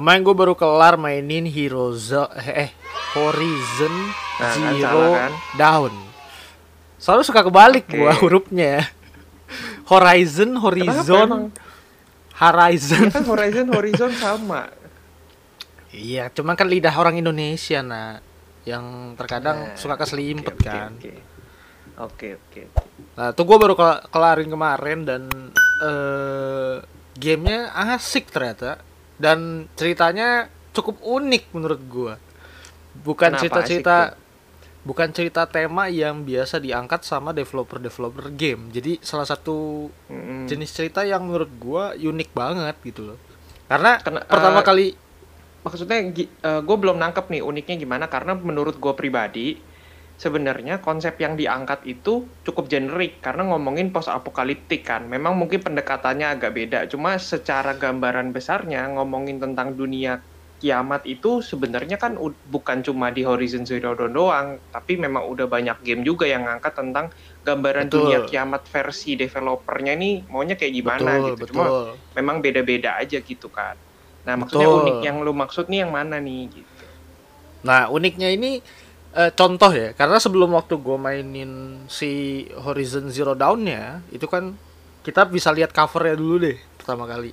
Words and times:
Kemarin 0.00 0.24
gue 0.24 0.32
baru 0.32 0.56
kelar 0.56 0.96
mainin 0.96 1.44
Hero 1.44 1.92
eh 2.40 2.72
Horizon 3.12 3.92
Nah, 4.40 4.48
kan 4.48 4.72
Zero 4.72 5.04
kan? 5.12 5.32
Dawn. 5.60 5.94
Selalu 6.96 7.22
suka 7.28 7.44
kebalik 7.44 7.84
Oke. 7.84 8.00
gua 8.00 8.16
hurufnya. 8.16 8.88
Horizon, 9.92 10.56
Horizon? 10.56 11.52
Horizon. 12.32 13.04
Ya 13.04 13.12
kan 13.12 13.24
Horizon 13.28 13.66
Horizon 13.68 14.12
sama. 14.16 14.72
Iya, 15.92 16.32
cuman 16.32 16.56
kan 16.56 16.72
lidah 16.72 16.96
orang 16.96 17.20
Indonesia 17.20 17.84
nah 17.84 18.16
yang 18.64 19.12
terkadang 19.20 19.72
Nah, 19.72 19.76
suka 19.76 20.00
keselimpet 20.00 20.56
Oke, 20.56 20.64
kan. 20.64 20.96
Oke. 20.96 21.12
Oke, 22.00 22.28
oke. 22.40 22.62
Nah, 23.20 23.36
tuh 23.36 23.44
gue 23.44 23.58
baru 23.60 23.76
kel- 23.76 24.08
kelarin 24.08 24.48
kemarin 24.48 24.98
dan 25.04 25.22
eh 25.84 26.80
gamenya 27.20 27.68
asik 27.92 28.32
ternyata 28.32 28.80
dan 29.20 29.68
ceritanya 29.76 30.48
cukup 30.72 30.96
unik 31.04 31.52
menurut 31.52 31.80
gua. 31.86 32.14
Bukan 33.04 33.36
cerita-cerita 33.36 34.16
bukan 34.80 35.12
cerita 35.12 35.44
tema 35.44 35.92
yang 35.92 36.24
biasa 36.24 36.56
diangkat 36.56 37.04
sama 37.04 37.36
developer-developer 37.36 38.32
game. 38.32 38.72
Jadi 38.72 38.96
salah 39.04 39.28
satu 39.28 39.92
Mm-mm. 40.08 40.48
jenis 40.48 40.72
cerita 40.72 41.04
yang 41.04 41.28
menurut 41.28 41.52
gua 41.60 41.92
unik 41.92 42.32
banget 42.32 42.76
gitu 42.80 43.12
loh. 43.12 43.18
Karena 43.68 44.00
pertama 44.02 44.64
eh, 44.64 44.66
kali 44.66 44.86
maksudnya 45.60 46.00
gue 46.64 46.76
belum 46.80 46.96
nangkep 46.96 47.28
nih 47.28 47.44
uniknya 47.44 47.76
gimana 47.76 48.08
karena 48.08 48.32
menurut 48.32 48.80
gue 48.80 48.92
pribadi 48.96 49.60
sebenarnya 50.20 50.84
konsep 50.84 51.16
yang 51.16 51.32
diangkat 51.32 51.80
itu 51.88 52.28
cukup 52.44 52.68
generik 52.68 53.24
karena 53.24 53.48
ngomongin 53.48 53.88
post 53.88 54.12
apokaliptik 54.12 54.84
kan 54.84 55.08
memang 55.08 55.32
mungkin 55.32 55.64
pendekatannya 55.64 56.36
agak 56.36 56.52
beda 56.52 56.84
cuma 56.92 57.16
secara 57.16 57.72
gambaran 57.80 58.28
besarnya 58.36 58.84
ngomongin 58.92 59.40
tentang 59.40 59.72
dunia 59.72 60.20
kiamat 60.60 61.08
itu 61.08 61.40
sebenarnya 61.40 61.96
kan 61.96 62.20
bukan 62.52 62.84
cuma 62.84 63.08
di 63.08 63.24
Horizon 63.24 63.64
Zero 63.64 63.96
Dawn 63.96 64.12
doang 64.12 64.60
tapi 64.68 65.00
memang 65.00 65.24
udah 65.24 65.48
banyak 65.48 65.80
game 65.80 66.04
juga 66.04 66.28
yang 66.28 66.44
ngangkat 66.44 66.76
tentang 66.76 67.08
gambaran 67.40 67.88
Betul. 67.88 67.96
dunia 68.04 68.18
kiamat 68.28 68.68
versi 68.68 69.16
developernya 69.16 69.96
nih 69.96 70.28
maunya 70.28 70.60
kayak 70.60 70.74
gimana 70.76 71.16
betul, 71.16 71.28
gitu 71.32 71.44
cuma 71.56 71.64
betul. 71.64 71.88
memang 72.12 72.36
beda-beda 72.44 73.00
aja 73.00 73.24
gitu 73.24 73.48
kan. 73.48 73.80
Nah, 74.20 74.36
maksudnya 74.36 74.68
Betul. 74.68 74.80
unik 74.84 74.98
yang 75.00 75.16
lu 75.24 75.32
maksud 75.32 75.64
nih 75.72 75.80
yang 75.86 75.92
mana 75.96 76.20
nih 76.20 76.60
gitu. 76.60 76.84
Nah, 77.64 77.88
uniknya 77.88 78.28
ini 78.32 78.60
eh, 79.14 79.30
contoh 79.34 79.70
ya, 79.74 79.94
karena 79.94 80.18
sebelum 80.20 80.54
waktu 80.54 80.78
gue 80.78 80.96
mainin 80.98 81.82
si 81.90 82.44
Horizon 82.54 83.10
Zero 83.10 83.34
Dawn-nya, 83.34 84.04
itu 84.14 84.26
kan 84.30 84.54
kita 85.00 85.24
bisa 85.26 85.48
lihat 85.50 85.72
covernya 85.72 86.16
dulu 86.18 86.36
deh 86.44 86.58
pertama 86.76 87.08
kali. 87.08 87.32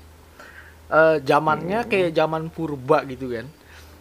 Eh 0.88 1.17
zamannya 1.20 1.83
kayak 1.83 2.16
zaman 2.16 2.48
purba 2.48 3.03
gitu 3.03 3.28
kan. 3.28 3.48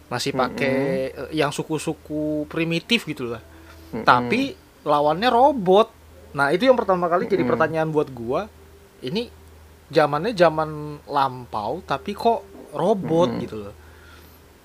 Masih 0.07 0.31
pakai 0.31 0.77
eh, 1.11 1.29
yang 1.35 1.51
suku-suku 1.51 2.47
primitif 2.47 3.03
gitu 3.03 3.27
lah. 3.27 3.43
Mm-mm. 3.91 4.07
Tapi 4.07 4.55
lawannya 4.87 5.27
robot. 5.27 5.91
Nah, 6.31 6.55
itu 6.55 6.63
yang 6.63 6.79
pertama 6.79 7.11
kali 7.11 7.27
jadi 7.27 7.43
Mm-mm. 7.43 7.51
pertanyaan 7.51 7.89
buat 7.91 8.07
gua. 8.15 8.47
Ini 9.03 9.27
zamannya 9.91 10.31
zaman 10.31 11.03
lampau 11.07 11.83
tapi 11.83 12.15
kok 12.15 12.71
robot 12.71 13.35
Mm-mm. 13.35 13.43
gitu 13.43 13.55
loh. 13.67 13.75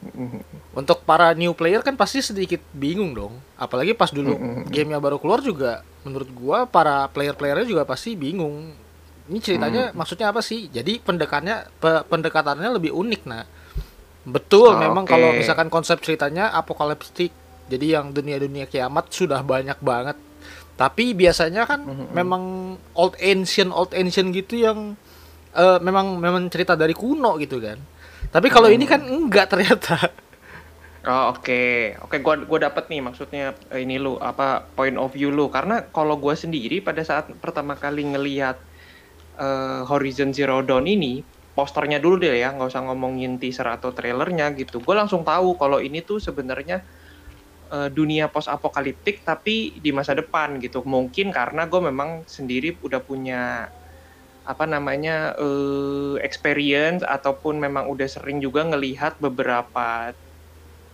Mm-mm. 0.03 0.42
Untuk 0.75 1.06
para 1.06 1.31
new 1.33 1.55
player 1.55 1.78
kan 1.81 1.95
pasti 1.95 2.19
sedikit 2.19 2.58
bingung 2.72 3.14
dong. 3.14 3.39
Apalagi 3.55 3.95
pas 3.95 4.11
dulu 4.11 4.34
Mm-mm. 4.34 4.67
gamenya 4.67 4.98
baru 4.98 5.17
keluar 5.17 5.39
juga 5.39 5.81
menurut 6.03 6.27
gua 6.34 6.67
para 6.67 7.06
player-playernya 7.08 7.64
juga 7.64 7.86
pasti 7.86 8.19
bingung. 8.19 8.75
Ini 9.30 9.39
ceritanya 9.39 9.95
maksudnya 9.95 10.34
apa 10.34 10.42
sih? 10.42 10.67
Jadi 10.67 10.98
pendekannya 10.98 11.70
pe- 11.78 12.03
pendekatannya 12.05 12.67
lebih 12.75 12.91
unik 12.91 13.23
nah. 13.25 13.47
Betul 14.23 14.74
Oh, 14.74 14.79
memang 14.79 15.07
oke. 15.07 15.11
kalau 15.11 15.30
misalkan 15.33 15.67
konsep 15.67 16.02
ceritanya 16.02 16.51
apokaliptik. 16.51 17.30
Jadi 17.70 17.95
yang 17.95 18.11
dunia-dunia 18.11 18.67
kiamat 18.67 19.08
sudah 19.08 19.41
banyak 19.41 19.79
banget. 19.79 20.18
Tapi 20.74 21.14
biasanya 21.14 21.62
kan 21.62 21.86
Mm-mm. 21.86 22.11
memang 22.11 22.42
old 22.92 23.14
ancient 23.23 23.70
old 23.70 23.95
ancient 23.95 24.35
gitu 24.35 24.58
yang 24.58 24.98
eh, 25.55 25.79
memang 25.79 26.18
memang 26.18 26.51
cerita 26.51 26.74
dari 26.74 26.92
kuno 26.92 27.39
gitu 27.39 27.62
kan. 27.62 27.79
Tapi 28.32 28.48
kalau 28.48 28.72
ini 28.72 28.88
kan 28.88 29.04
enggak 29.04 29.52
ternyata. 29.52 30.08
Oh, 31.04 31.36
oke. 31.36 31.62
Oke, 32.08 32.16
gua 32.24 32.40
gua 32.48 32.58
dapat 32.72 32.88
nih 32.88 33.04
maksudnya 33.04 33.52
eh, 33.68 33.84
ini 33.84 34.00
lu 34.00 34.16
apa 34.16 34.64
point 34.72 34.96
of 34.96 35.12
view 35.12 35.28
lu 35.28 35.52
karena 35.52 35.84
kalau 35.92 36.16
gua 36.16 36.32
sendiri 36.32 36.80
pada 36.80 37.04
saat 37.04 37.28
pertama 37.42 37.76
kali 37.76 38.08
ngelihat 38.08 38.56
eh, 39.36 39.80
Horizon 39.84 40.32
Zero 40.32 40.64
Dawn 40.64 40.88
ini 40.88 41.20
posternya 41.52 42.00
dulu 42.00 42.16
deh 42.24 42.32
ya, 42.40 42.56
nggak 42.56 42.72
usah 42.72 42.82
ngomongin 42.88 43.36
teaser 43.36 43.68
atau 43.68 43.92
trailernya 43.92 44.56
gitu. 44.56 44.80
Gue 44.80 44.96
langsung 44.96 45.20
tahu 45.20 45.60
kalau 45.60 45.84
ini 45.84 46.00
tuh 46.00 46.16
sebenarnya 46.16 46.80
eh, 47.68 47.88
dunia 47.92 48.32
post 48.32 48.48
apokaliptik 48.48 49.20
tapi 49.26 49.76
di 49.76 49.90
masa 49.92 50.16
depan 50.16 50.56
gitu. 50.64 50.80
Mungkin 50.86 51.28
karena 51.34 51.68
gue 51.68 51.80
memang 51.82 52.24
sendiri 52.24 52.80
udah 52.80 53.00
punya 53.04 53.68
apa 54.47 54.64
namanya 54.67 55.35
eh, 55.39 56.14
experience 56.27 57.03
ataupun 57.07 57.58
memang 57.63 57.86
udah 57.92 58.08
sering 58.11 58.39
juga 58.42 58.67
ngelihat 58.67 59.19
beberapa 59.23 60.13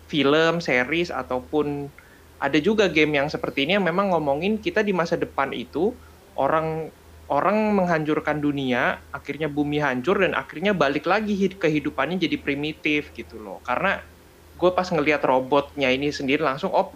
film, 0.08 0.60
series 0.64 1.12
ataupun 1.12 1.92
ada 2.38 2.58
juga 2.62 2.86
game 2.88 3.18
yang 3.18 3.28
seperti 3.28 3.66
ini 3.66 3.76
yang 3.80 3.86
memang 3.86 4.14
ngomongin 4.14 4.62
kita 4.62 4.80
di 4.86 4.94
masa 4.94 5.18
depan 5.18 5.50
itu 5.52 5.98
orang 6.38 6.88
orang 7.28 7.76
menghancurkan 7.76 8.40
dunia, 8.40 9.04
akhirnya 9.12 9.52
bumi 9.52 9.82
hancur 9.84 10.24
dan 10.24 10.32
akhirnya 10.32 10.72
balik 10.72 11.04
lagi 11.04 11.36
hid- 11.36 11.60
kehidupannya 11.60 12.16
jadi 12.16 12.40
primitif 12.40 13.12
gitu 13.12 13.36
loh. 13.36 13.60
Karena 13.60 14.00
gue 14.56 14.70
pas 14.76 14.88
ngelihat 14.88 15.20
robotnya 15.28 15.92
ini 15.92 16.08
sendiri 16.12 16.40
langsung 16.44 16.72
oh 16.72 16.92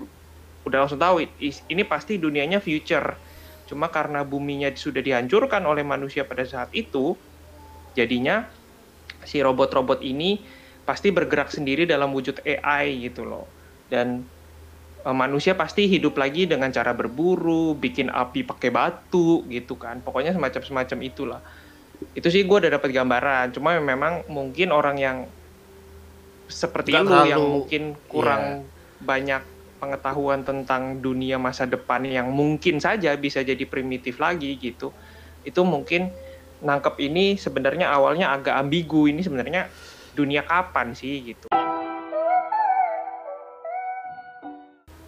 udah 0.67 0.87
langsung 0.87 1.01
tahu 1.03 1.25
ini 1.43 1.83
pasti 1.87 2.19
dunianya 2.23 2.63
future. 2.63 3.19
Cuma 3.72 3.88
karena 3.88 4.21
buminya 4.21 4.69
sudah 4.77 5.00
dihancurkan 5.00 5.65
oleh 5.65 5.81
manusia 5.81 6.28
pada 6.28 6.44
saat 6.44 6.69
itu, 6.77 7.16
jadinya 7.97 8.44
si 9.25 9.41
robot-robot 9.41 10.05
ini 10.05 10.44
pasti 10.84 11.09
bergerak 11.09 11.49
sendiri 11.49 11.88
dalam 11.88 12.12
wujud 12.12 12.44
AI 12.44 13.09
gitu 13.09 13.25
loh. 13.25 13.49
Dan 13.88 14.28
eh, 15.00 15.16
manusia 15.16 15.56
pasti 15.56 15.88
hidup 15.88 16.21
lagi 16.21 16.44
dengan 16.44 16.69
cara 16.69 16.93
berburu, 16.93 17.81
bikin 17.81 18.12
api 18.12 18.44
pakai 18.44 18.69
batu 18.69 19.49
gitu 19.49 19.81
kan. 19.81 20.04
Pokoknya 20.04 20.37
semacam-semacam 20.37 20.99
itulah. 21.09 21.41
Itu 22.12 22.28
sih 22.28 22.44
gue 22.44 22.56
udah 22.69 22.77
dapat 22.77 22.93
gambaran. 22.93 23.56
Cuma 23.56 23.81
memang 23.81 24.28
mungkin 24.28 24.69
orang 24.69 25.00
yang 25.00 25.19
seperti 26.44 26.93
Nggak 26.93 27.09
lu 27.09 27.16
yang 27.25 27.41
mungkin 27.41 27.83
kurang 28.04 28.69
banyak 29.00 29.41
pengetahuan 29.82 30.47
tentang 30.47 31.03
dunia 31.03 31.43
masa 31.43 31.66
depan 31.66 32.06
yang 32.06 32.31
mungkin 32.31 32.78
saja 32.78 33.10
bisa 33.19 33.43
jadi 33.43 33.66
primitif 33.66 34.22
lagi 34.22 34.54
gitu. 34.54 34.94
Itu 35.43 35.66
mungkin 35.66 36.15
nangkep 36.62 37.03
ini 37.03 37.34
sebenarnya 37.34 37.91
awalnya 37.91 38.31
agak 38.31 38.54
ambigu. 38.54 39.10
Ini 39.10 39.26
sebenarnya 39.26 39.66
dunia 40.15 40.47
kapan 40.47 40.94
sih 40.94 41.34
gitu. 41.34 41.50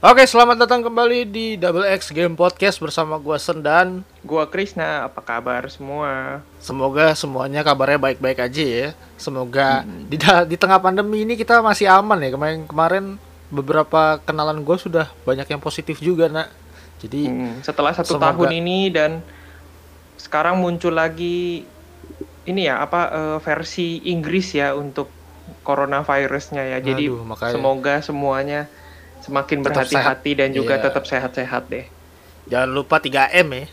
Oke, 0.05 0.21
selamat 0.29 0.69
datang 0.69 0.85
kembali 0.85 1.25
di 1.25 1.57
Double 1.57 1.89
X 1.97 2.13
Game 2.13 2.37
Podcast 2.37 2.77
bersama 2.77 3.17
gua 3.17 3.41
Sendan. 3.41 4.05
Gua 4.21 4.45
Krisna, 4.45 5.09
apa 5.09 5.25
kabar 5.25 5.65
semua? 5.73 6.45
Semoga 6.61 7.17
semuanya 7.17 7.65
kabarnya 7.65 7.97
baik-baik 7.97 8.37
aja 8.37 8.65
ya. 8.69 8.89
Semoga 9.17 9.81
di 10.11 10.21
da- 10.21 10.45
di 10.45 10.61
tengah 10.61 10.77
pandemi 10.77 11.25
ini 11.25 11.41
kita 11.41 11.65
masih 11.65 11.89
aman 11.89 12.21
ya. 12.21 12.37
Kemarin 12.37 12.69
kemarin 12.69 13.05
beberapa 13.49 14.21
kenalan 14.21 14.61
gua 14.61 14.77
sudah 14.77 15.07
banyak 15.23 15.47
yang 15.47 15.59
positif 15.59 15.99
juga, 15.99 16.27
Nak. 16.27 16.49
Jadi 16.99 17.27
Hmm, 17.27 17.61
setelah 17.61 17.93
satu 17.93 18.17
Semoga- 18.17 18.33
tahun 18.33 18.51
ini 18.57 18.79
dan 18.89 19.21
sekarang 20.17 20.57
muncul 20.57 20.91
lagi 20.91 21.69
ini 22.45 22.61
ya 22.63 22.79
apa 22.79 23.01
eh, 23.11 23.39
versi 23.41 24.01
Inggris 24.07 24.53
ya 24.53 24.73
untuk 24.73 25.09
coronavirusnya 25.63 26.65
ya. 26.67 26.79
Jadi 26.79 27.05
Aduh, 27.07 27.25
makanya. 27.27 27.53
semoga 27.53 27.95
semuanya 28.01 28.61
semakin 29.21 29.61
berhati-hati 29.61 30.31
dan 30.35 30.53
juga 30.53 30.77
Iya. 30.77 30.85
tetap 30.85 31.05
sehat-sehat 31.05 31.69
deh. 31.69 31.87
jangan 32.45 32.69
lupa 32.71 33.01
3M 33.01 33.49
ya. 33.55 33.67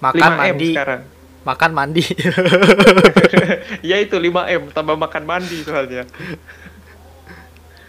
Makan 0.00 0.18
5M 0.20 0.38
mandi, 0.38 0.70
sekarang. 0.72 1.02
makan 1.42 1.70
mandi. 1.72 2.04
ya 3.82 3.96
itu 3.98 4.14
5M 4.16 4.70
tambah 4.70 4.94
makan 4.94 5.22
mandi 5.22 5.58
soalnya. 5.60 6.06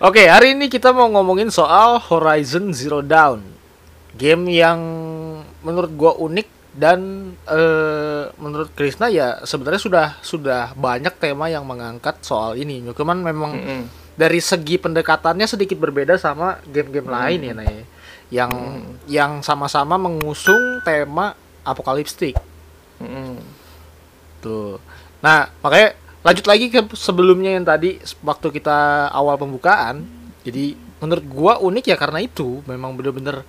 Oke, 0.03 0.27
hari 0.27 0.51
ini 0.51 0.67
kita 0.67 0.91
mau 0.91 1.07
ngomongin 1.07 1.47
soal 1.47 1.95
Horizon 1.95 2.75
Zero 2.75 2.99
Dawn. 2.99 3.39
Game 4.19 4.51
yang 4.51 4.79
menurut 5.63 5.95
gua 5.95 6.11
unik 6.19 6.75
dan 6.75 7.31
eh, 7.47 8.27
menurut 8.35 8.67
Krisna 8.75 9.07
ya 9.07 9.39
sebenarnya 9.47 9.79
sudah 9.79 10.07
sudah 10.19 10.75
banyak 10.75 11.15
tema 11.23 11.47
yang 11.47 11.63
mengangkat 11.63 12.19
soal 12.19 12.59
ini. 12.59 12.83
Cuman 12.91 13.23
memang 13.23 13.55
Mm-mm. 13.55 13.81
dari 14.19 14.43
segi 14.43 14.75
pendekatannya 14.75 15.47
sedikit 15.47 15.79
berbeda 15.79 16.19
sama 16.19 16.59
game-game 16.67 17.07
Hmm. 17.07 17.15
lain 17.15 17.39
ya, 17.39 17.53
Nay. 17.55 17.75
Yang 18.27 18.51
yang 19.07 19.31
sama-sama 19.39 19.95
mengusung 19.95 20.83
tema 20.83 21.31
apokaliptik. 21.63 22.35
Mm-mm. 22.99 23.39
Tuh. 24.43 24.83
Nah, 25.23 25.47
makanya 25.63 25.95
lanjut 26.23 26.45
lagi 26.45 26.65
ke 26.67 26.87
sebelumnya 26.93 27.51
yang 27.51 27.63
tadi 27.63 27.95
waktu 28.21 28.47
kita 28.49 28.77
awal 29.09 29.35
pembukaan. 29.35 30.07
Jadi 30.41 30.73
menurut 30.97 31.25
gua 31.25 31.53
unik 31.59 31.85
ya 31.85 31.95
karena 31.95 32.19
itu 32.19 32.63
memang 32.63 32.95
bener-bener 32.95 33.43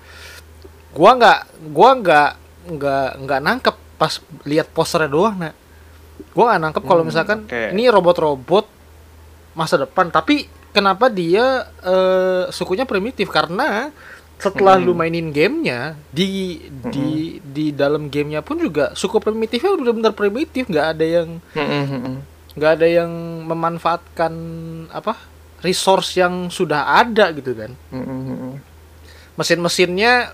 gua 0.91 1.11
nggak 1.13 1.41
gua 1.71 1.91
nggak 1.95 2.31
nggak 2.69 3.09
nggak 3.21 3.41
nangkep 3.41 3.77
pas 3.95 4.13
lihat 4.43 4.67
posternya 4.69 5.07
doang 5.07 5.37
nah 5.37 5.55
gua 6.31 6.51
nggak 6.51 6.63
nangkep 6.65 6.83
kalau 6.83 7.03
Hmm, 7.03 7.09
misalkan 7.09 7.39
oke. 7.45 7.63
ini 7.71 7.87
robot-robot 7.87 8.67
masa 9.55 9.79
depan 9.79 10.11
tapi 10.11 10.47
kenapa 10.71 11.07
dia 11.07 11.63
eh, 11.81 12.51
sukunya 12.51 12.83
primitif 12.83 13.27
karena 13.29 13.95
setelah 14.35 14.75
Hmm. 14.75 14.85
lu 14.85 14.93
mainin 14.93 15.31
gamenya 15.31 15.95
di 16.11 16.59
di 16.85 17.09
di 17.41 17.71
dalam 17.71 18.07
gamenya 18.07 18.43
pun 18.43 18.59
juga 18.59 18.91
suku 18.93 19.19
primitifnya 19.19 19.71
udah 19.73 19.95
bener 19.95 20.13
primitif 20.13 20.67
nggak 20.67 20.87
ada 20.91 21.07
yang 21.07 21.39
Mm-mm, 21.55 21.85
mm-mm. 21.89 22.17
Nggak 22.55 22.73
ada 22.79 22.87
yang 22.87 23.11
memanfaatkan 23.45 24.33
apa 24.95 25.19
resource 25.61 26.15
yang 26.17 26.49
sudah 26.49 27.01
ada 27.01 27.35
gitu 27.35 27.57
kan. 27.57 27.73
Mesin-mesinnya 29.35 30.31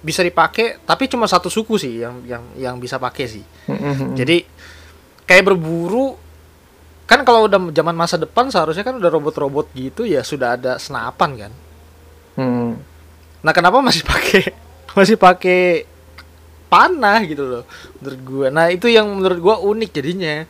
bisa 0.00 0.24
dipakai 0.24 0.80
tapi 0.82 1.06
cuma 1.06 1.28
satu 1.28 1.52
suku 1.52 1.76
sih 1.76 2.00
yang 2.00 2.24
yang 2.24 2.42
yang 2.56 2.74
bisa 2.80 2.96
pakai 2.96 3.26
sih. 3.28 3.44
Jadi 4.16 4.42
kayak 5.28 5.44
berburu 5.46 6.16
kan 7.04 7.22
kalau 7.22 7.46
udah 7.46 7.70
zaman 7.70 7.94
masa 7.94 8.16
depan 8.16 8.48
seharusnya 8.48 8.86
kan 8.86 8.94
udah 8.94 9.10
robot-robot 9.10 9.74
gitu 9.74 10.06
ya 10.06 10.22
sudah 10.22 10.54
ada 10.58 10.78
senapan 10.78 11.30
kan. 11.46 11.52
Nah 13.42 13.52
kenapa 13.52 13.78
masih 13.78 14.02
pakai 14.02 14.54
masih 14.98 15.14
pakai 15.20 15.84
panah 16.70 17.20
gitu 17.26 17.44
loh 17.46 17.64
menurut 18.00 18.20
gua. 18.24 18.46
Nah 18.50 18.70
itu 18.72 18.88
yang 18.90 19.06
menurut 19.06 19.38
gua 19.38 19.56
unik 19.60 19.90
jadinya 19.90 20.46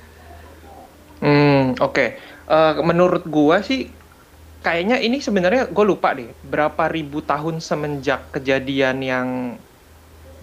Hmm, 1.20 1.76
oke. 1.78 2.06
Eh, 2.50 2.74
menurut 2.82 3.28
gua 3.28 3.62
sih 3.62 3.88
kayaknya 4.60 5.00
ini 5.00 5.24
sebenarnya 5.24 5.72
gue 5.72 5.84
lupa 5.88 6.12
deh 6.12 6.28
berapa 6.44 6.84
ribu 6.92 7.24
tahun 7.24 7.64
semenjak 7.64 8.28
kejadian 8.36 9.00
yang 9.00 9.28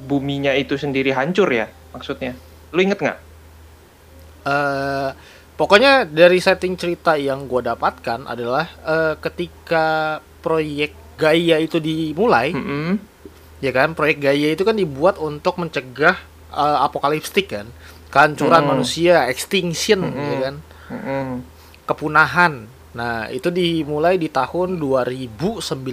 buminya 0.09 0.57
itu 0.57 0.73
sendiri 0.73 1.13
hancur 1.13 1.49
ya 1.53 1.69
maksudnya. 1.93 2.33
Lu 2.73 2.81
inget 2.81 2.97
nggak? 3.01 3.19
eh 4.47 5.09
pokoknya 5.59 6.07
dari 6.07 6.39
setting 6.39 6.79
cerita 6.79 7.19
yang 7.19 7.51
gua 7.51 7.75
dapatkan 7.75 8.23
adalah 8.23 8.65
eh, 8.87 9.15
ketika 9.19 10.19
proyek 10.39 10.95
Gaia 11.17 11.57
itu 11.59 11.81
dimulai 11.81 12.53
Mm-mm. 12.53 13.01
ya 13.59 13.73
kan 13.73 13.91
proyek 13.97 14.21
Gaia 14.23 14.53
itu 14.53 14.63
kan 14.63 14.77
dibuat 14.77 15.19
untuk 15.19 15.59
mencegah 15.59 16.15
eh, 16.53 16.77
apokaliptik 16.79 17.51
kan 17.51 17.67
kehancuran 18.07 18.63
Mm. 18.63 18.69
manusia 18.69 19.27
extinction 19.27 19.99
Mm-mm. 20.01 20.27
ya 20.27 20.37
kan 20.41 20.55
Mm-mm. 20.89 21.25
kepunahan 21.83 22.53
nah 22.91 23.27
itu 23.27 23.47
dimulai 23.47 24.15
di 24.15 24.27
tahun 24.27 24.79
2095 24.79 25.85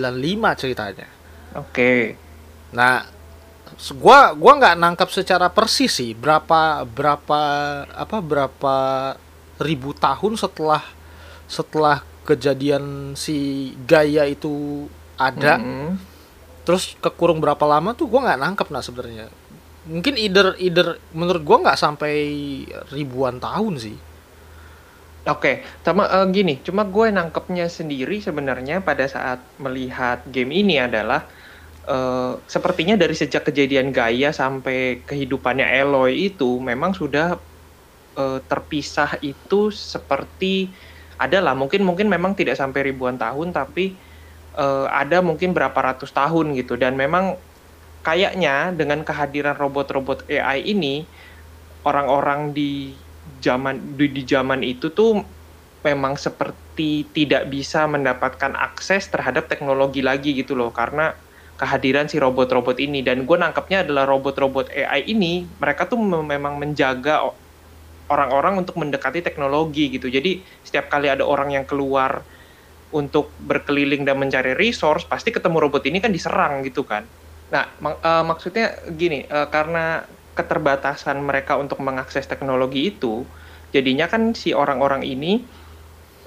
ceritanya 0.57 1.09
Oke. 1.55 2.17
nah 2.71 3.05
s- 3.75 3.93
gua 3.93 4.33
gua 4.33 4.53
nggak 4.57 4.77
nangkap 4.77 5.09
secara 5.09 5.47
persis 5.49 5.93
sih 5.93 6.13
berapa 6.13 6.83
berapa 6.83 7.41
apa 7.89 8.17
berapa 8.19 8.77
ribu 9.59 9.93
tahun 9.93 10.35
setelah 10.35 10.83
setelah 11.45 12.01
kejadian 12.25 13.13
si 13.15 13.37
Gaia 13.85 14.25
itu 14.25 14.87
ada 15.15 15.61
Mm-mm. 15.61 16.01
terus 16.65 16.97
kekurung 16.99 17.39
berapa 17.39 17.63
lama 17.63 17.93
tuh 17.93 18.09
gua 18.09 18.25
nggak 18.25 18.41
nangkep 18.41 18.69
nah 18.71 18.81
sebenarnya 18.81 19.29
mungkin 19.85 20.17
either 20.17 20.57
either 20.59 20.97
menurut 21.13 21.43
gua 21.45 21.57
nggak 21.71 21.81
sampai 21.81 22.15
ribuan 22.93 23.39
tahun 23.41 23.77
sih. 23.81 23.97
Oke, 25.25 25.65
sama 25.81 26.05
eh, 26.05 26.27
gini, 26.37 26.61
cuma 26.61 26.85
gue 26.85 27.09
nangkepnya 27.09 27.65
sendiri 27.73 28.21
sebenarnya 28.21 28.85
pada 28.85 29.09
saat 29.09 29.41
melihat 29.57 30.21
game 30.29 30.53
ini 30.53 30.77
adalah 30.77 31.25
eh, 31.89 32.33
sepertinya 32.45 32.93
dari 33.01 33.17
sejak 33.17 33.49
kejadian 33.49 33.89
Gaia 33.89 34.37
sampai 34.37 35.01
kehidupannya 35.09 35.65
Eloy 35.81 36.29
itu 36.29 36.61
memang 36.61 36.93
sudah 36.93 37.41
eh, 38.21 38.41
terpisah 38.45 39.17
itu 39.25 39.73
seperti 39.73 40.69
adalah 41.17 41.57
mungkin 41.57 41.89
mungkin 41.89 42.13
memang 42.13 42.37
tidak 42.37 42.61
sampai 42.61 42.93
ribuan 42.93 43.17
tahun 43.17 43.49
tapi 43.57 43.97
eh, 44.61 44.87
ada 44.93 45.25
mungkin 45.25 45.57
berapa 45.57 45.77
ratus 45.77 46.13
tahun 46.13 46.53
gitu. 46.53 46.77
Dan 46.77 47.01
memang 47.01 47.41
kayaknya 48.07 48.73
dengan 48.79 49.01
kehadiran 49.09 49.57
robot-robot 49.63 50.29
AI 50.31 50.59
ini 50.75 51.09
orang-orang 51.89 52.53
di 52.57 53.01
zaman 53.45 53.97
di, 53.99 54.07
di 54.13 54.23
zaman 54.29 54.61
itu 54.65 54.93
tuh 54.93 55.11
memang 55.85 56.17
seperti 56.17 57.13
tidak 57.17 57.49
bisa 57.53 57.85
mendapatkan 57.89 58.53
akses 58.57 59.09
terhadap 59.13 59.49
teknologi 59.53 60.01
lagi 60.01 60.33
gitu 60.37 60.57
loh 60.57 60.73
karena 60.73 61.13
kehadiran 61.61 62.09
si 62.11 62.17
robot-robot 62.21 62.81
ini. 62.81 63.05
Dan 63.05 63.29
gue 63.29 63.37
nangkepnya 63.39 63.85
adalah 63.87 64.05
robot-robot 64.09 64.73
AI 64.73 65.01
ini 65.13 65.53
mereka 65.61 65.87
tuh 65.91 66.01
mem- 66.01 66.27
memang 66.29 66.57
menjaga 66.61 67.21
orang-orang 68.11 68.61
untuk 68.63 68.77
mendekati 68.81 69.21
teknologi 69.25 69.93
gitu. 69.97 70.09
Jadi 70.13 70.45
setiap 70.65 70.89
kali 70.93 71.09
ada 71.09 71.25
orang 71.25 71.57
yang 71.57 71.65
keluar 71.69 72.25
untuk 72.95 73.35
berkeliling 73.41 74.07
dan 74.07 74.17
mencari 74.21 74.55
resource 74.55 75.05
pasti 75.11 75.35
ketemu 75.35 75.59
robot 75.69 75.83
ini 75.91 75.99
kan 75.99 76.13
diserang 76.15 76.63
gitu 76.67 76.87
kan 76.87 77.11
nah 77.53 77.65
mak- 77.81 78.01
eh, 78.03 78.25
maksudnya 78.25 78.67
gini 78.97 79.25
eh, 79.29 79.49
karena 79.53 80.05
keterbatasan 80.35 81.23
mereka 81.23 81.55
untuk 81.61 81.79
mengakses 81.85 82.27
teknologi 82.27 82.97
itu 82.97 83.29
jadinya 83.71 84.07
kan 84.11 84.33
si 84.35 84.51
orang-orang 84.57 85.05
ini 85.07 85.49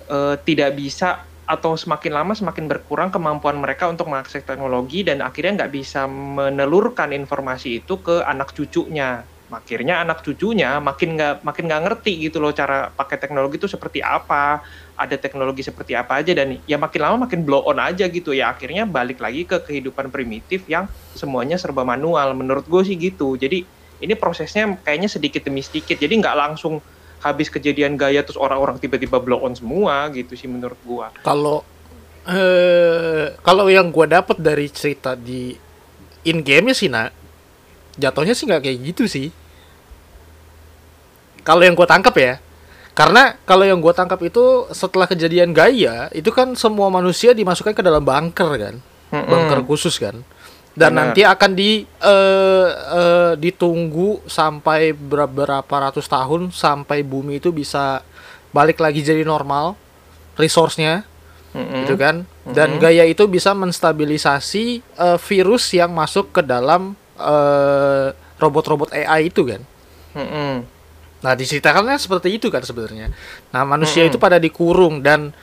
eh, 0.10 0.36
tidak 0.48 0.78
bisa 0.78 1.28
atau 1.48 1.80
semakin 1.80 2.12
lama 2.12 2.34
semakin 2.36 2.68
berkurang 2.68 3.10
kemampuan 3.14 3.56
mereka 3.64 3.88
untuk 3.88 4.12
mengakses 4.12 4.44
teknologi 4.44 5.08
dan 5.08 5.24
akhirnya 5.24 5.64
nggak 5.66 5.74
bisa 5.80 6.04
menelurkan 6.12 7.16
informasi 7.16 7.84
itu 7.86 8.04
ke 8.04 8.20
anak 8.28 8.52
cucunya. 8.52 9.24
Akhirnya 9.48 10.04
anak 10.04 10.28
cucunya 10.28 10.80
makin 10.84 11.16
nggak 11.16 11.48
makin 11.48 11.64
nggak 11.72 11.82
ngerti 11.88 12.28
gitu 12.28 12.44
loh 12.44 12.52
cara 12.52 12.92
pakai 12.92 13.16
teknologi 13.16 13.56
itu 13.56 13.68
seperti 13.72 14.04
apa, 14.04 14.60
ada 15.00 15.16
teknologi 15.16 15.64
seperti 15.64 15.96
apa 15.96 16.20
aja 16.20 16.36
dan 16.36 16.60
ya 16.68 16.76
makin 16.76 17.00
lama 17.00 17.16
makin 17.28 17.48
blow 17.48 17.64
on 17.64 17.80
aja 17.80 18.12
gitu 18.12 18.36
ya 18.36 18.52
akhirnya 18.52 18.84
balik 18.84 19.24
lagi 19.24 19.48
ke 19.48 19.64
kehidupan 19.64 20.12
primitif 20.12 20.68
yang 20.68 20.92
semuanya 21.16 21.56
serba 21.56 21.88
manual. 21.88 22.36
Menurut 22.36 22.68
gue 22.68 22.82
sih 22.84 23.00
gitu. 23.00 23.40
Jadi 23.40 23.64
ini 24.04 24.14
prosesnya 24.14 24.78
kayaknya 24.84 25.10
sedikit 25.10 25.48
demi 25.48 25.64
sedikit. 25.64 25.96
Jadi 25.96 26.14
nggak 26.20 26.36
langsung 26.36 26.84
habis 27.22 27.50
kejadian 27.50 27.98
gaya 27.98 28.22
terus 28.22 28.38
orang-orang 28.38 28.78
tiba-tiba 28.78 29.18
blow 29.18 29.42
on 29.42 29.54
semua 29.58 30.06
gitu 30.14 30.38
sih 30.38 30.46
menurut 30.46 30.78
gua. 30.86 31.10
kalau 31.26 31.66
eh 32.28 33.34
kalau 33.42 33.66
yang 33.72 33.90
gua 33.90 34.06
dapat 34.06 34.38
dari 34.38 34.70
cerita 34.70 35.18
di 35.18 35.56
in 36.28 36.46
game 36.46 36.76
sih 36.76 36.92
nak 36.92 37.10
jatuhnya 37.98 38.34
sih 38.34 38.46
nggak 38.46 38.62
kayak 38.64 38.78
gitu 38.86 39.04
sih 39.06 39.28
kalau 41.44 41.64
yang 41.64 41.74
gua 41.74 41.88
tangkap 41.88 42.16
ya 42.18 42.34
karena 42.92 43.38
kalau 43.46 43.64
yang 43.64 43.78
gua 43.78 43.94
tangkap 43.94 44.18
itu 44.22 44.66
setelah 44.74 45.06
kejadian 45.06 45.54
Gaia 45.54 46.10
itu 46.12 46.30
kan 46.30 46.54
semua 46.58 46.90
manusia 46.90 47.32
dimasukkan 47.32 47.74
ke 47.74 47.84
dalam 47.84 48.02
bunker 48.02 48.50
kan 48.58 48.76
Mm-mm. 49.14 49.28
bunker 49.28 49.60
khusus 49.64 49.96
kan 49.98 50.22
dan 50.78 50.94
Benar. 50.94 51.10
nanti 51.10 51.22
akan 51.26 51.52
di 51.54 51.72
eh, 51.88 52.68
eh, 52.70 53.34
ditunggu 53.34 54.26
sampai 54.30 54.94
beberapa 54.94 55.74
ratus 55.90 56.06
tahun 56.06 56.54
sampai 56.54 57.02
bumi 57.02 57.42
itu 57.42 57.50
bisa 57.50 58.06
balik 58.52 58.78
lagi 58.78 59.02
jadi 59.02 59.26
normal 59.26 59.74
resource-nya 60.38 61.02
Mm-mm. 61.56 61.82
gitu 61.82 61.96
kan 61.98 62.28
dan 62.46 62.78
Mhm. 62.78 62.80
gaya 62.80 63.04
itu 63.08 63.26
bisa 63.26 63.56
menstabilisasi 63.56 64.66
eh, 64.84 65.18
virus 65.18 65.72
yang 65.74 65.94
masuk 65.94 66.30
ke 66.30 66.42
dalam 66.44 66.94
eh, 67.18 68.08
robot-robot 68.38 68.94
AI 68.94 69.28
itu 69.28 69.42
kan 69.44 69.62
Mm-mm. 70.14 70.64
nah 71.18 71.34
diceritakannya 71.34 71.98
seperti 71.98 72.38
itu 72.38 72.48
kan 72.48 72.62
sebenarnya 72.62 73.10
nah 73.50 73.66
manusia 73.66 74.06
Mhm. 74.06 74.10
itu 74.10 74.18
pada 74.18 74.38
dikurung 74.38 75.02
dan 75.02 75.34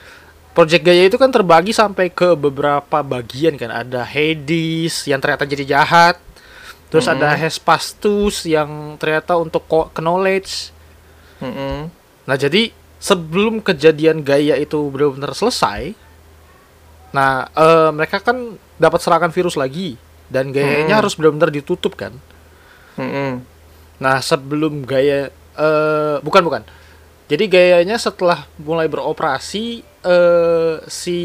Project 0.51 0.87
Gaia 0.87 1.11
itu 1.11 1.19
kan 1.19 1.27
terbagi 1.27 1.75
sampai 1.75 2.07
ke 2.07 2.31
beberapa 2.31 3.03
bagian 3.03 3.59
kan 3.59 3.67
ada 3.69 4.01
Hades 4.01 5.03
yang 5.03 5.19
ternyata 5.19 5.43
jadi 5.43 5.67
jahat 5.69 6.15
terus 6.87 7.05
Mhm. 7.05 7.13
ada 7.13 7.35
Hephaestus 7.35 8.47
yang 8.47 8.95
ternyata 8.95 9.35
untuk 9.35 9.67
knowledge 9.93 10.71
Mm-mm. 11.35 11.91
Nah, 12.25 12.33
jadi 12.33 12.71
sebelum 12.97 13.59
kejadian 13.59 14.23
Gaia 14.23 14.55
itu 14.55 14.79
benar-benar 14.87 15.35
selesai, 15.35 15.93
nah 17.11 17.45
eh, 17.47 17.89
mereka 17.91 18.17
kan 18.17 18.55
dapat 18.75 18.97
serangan 18.97 19.29
virus 19.29 19.53
lagi 19.53 19.99
dan 20.27 20.49
Gaianya 20.49 20.95
Hmm. 20.95 21.01
harus 21.01 21.13
benar-benar 21.13 21.49
ditutup 21.49 21.93
kan. 21.93 22.13
Mm-mm. 22.95 23.43
Nah, 23.97 24.17
sebelum 24.19 24.83
Gaia 24.83 25.29
eh 25.55 26.17
bukan 26.19 26.43
bukan. 26.43 26.63
Jadi 27.25 27.45
Gaianya 27.45 27.95
setelah 27.95 28.45
mulai 28.57 28.85
beroperasi 28.85 29.65
eh 30.01 30.75
si 30.85 31.19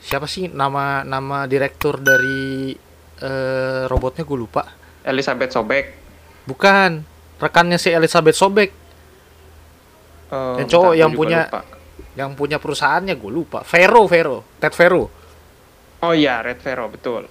siapa 0.00 0.24
sih 0.24 0.48
nama 0.48 1.00
nama 1.02 1.44
direktur 1.44 1.96
dari 1.96 2.72
eh 3.16 3.82
robotnya 3.86 4.22
gue 4.22 4.38
lupa. 4.38 4.64
Elizabeth 5.02 5.50
Sobek. 5.50 5.86
Bukan, 6.44 7.04
rekannya 7.36 7.76
si 7.76 7.88
Elizabeth 7.88 8.34
Sobek. 8.34 8.70
Eh, 10.30 10.54
Yang 10.58 10.68
cowok 10.70 10.94
yang 10.94 11.12
punya- 11.12 11.46
lupa. 11.46 11.60
Yang 12.10 12.30
punya 12.34 12.56
perusahaannya 12.58 13.14
gue 13.14 13.32
lupa. 13.32 13.62
Vero, 13.62 14.02
Vero, 14.04 14.44
Ted 14.58 14.74
Vero. 14.74 15.08
Oh 16.00 16.12
iya, 16.12 16.40
Red 16.40 16.58
Vero 16.58 16.88
betul. 16.88 17.28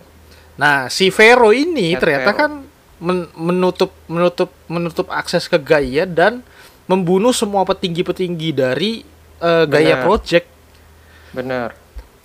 Nah, 0.60 0.92
si 0.92 1.08
Vero 1.08 1.56
ini 1.56 1.96
Ted 1.96 2.04
ternyata 2.04 2.36
Vero. 2.36 2.40
kan 2.44 2.52
men- 3.00 3.32
menutup 3.40 3.96
menutup 4.12 4.52
menutup 4.68 5.08
akses 5.08 5.48
ke 5.48 5.56
Gaia 5.56 6.04
dan 6.04 6.44
membunuh 6.84 7.32
semua 7.32 7.64
petinggi-petinggi 7.64 8.50
dari 8.52 9.08
eh, 9.40 9.66
Gaia 9.66 9.96
Benar. 9.96 10.04
Project. 10.04 10.48
Bener. 11.32 11.70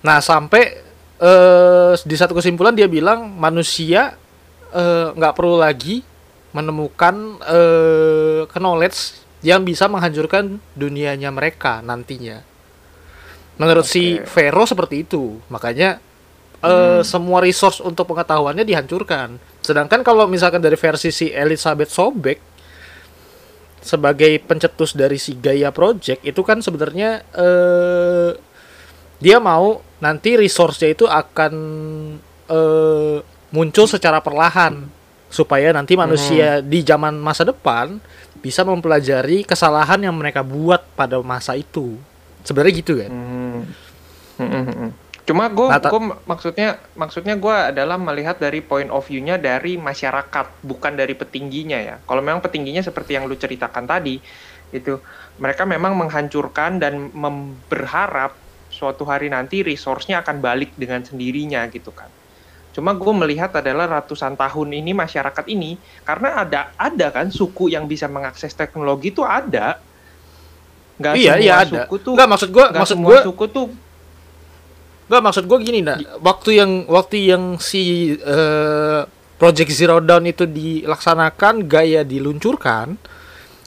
Nah, 0.03 0.19
sampai 0.19 0.83
eh, 1.15 1.93
di 2.03 2.15
satu 2.19 2.35
kesimpulan 2.35 2.75
dia 2.75 2.91
bilang 2.91 3.31
manusia 3.31 4.19
eh, 4.75 5.07
nggak 5.15 5.33
perlu 5.33 5.55
lagi 5.55 6.03
menemukan 6.51 7.39
eh, 7.39 8.41
knowledge 8.51 9.23
yang 9.45 9.63
bisa 9.63 9.87
menghancurkan 9.87 10.59
dunianya 10.75 11.31
mereka 11.31 11.79
nantinya. 11.79 12.41
Menurut 13.55 13.87
si 13.87 14.19
Oke. 14.19 14.27
Vero 14.27 14.67
seperti 14.67 15.07
itu, 15.07 15.39
makanya 15.47 16.03
eh, 16.65 17.01
semua 17.05 17.39
resource 17.39 17.79
untuk 17.79 18.09
pengetahuannya 18.09 18.65
dihancurkan. 18.65 19.37
Sedangkan 19.61 20.01
kalau 20.01 20.25
misalkan 20.25 20.61
dari 20.61 20.75
versi 20.75 21.13
si 21.13 21.29
Elizabeth 21.29 21.93
Sobek 21.93 22.39
sebagai 23.85 24.41
pencetus 24.41 24.97
dari 24.97 25.21
si 25.21 25.37
Gaia 25.37 25.69
Project 25.69 26.25
itu 26.25 26.41
kan 26.41 26.59
sebenarnya 26.59 27.21
eh, 27.37 28.31
dia 29.21 29.37
mau 29.37 29.81
nanti 30.01 30.33
resource-nya 30.35 30.89
itu 30.91 31.05
akan 31.05 31.53
eh, 32.49 33.17
muncul 33.53 33.85
secara 33.85 34.19
perlahan 34.19 34.89
supaya 35.29 35.75
nanti 35.75 35.99
manusia 35.99 36.63
di 36.63 36.79
zaman 36.79 37.19
masa 37.19 37.43
depan 37.43 37.99
bisa 38.39 38.61
mempelajari 38.61 39.43
kesalahan 39.43 39.99
yang 39.99 40.15
mereka 40.15 40.45
buat 40.45 40.85
pada 40.93 41.19
masa 41.19 41.57
itu. 41.57 41.97
Sebenarnya 42.45 42.73
gitu 42.77 42.93
kan? 43.01 43.11
Hmm. 43.11 43.59
Hmm, 44.35 44.49
hmm, 44.51 44.65
hmm. 44.69 44.91
Cuma 45.25 45.49
gue 45.49 45.67
Nah, 45.67 45.81
ta- 45.81 45.89
maksudnya 46.29 46.77
maksudnya 46.93 47.33
gue 47.33 47.55
adalah 47.73 47.97
melihat 47.97 48.37
dari 48.37 48.61
point 48.61 48.93
of 48.93 49.01
view-nya 49.09 49.41
dari 49.41 49.73
masyarakat 49.75 50.61
bukan 50.61 50.93
dari 50.93 51.17
petingginya 51.17 51.81
ya. 51.81 51.95
Kalau 52.05 52.21
memang 52.21 52.45
petingginya 52.45 52.85
seperti 52.85 53.17
yang 53.17 53.25
lu 53.25 53.33
ceritakan 53.33 53.89
tadi 53.89 54.21
itu 54.69 55.01
mereka 55.41 55.65
memang 55.65 55.97
menghancurkan 55.97 56.77
dan 56.77 57.09
berharap 57.65 58.37
suatu 58.69 59.01
hari 59.07 59.33
nanti 59.33 59.65
resource-nya 59.65 60.21
akan 60.21 60.43
balik 60.43 60.77
dengan 60.77 61.01
sendirinya 61.01 61.65
gitu 61.73 61.89
kan. 61.89 62.07
Cuma 62.75 62.91
gue 62.91 63.13
melihat 63.15 63.55
adalah 63.55 63.87
ratusan 63.87 64.35
tahun 64.35 64.69
ini 64.83 64.91
masyarakat 64.93 65.45
ini 65.47 65.79
karena 66.03 66.43
ada 66.43 66.61
ada 66.75 67.07
kan 67.09 67.31
suku 67.31 67.71
yang 67.73 67.87
bisa 67.89 68.05
mengakses 68.05 68.53
teknologi 68.53 69.09
itu 69.09 69.23
ada. 69.25 69.79
Nggak 70.99 71.13
iya, 71.17 71.33
semua 71.33 71.43
iya 71.43 71.53
ada. 71.55 71.71
suku 71.71 71.95
tuh 72.03 72.13
Enggak 72.13 72.29
maksud 72.29 72.49
gua, 72.51 72.65
nggak 72.71 72.83
maksud 72.83 72.95
semua 72.95 73.09
gua 73.09 73.19
suku 73.23 73.43
tuh 73.51 73.65
Enggak 75.05 75.21
maksud 75.21 75.43
gue 75.45 75.57
gini 75.61 75.79
nah, 75.85 76.01
waktu 76.17 76.57
yang 76.57 76.71
waktu 76.89 77.29
yang 77.29 77.61
si 77.61 78.13
eh, 78.17 79.01
Project 79.35 79.69
Zero 79.69 79.99
Dawn 79.99 80.25
itu 80.25 80.47
dilaksanakan 80.47 81.67
gaya 81.67 82.01
diluncurkan, 82.01 82.95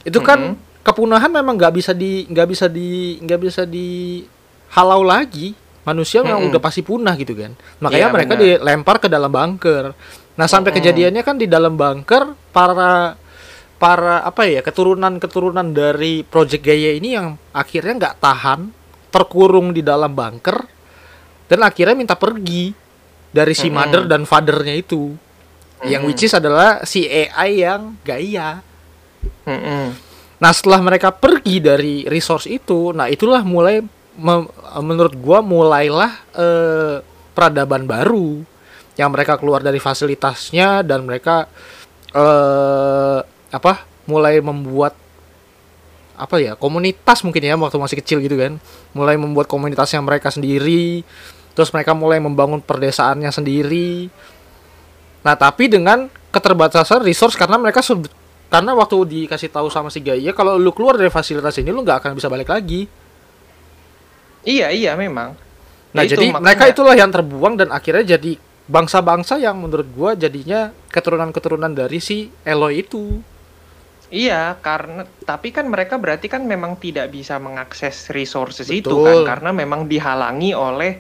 itu 0.03 0.19
kan 0.19 0.57
Mhm. 0.57 0.83
kepunahan 0.83 1.29
memang 1.29 1.55
nggak 1.55 1.75
bisa 1.77 1.93
di 1.93 2.25
nggak 2.27 2.49
bisa 2.49 2.67
di 2.67 3.21
nggak 3.21 3.41
bisa 3.41 3.63
dihalau 3.69 5.05
lagi. 5.05 5.53
Manusia 5.85 6.21
memang 6.21 6.45
Mhm. 6.45 6.51
udah 6.53 6.61
pasti 6.61 6.81
punah 6.83 7.15
gitu 7.17 7.33
kan. 7.33 7.53
Makanya 7.81 8.09
Iya, 8.09 8.15
mereka 8.17 8.33
benar. 8.35 8.45
dilempar 8.61 8.97
ke 8.99 9.09
dalam 9.09 9.31
bunker. 9.31 9.93
Nah 10.37 10.47
sampai 10.47 10.73
Mhm. 10.73 10.77
kejadiannya 10.81 11.23
kan 11.23 11.37
di 11.37 11.47
dalam 11.47 11.77
bunker 11.77 12.35
para 12.51 13.15
para 13.79 14.27
apa 14.27 14.43
ya 14.43 14.59
keturunan-keturunan 14.61 15.71
dari 15.71 16.27
Project 16.27 16.67
Gaia 16.67 16.99
ini 16.99 17.15
yang 17.15 17.39
akhirnya 17.55 17.95
nggak 17.95 18.17
tahan 18.19 18.61
terkurung 19.09 19.71
di 19.71 19.81
dalam 19.81 20.13
bunker 20.13 20.67
dan 21.49 21.65
akhirnya 21.65 21.97
minta 21.97 22.15
pergi 22.15 22.71
dari 23.33 23.53
si 23.57 23.69
Mm-mm. 23.69 23.77
mother 23.77 24.03
dan 24.05 24.25
fathernya 24.29 24.77
itu 24.77 25.17
yang 25.85 26.05
Mm-mm. 26.05 26.13
which 26.13 26.25
is 26.29 26.33
adalah 26.37 26.85
si 26.85 27.09
AI 27.09 27.65
yang 27.65 27.97
Gaia 28.05 28.61
Mm-mm. 29.49 29.97
nah 30.39 30.53
setelah 30.55 30.81
mereka 30.85 31.11
pergi 31.11 31.59
dari 31.59 31.95
resource 32.07 32.47
itu 32.47 32.93
nah 32.93 33.09
itulah 33.09 33.43
mulai 33.43 33.83
menurut 34.83 35.15
gua 35.19 35.39
mulailah 35.41 36.13
eh, 36.35 36.97
peradaban 37.33 37.87
baru 37.87 38.43
yang 38.99 39.15
mereka 39.15 39.39
keluar 39.39 39.63
dari 39.63 39.79
fasilitasnya 39.79 40.83
dan 40.83 41.07
mereka 41.07 41.47
eh 42.11 43.21
apa 43.49 43.87
mulai 44.09 44.41
membuat 44.41 44.97
apa 46.19 46.37
ya 46.43 46.59
komunitas 46.59 47.23
mungkin 47.23 47.47
ya 47.47 47.55
waktu 47.55 47.79
masih 47.79 47.97
kecil 48.03 48.19
gitu 48.19 48.35
kan 48.35 48.59
mulai 48.91 49.15
membuat 49.15 49.47
komunitasnya 49.47 50.03
mereka 50.03 50.35
sendiri 50.35 51.07
terus 51.59 51.75
mereka 51.75 51.91
mulai 51.91 52.23
membangun 52.23 52.63
perdesaannya 52.63 53.27
sendiri 53.29 54.07
nah 55.21 55.35
tapi 55.35 55.67
dengan 55.67 56.07
keterbatasan 56.31 57.03
resource 57.03 57.35
karena 57.35 57.59
mereka 57.59 57.83
sud- 57.83 58.07
karena 58.47 58.73
waktu 58.73 58.95
dikasih 59.27 59.51
tahu 59.51 59.67
sama 59.67 59.91
si 59.91 59.99
Gaia 59.99 60.31
kalau 60.31 60.55
lu 60.55 60.71
keluar 60.71 60.95
dari 60.95 61.11
fasilitas 61.11 61.59
ini 61.59 61.69
lu 61.69 61.83
nggak 61.83 61.99
akan 62.01 62.13
bisa 62.15 62.31
balik 62.31 62.47
lagi 62.47 62.87
Iya 64.41 64.71
iya 64.71 64.95
memang. 64.95 65.35
nah 65.91 66.05
Ya 66.05 66.09
itu, 66.09 66.15
jadi 66.15 66.27
makanya- 66.31 66.45
mereka 66.47 66.65
itulah 66.69 66.95
yang 66.95 67.11
terbuang 67.11 67.55
dan 67.57 67.69
akhirnya 67.69 68.17
jadi 68.17 68.39
bangsa-bangsa 68.65 69.37
yang 69.37 69.57
menurut 69.57 69.89
gua 69.91 70.13
jadinya 70.15 70.71
keturunan-keturunan 70.87 71.73
dari 71.73 71.99
si 71.99 72.29
Eloy 72.43 72.81
itu 72.83 73.19
Iya 74.09 74.57
karena 74.59 75.05
tapi 75.21 75.53
kan 75.53 75.69
mereka 75.69 76.01
berarti 76.01 76.33
kan 76.33 76.41
memang 76.41 76.81
tidak 76.81 77.13
bisa 77.13 77.37
mengakses 77.37 78.09
resources 78.09 78.65
itu 78.71 78.89
Betul. 78.89 79.05
kan 79.05 79.37
karena 79.37 79.51
memang 79.53 79.85
dihalangi 79.85 80.57
oleh 80.57 80.97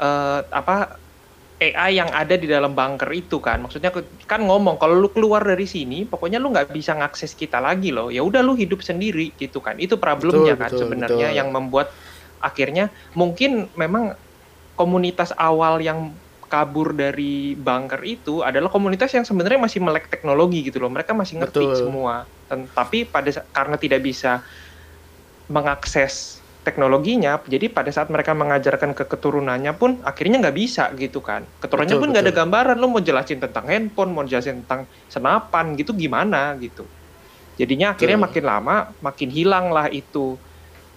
eh, 0.00 0.40
apa 0.52 0.76
AI 1.56 1.96
yang 1.96 2.12
ada 2.12 2.36
di 2.36 2.44
dalam 2.44 2.76
bunker 2.76 3.08
itu 3.16 3.40
kan. 3.40 3.64
Maksudnya 3.64 3.88
kan 4.28 4.40
ngomong 4.44 4.76
kalau 4.76 4.92
lu 5.00 5.08
keluar 5.08 5.40
dari 5.40 5.64
sini 5.64 6.04
pokoknya 6.04 6.36
lu 6.36 6.52
nggak 6.52 6.68
bisa 6.68 6.92
ngakses 7.00 7.32
kita 7.32 7.56
lagi 7.64 7.88
loh. 7.96 8.12
Ya 8.12 8.20
udah 8.20 8.44
lu 8.44 8.52
hidup 8.52 8.84
sendiri 8.84 9.32
gitu 9.40 9.64
kan. 9.64 9.80
Itu 9.80 9.96
problemnya 9.96 10.52
Betul, 10.52 10.60
kan 10.60 10.70
betul, 10.70 10.80
sebenarnya 10.84 11.28
betul. 11.32 11.38
yang 11.40 11.48
membuat 11.48 11.88
akhirnya 12.44 12.92
mungkin 13.16 13.72
memang 13.72 14.12
komunitas 14.76 15.32
awal 15.40 15.80
yang 15.80 16.12
kabur 16.46 16.92
dari 16.92 17.56
bunker 17.56 18.04
itu 18.04 18.44
adalah 18.44 18.68
komunitas 18.68 19.10
yang 19.16 19.24
sebenarnya 19.24 19.58
masih 19.58 19.80
melek 19.80 20.12
teknologi 20.12 20.60
gitu 20.68 20.76
loh. 20.78 20.92
Mereka 20.92 21.16
masih 21.16 21.40
ngerti 21.40 21.72
Betul. 21.72 21.88
semua. 21.88 22.28
Tapi 22.52 23.08
pada 23.08 23.32
karena 23.50 23.80
tidak 23.80 24.04
bisa 24.04 24.44
mengakses 25.48 26.35
teknologinya 26.66 27.38
jadi 27.46 27.70
pada 27.70 27.94
saat 27.94 28.10
mereka 28.10 28.34
mengajarkan 28.34 28.90
ke 28.90 29.06
keturunannya 29.06 29.70
pun 29.72 30.02
akhirnya 30.02 30.42
nggak 30.42 30.56
bisa 30.58 30.90
gitu 30.98 31.22
kan 31.22 31.46
keturunannya 31.62 31.94
Betul, 31.94 32.02
pun 32.02 32.08
nggak 32.10 32.24
ada 32.26 32.34
gambaran 32.34 32.76
lo 32.76 32.86
mau 32.90 32.98
jelasin 32.98 33.38
tentang 33.38 33.70
handphone 33.70 34.10
mau 34.10 34.26
jelasin 34.26 34.66
tentang 34.66 34.82
senapan 35.06 35.78
gitu 35.78 35.94
gimana 35.94 36.58
gitu 36.58 36.82
jadinya 37.54 37.94
akhirnya 37.94 38.18
Betul. 38.18 38.26
makin 38.26 38.44
lama 38.44 38.76
makin 38.98 39.28
hilang 39.30 39.70
lah 39.70 39.86
itu 39.86 40.34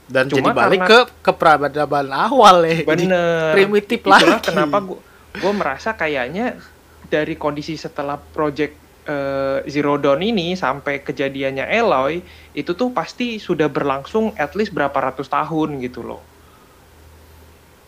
dan 0.10 0.26
Cuma 0.26 0.50
jadi 0.50 0.58
balik 0.58 0.80
karena- 0.82 0.90
ke 0.90 1.00
ke 1.22 1.32
peradaban 1.38 2.08
awal 2.10 2.66
ya 2.66 2.82
Jadi 2.82 3.06
Bener. 3.06 3.54
primitif 3.54 4.02
lagi. 4.10 4.26
kenapa 4.42 4.82
gua 4.82 4.98
gue 5.30 5.54
merasa 5.54 5.94
kayaknya 5.94 6.58
dari 7.06 7.38
kondisi 7.38 7.78
setelah 7.78 8.18
project 8.18 8.89
eh, 9.10 9.58
Zero 9.66 9.98
Dawn 9.98 10.22
ini 10.22 10.54
sampai 10.54 11.02
kejadiannya 11.02 11.66
Eloy 11.66 12.22
itu 12.54 12.72
tuh 12.78 12.94
pasti 12.94 13.42
sudah 13.42 13.66
berlangsung 13.66 14.38
at 14.38 14.54
least 14.54 14.70
berapa 14.72 14.94
ratus 14.94 15.26
tahun 15.26 15.82
gitu 15.82 16.06
loh. 16.06 16.22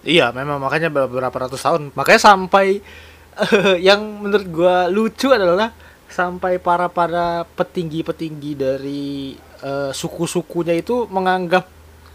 Iya, 0.01 0.34
memang 0.34 0.58
makanya 0.58 0.90
beberapa 0.90 1.46
ratus 1.46 1.62
tahun. 1.62 1.94
Makanya 1.94 2.22
sampai 2.22 2.82
eh, 3.38 3.75
yang 3.88 4.01
menurut 4.01 4.48
gua 4.50 4.90
lucu 4.90 5.30
adalah 5.30 5.70
sampai 6.12 6.60
para 6.60 6.92
para 6.92 7.48
petinggi-petinggi 7.56 8.51
dari 8.58 9.38
eh, 9.63 9.92
suku-sukunya 9.94 10.75
itu 10.75 11.08
menganggap 11.08 11.70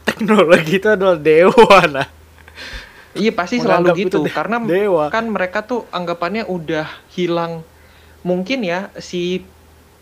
teknologi 0.06 0.78
itu 0.78 0.88
adalah 0.92 1.16
dewa 1.18 1.80
nah. 1.88 2.08
Iya 3.16 3.32
pasti 3.32 3.56
Menganggap 3.64 3.96
selalu 3.96 4.04
itu 4.04 4.18
gitu 4.20 4.28
karena 4.28 4.56
dewa. 4.60 5.08
kan 5.08 5.24
mereka 5.24 5.64
tuh 5.64 5.88
anggapannya 5.88 6.44
udah 6.44 6.84
hilang 7.16 7.64
mungkin 8.26 8.66
ya 8.66 8.90
si 8.98 9.46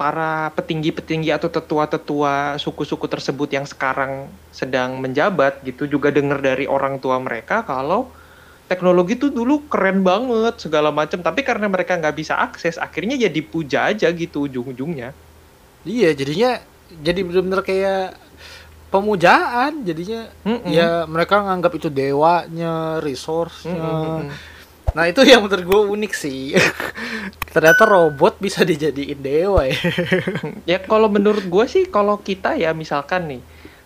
para 0.00 0.50
petinggi-petinggi 0.58 1.30
atau 1.30 1.46
tetua-tetua 1.52 2.58
suku-suku 2.58 3.06
tersebut 3.06 3.46
yang 3.52 3.62
sekarang 3.68 4.26
sedang 4.50 4.98
menjabat 4.98 5.62
gitu 5.62 5.86
juga 5.86 6.10
dengar 6.10 6.42
dari 6.42 6.66
orang 6.66 6.98
tua 6.98 7.20
mereka 7.22 7.62
kalau 7.62 8.10
teknologi 8.66 9.14
tuh 9.14 9.30
dulu 9.30 9.68
keren 9.70 10.02
banget 10.02 10.58
segala 10.58 10.90
macam 10.90 11.20
tapi 11.22 11.46
karena 11.46 11.68
mereka 11.70 11.94
nggak 12.00 12.16
bisa 12.16 12.34
akses 12.40 12.74
akhirnya 12.80 13.14
jadi 13.14 13.40
puja 13.44 13.78
aja 13.92 14.08
gitu 14.10 14.48
ujung-ujungnya 14.48 15.14
Iya, 15.84 16.16
jadinya 16.16 16.50
jadi 16.88 17.20
benar-benar 17.28 17.60
kayak 17.60 18.16
pemujaan 18.88 19.84
jadinya 19.84 20.32
Mm-mm. 20.48 20.70
ya 20.70 21.04
mereka 21.04 21.44
nganggap 21.44 21.72
itu 21.76 21.88
dewanya, 21.92 23.04
resource-nya. 23.04 23.76
Mm-mm. 23.76 24.53
Nah, 24.94 25.10
itu 25.10 25.26
yang 25.26 25.42
menurut 25.42 25.64
gue 25.66 25.80
unik 25.90 26.12
sih. 26.14 26.54
Ternyata 27.54 27.82
robot 27.86 28.38
bisa 28.38 28.62
dijadiin 28.62 29.18
dewa 29.18 29.66
ya. 29.66 29.78
ya 30.70 30.78
kalau 30.82 31.10
menurut 31.10 31.44
gue 31.44 31.64
sih 31.66 31.90
kalau 31.90 32.18
kita 32.22 32.54
ya 32.54 32.70
misalkan 32.70 33.26
nih 33.26 33.42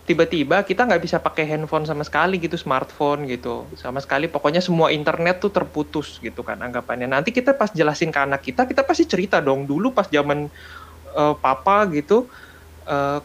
tiba-tiba 0.09 0.65
kita 0.65 0.88
nggak 0.88 1.05
bisa 1.05 1.21
pakai 1.21 1.45
handphone 1.45 1.85
sama 1.85 2.00
sekali 2.00 2.41
gitu 2.41 2.57
smartphone 2.57 3.29
gitu 3.29 3.69
sama 3.77 4.00
sekali 4.00 4.25
pokoknya 4.25 4.65
semua 4.65 4.88
internet 4.88 5.37
tuh 5.37 5.53
terputus 5.53 6.17
gitu 6.25 6.41
kan 6.41 6.57
anggapannya 6.65 7.05
nanti 7.05 7.29
kita 7.29 7.53
pas 7.53 7.69
jelasin 7.69 8.09
ke 8.09 8.17
anak 8.17 8.41
kita 8.41 8.65
kita 8.65 8.88
pasti 8.88 9.05
cerita 9.05 9.45
dong 9.45 9.69
dulu 9.69 9.93
pas 9.93 10.09
zaman 10.09 10.49
uh, 11.12 11.37
papa 11.37 11.85
gitu 11.93 12.25
uh, 12.88 13.21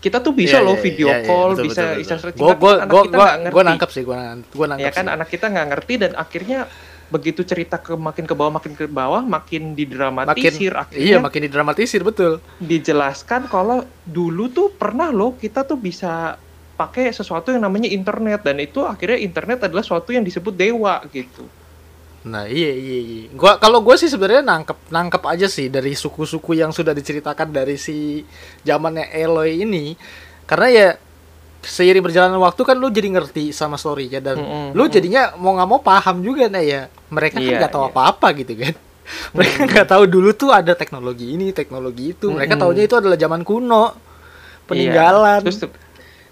kita 0.00 0.22
tuh 0.22 0.32
bisa 0.32 0.62
Iya, 0.62 0.66
loh 0.70 0.78
iya, 0.78 0.84
video 0.86 1.06
iya, 1.10 1.18
iya, 1.18 1.28
call 1.28 1.50
betul, 1.52 1.64
bisa 1.66 1.82
betul, 1.82 1.98
bisa 1.98 2.14
betul. 2.14 2.22
searching 2.22 2.46
Gua 2.46 2.54
gua 2.54 2.74
gua 2.86 2.86
gua, 2.86 3.02
nggak 3.04 3.10
gua 3.10 3.34
ngerti 3.42 3.68
nangkep 3.68 3.90
sih, 3.90 4.02
gua 4.06 4.18
gua 4.56 4.66
nangkep. 4.70 4.86
ya 4.86 4.90
kan 4.94 5.06
sih. 5.06 5.14
anak 5.18 5.28
kita 5.28 5.46
nggak 5.52 5.66
ngerti 5.74 5.94
dan 6.00 6.12
akhirnya 6.16 6.60
begitu 7.10 7.42
cerita 7.42 7.76
ke 7.76 7.98
makin 7.98 8.24
ke 8.24 8.34
bawah 8.38 8.52
makin 8.54 8.72
ke 8.78 8.86
bawah 8.86 9.20
makin 9.20 9.74
makin 9.74 9.76
didramatisir 9.76 10.72
iya 10.72 10.80
akhirnya 10.80 11.18
makin 11.20 11.42
didramatisir 11.50 12.00
betul. 12.06 12.38
dijelaskan 12.62 13.50
kalau 13.50 13.82
dulu 14.06 14.46
tuh 14.48 14.70
pernah 14.70 15.10
loh 15.10 15.34
kita 15.34 15.66
tuh 15.66 15.76
bisa 15.76 16.38
pakai 16.80 17.12
sesuatu 17.12 17.52
yang 17.52 17.60
namanya 17.60 17.92
internet 17.92 18.40
dan 18.40 18.56
itu 18.56 18.80
akhirnya 18.80 19.20
internet 19.20 19.68
adalah 19.68 19.84
sesuatu 19.84 20.16
yang 20.16 20.24
disebut 20.24 20.56
dewa 20.56 21.04
gitu. 21.12 21.44
Nah, 22.24 22.48
iya 22.48 22.72
iya 22.72 22.98
iya. 23.00 23.20
Gua 23.36 23.60
kalau 23.60 23.84
gue 23.84 23.96
sih 24.00 24.08
sebenarnya 24.08 24.44
nangkep 24.44 24.88
nangkep 24.88 25.22
aja 25.28 25.44
sih 25.48 25.68
dari 25.68 25.92
suku-suku 25.92 26.56
yang 26.56 26.72
sudah 26.72 26.96
diceritakan 26.96 27.52
dari 27.52 27.76
si 27.76 28.24
zamannya 28.64 29.12
Eloy 29.12 29.64
ini. 29.64 29.92
Karena 30.48 30.68
ya 30.72 30.88
seiring 31.60 32.00
berjalannya 32.00 32.40
waktu 32.40 32.62
kan 32.64 32.76
lu 32.76 32.88
jadi 32.88 33.08
ngerti 33.12 33.52
sama 33.52 33.76
story-nya 33.76 34.18
dan 34.18 34.40
Mm-mm, 34.40 34.66
lu 34.72 34.80
mm-mm. 34.80 34.92
jadinya 34.92 35.22
mau 35.36 35.52
nggak 35.52 35.68
mau 35.68 35.80
paham 35.80 36.20
juga 36.20 36.48
nah 36.48 36.64
ya. 36.64 36.88
Mereka 37.08 37.36
kan 37.36 37.44
Iya, 37.44 37.58
nggak 37.60 37.72
tahu 37.72 37.84
iya. 37.84 37.90
apa-apa 37.92 38.26
gitu 38.36 38.52
kan. 38.56 38.74
Mereka 39.36 39.60
nggak 39.66 39.88
tahu 39.88 40.02
dulu 40.06 40.30
tuh 40.32 40.50
ada 40.50 40.72
teknologi 40.72 41.34
ini, 41.34 41.52
teknologi 41.52 42.14
itu. 42.14 42.30
Mereka 42.30 42.56
Mm-mm. 42.56 42.64
taunya 42.64 42.82
itu 42.88 42.96
adalah 42.96 43.16
zaman 43.18 43.42
kuno. 43.44 43.92
Peninggalan. 44.64 45.42
Iya. 45.42 45.44
Terus 45.44 45.58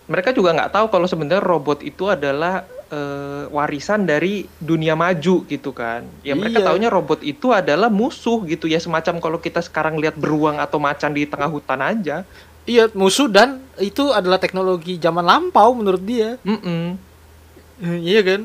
mereka 0.09 0.33
juga 0.33 0.57
nggak 0.57 0.73
tahu 0.73 0.87
kalau 0.89 1.05
sebenarnya 1.05 1.45
robot 1.45 1.85
itu 1.85 2.09
adalah 2.09 2.65
eh, 2.89 3.45
warisan 3.53 4.09
dari 4.09 4.49
dunia 4.57 4.97
maju 4.97 5.45
gitu 5.45 5.71
kan. 5.77 6.09
Ya 6.25 6.33
mereka 6.33 6.65
Iya. 6.65 6.67
taunya 6.73 6.89
robot 6.89 7.21
itu 7.21 7.53
adalah 7.53 7.93
musuh 7.93 8.41
gitu 8.49 8.65
ya 8.65 8.81
semacam 8.81 9.21
kalau 9.21 9.37
kita 9.37 9.61
sekarang 9.61 10.01
lihat 10.01 10.17
beruang 10.17 10.57
atau 10.57 10.81
macan 10.81 11.13
di 11.13 11.29
tengah 11.29 11.53
hutan 11.53 11.85
aja. 11.85 12.25
Iya, 12.69 12.93
musuh 12.93 13.33
dan 13.33 13.65
itu 13.81 14.13
adalah 14.13 14.37
teknologi 14.37 15.01
zaman 15.01 15.25
lampau 15.25 15.73
menurut 15.73 16.05
dia. 16.05 16.37
Mm-mm. 16.45 17.01
Eh, 17.81 17.99
Iya 18.13 18.21
kan? 18.21 18.41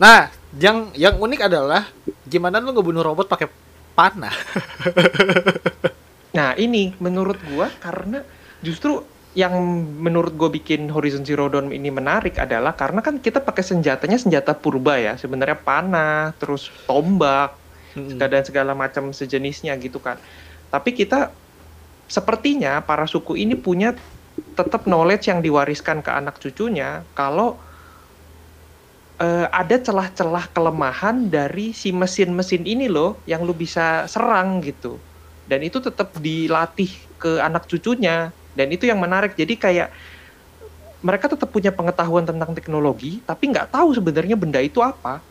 Nah, 0.00 0.32
yang 0.56 0.88
yang 0.96 1.20
unik 1.20 1.40
adalah 1.52 1.84
gimana 2.24 2.64
lu 2.64 2.72
ngebunuh 2.72 3.04
robot 3.04 3.28
pakai 3.28 3.48
panah. 3.92 4.32
Nah 6.32 6.56
ini 6.56 6.96
menurut 6.96 7.36
gua 7.44 7.68
karena 7.76 8.24
justru 8.64 9.04
yang 9.36 9.52
menurut 10.00 10.32
gue 10.32 10.48
bikin 10.60 10.88
Horizon 10.88 11.28
Zero 11.28 11.44
Dawn 11.48 11.68
ini 11.68 11.92
menarik 11.92 12.40
adalah 12.40 12.72
karena 12.72 13.04
kan 13.04 13.20
kita 13.20 13.44
pakai 13.44 13.60
senjatanya 13.60 14.16
senjata 14.16 14.56
purba 14.56 14.96
ya 14.96 15.20
sebenarnya 15.20 15.60
panah 15.60 16.32
terus 16.40 16.72
tombak 16.88 17.60
Hmm. 17.92 18.16
dan 18.16 18.40
segala 18.40 18.72
macam 18.72 19.12
sejenisnya 19.12 19.76
gitu 19.76 20.00
kan 20.00 20.16
tapi 20.72 20.96
kita 20.96 21.28
sepertinya 22.12 22.84
para 22.84 23.08
suku 23.08 23.40
ini 23.40 23.56
punya 23.56 23.96
tetap 24.52 24.84
knowledge 24.84 25.32
yang 25.32 25.40
diwariskan 25.40 26.04
ke 26.04 26.12
anak 26.12 26.36
cucunya 26.36 27.08
kalau 27.16 27.56
eh, 29.16 29.48
ada 29.48 29.80
celah-celah 29.80 30.52
kelemahan 30.52 31.32
dari 31.32 31.72
si 31.72 31.88
mesin-mesin 31.88 32.68
ini 32.68 32.92
loh 32.92 33.24
yang 33.24 33.48
lu 33.48 33.56
bisa 33.56 34.04
serang 34.04 34.60
gitu. 34.60 35.00
Dan 35.48 35.64
itu 35.64 35.80
tetap 35.80 36.14
dilatih 36.20 36.92
ke 37.16 37.40
anak 37.40 37.66
cucunya. 37.66 38.30
Dan 38.52 38.68
itu 38.70 38.84
yang 38.86 39.00
menarik. 39.00 39.34
Jadi 39.34 39.56
kayak 39.56 39.88
mereka 41.02 41.26
tetap 41.32 41.50
punya 41.50 41.74
pengetahuan 41.74 42.22
tentang 42.22 42.54
teknologi 42.54 43.26
tapi 43.26 43.50
nggak 43.50 43.74
tahu 43.74 43.90
sebenarnya 43.90 44.38
benda 44.38 44.62
itu 44.62 44.78
apa 44.78 45.26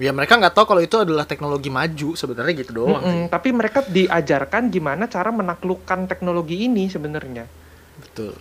Ya 0.00 0.10
mereka 0.10 0.40
nggak 0.40 0.56
tahu 0.56 0.64
kalau 0.72 0.82
itu 0.82 0.96
adalah 0.96 1.28
teknologi 1.28 1.68
maju 1.68 2.16
sebenarnya 2.16 2.54
gitu 2.56 2.72
doang. 2.72 3.02
Mm-mm, 3.04 3.28
tapi 3.28 3.52
mereka 3.52 3.84
diajarkan 3.84 4.72
gimana 4.72 5.04
cara 5.04 5.28
menaklukkan 5.28 6.08
teknologi 6.08 6.64
ini 6.64 6.88
sebenarnya 6.88 7.44
Betul. 8.00 8.34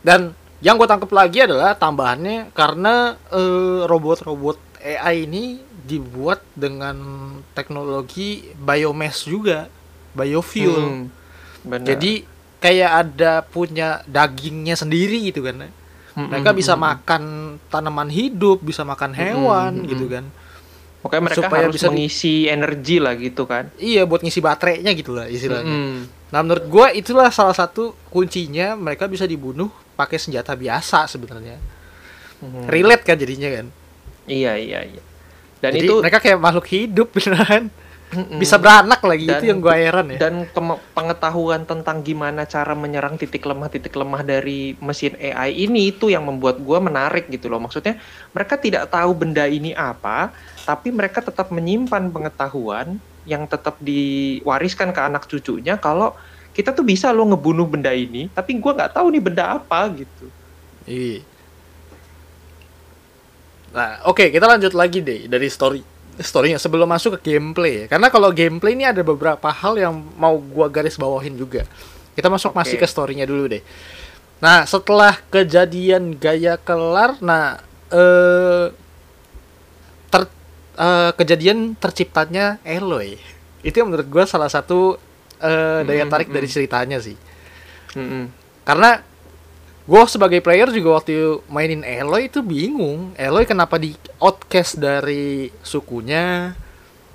Dan 0.00 0.32
yang 0.62 0.78
gue 0.78 0.88
tangkap 0.90 1.10
lagi 1.10 1.44
adalah 1.46 1.74
tambahannya 1.74 2.54
karena 2.54 3.14
eh, 3.30 3.80
robot-robot 3.86 4.58
AI 4.78 5.26
ini 5.26 5.58
dibuat 5.88 6.44
dengan 6.52 6.96
teknologi 7.56 8.52
biomass 8.54 9.24
juga, 9.24 9.66
biofuel. 10.12 10.76
Hmm, 10.76 11.04
benar. 11.64 11.86
Jadi 11.96 12.12
kayak 12.58 12.90
ada 13.06 13.32
punya 13.42 14.02
dagingnya 14.04 14.74
sendiri 14.76 15.30
gitu 15.30 15.42
kan. 15.46 15.70
Mereka 16.18 16.50
bisa 16.50 16.74
makan 16.74 17.56
tanaman 17.70 18.10
hidup, 18.10 18.58
bisa 18.58 18.82
makan 18.82 19.14
hewan 19.14 19.86
mm-mm. 19.86 19.90
gitu 19.90 20.06
kan. 20.10 20.26
Pokoknya 20.98 21.22
mereka 21.24 21.38
supaya 21.40 21.62
harus 21.64 21.74
bisa 21.74 21.86
di- 21.86 21.94
mengisi 21.94 22.34
energi 22.44 22.96
lah 22.98 23.14
gitu 23.14 23.42
kan. 23.44 23.70
Iya 23.76 24.02
buat 24.02 24.18
ngisi 24.18 24.40
baterainya 24.40 24.90
gitu 24.92 25.14
lah 25.14 25.26
istilahnya. 25.26 25.62
Mm-mm. 25.64 25.96
Nah 26.28 26.40
menurut 26.42 26.66
gua 26.66 26.90
itulah 26.90 27.30
salah 27.30 27.54
satu 27.54 27.94
kuncinya 28.08 28.74
mereka 28.74 29.06
bisa 29.06 29.22
dibunuh 29.22 29.68
pakai 29.94 30.18
senjata 30.18 30.52
biasa 30.52 31.06
sebenarnya. 31.06 31.56
Mhm. 32.38 32.66
Relate 32.66 33.02
kan 33.02 33.14
jadinya 33.14 33.48
kan. 33.48 33.66
Iya 34.26 34.52
iya 34.54 34.80
iya. 34.84 35.02
Dan 35.58 35.70
Jadi 35.72 35.86
itu 35.86 35.94
mereka 35.98 36.18
kayak 36.18 36.38
makhluk 36.38 36.66
hidup 36.66 37.08
beneran. 37.14 37.70
Mm-mm. 38.08 38.40
Bisa 38.40 38.56
beranak 38.56 39.04
lagi 39.04 39.28
Dan- 39.28 39.36
itu 39.36 39.44
yang 39.52 39.60
gua 39.60 39.76
heran 39.76 40.08
ya. 40.16 40.16
dan 40.16 40.48
kema- 40.48 40.80
pengetahuan 40.96 41.68
tentang 41.68 42.00
gimana 42.00 42.48
cara 42.48 42.72
menyerang 42.72 43.20
titik 43.20 43.44
lemah 43.44 43.68
titik 43.68 43.92
lemah 43.92 44.24
dari 44.24 44.72
mesin 44.80 45.12
AI 45.20 45.68
ini 45.68 45.92
itu 45.92 46.08
yang 46.08 46.24
membuat 46.24 46.56
gua 46.56 46.80
menarik 46.80 47.28
gitu 47.28 47.52
loh. 47.52 47.60
Maksudnya 47.60 48.00
mereka 48.32 48.56
tidak 48.56 48.88
tahu 48.88 49.12
benda 49.12 49.44
ini 49.44 49.76
apa, 49.76 50.32
tapi 50.64 50.88
mereka 50.88 51.20
tetap 51.20 51.52
menyimpan 51.52 52.08
pengetahuan 52.08 52.96
yang 53.28 53.44
tetap 53.44 53.76
diwariskan 53.76 54.88
ke 54.88 55.00
anak 55.04 55.28
cucunya 55.28 55.76
kalau 55.76 56.16
kita 56.56 56.72
tuh 56.72 56.88
bisa 56.88 57.12
loh 57.12 57.28
ngebunuh 57.28 57.68
benda 57.68 57.92
ini, 57.92 58.32
tapi 58.32 58.56
gua 58.56 58.72
nggak 58.72 58.96
tahu 58.96 59.12
nih 59.12 59.20
benda 59.20 59.44
apa 59.60 59.84
gitu. 59.92 60.26
Iya. 60.88 61.20
Nah, 63.68 64.00
oke, 64.08 64.32
kita 64.32 64.48
lanjut 64.48 64.72
lagi 64.72 65.04
deh 65.04 65.28
dari 65.28 65.52
story 65.52 65.97
storynya 66.18 66.58
sebelum 66.58 66.86
masuk 66.90 67.18
ke 67.18 67.34
gameplay. 67.34 67.86
Karena 67.86 68.10
kalau 68.10 68.30
gameplay 68.34 68.74
ini 68.74 68.84
ada 68.86 69.02
beberapa 69.02 69.48
hal 69.50 69.78
yang 69.78 69.94
mau 70.18 70.36
gua 70.38 70.66
garis 70.66 70.98
bawahin 70.98 71.38
juga. 71.38 71.64
Kita 72.18 72.26
masuk 72.26 72.54
Oke. 72.54 72.58
masih 72.62 72.76
ke 72.78 72.86
storynya 72.86 73.24
dulu 73.24 73.46
deh. 73.46 73.62
Nah, 74.38 74.66
setelah 74.66 75.18
kejadian 75.30 76.14
Gaya 76.18 76.58
kelar, 76.58 77.18
nah 77.22 77.62
eh 77.90 78.70
ter 80.10 80.22
eh, 80.78 81.10
kejadian 81.14 81.74
terciptanya 81.78 82.62
Eloy. 82.66 83.18
Itu 83.62 83.82
yang 83.82 83.90
menurut 83.90 84.06
gua 84.10 84.24
salah 84.26 84.50
satu 84.50 84.98
eh, 85.38 85.80
daya 85.86 86.06
Mm, 86.06 86.12
tarik 86.12 86.28
mm, 86.30 86.34
dari 86.34 86.48
mm. 86.50 86.52
ceritanya 86.54 86.98
sih. 86.98 87.16
Mm-mm. 87.94 88.30
Karena 88.66 89.00
gue 89.88 90.02
sebagai 90.04 90.44
player 90.44 90.68
juga 90.68 91.00
waktu 91.00 91.40
mainin 91.48 91.80
Eloy 91.80 92.28
itu 92.28 92.44
bingung. 92.44 93.16
Eloy 93.16 93.48
kenapa 93.48 93.80
di 93.80 93.96
outcast 94.20 94.76
dari 94.76 95.48
sukunya, 95.64 96.52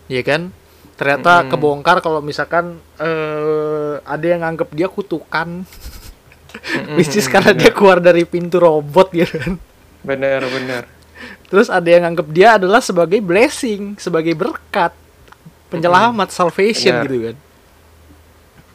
ya 0.09 0.21
kan? 0.25 0.49
Ternyata 0.97 1.45
Mm-mm. 1.45 1.49
kebongkar 1.53 2.01
kalau 2.01 2.19
misalkan 2.25 2.81
eh 2.97 3.93
ada 4.01 4.25
yang 4.25 4.41
nganggep 4.41 4.69
dia 4.73 4.89
kutukan, 4.89 5.69
Mm-mm, 6.73 6.97
which 6.97 7.13
is 7.13 7.29
karena 7.29 7.53
dia 7.53 7.69
bener. 7.69 7.77
keluar 7.77 7.97
dari 8.01 8.25
pintu 8.25 8.57
robot 8.57 9.13
gitu 9.13 9.37
kan. 9.37 9.53
bener 10.03 10.41
bener. 10.49 10.83
Terus 11.47 11.69
ada 11.69 11.85
yang 11.85 12.03
nganggep 12.09 12.27
dia 12.33 12.49
adalah 12.57 12.81
sebagai 12.81 13.21
blessing, 13.21 13.95
sebagai 14.01 14.33
berkat, 14.33 14.91
penyelamat, 15.69 16.29
salvation 16.33 16.97
Benar. 16.97 17.05
gitu 17.05 17.17
kan. 17.29 17.37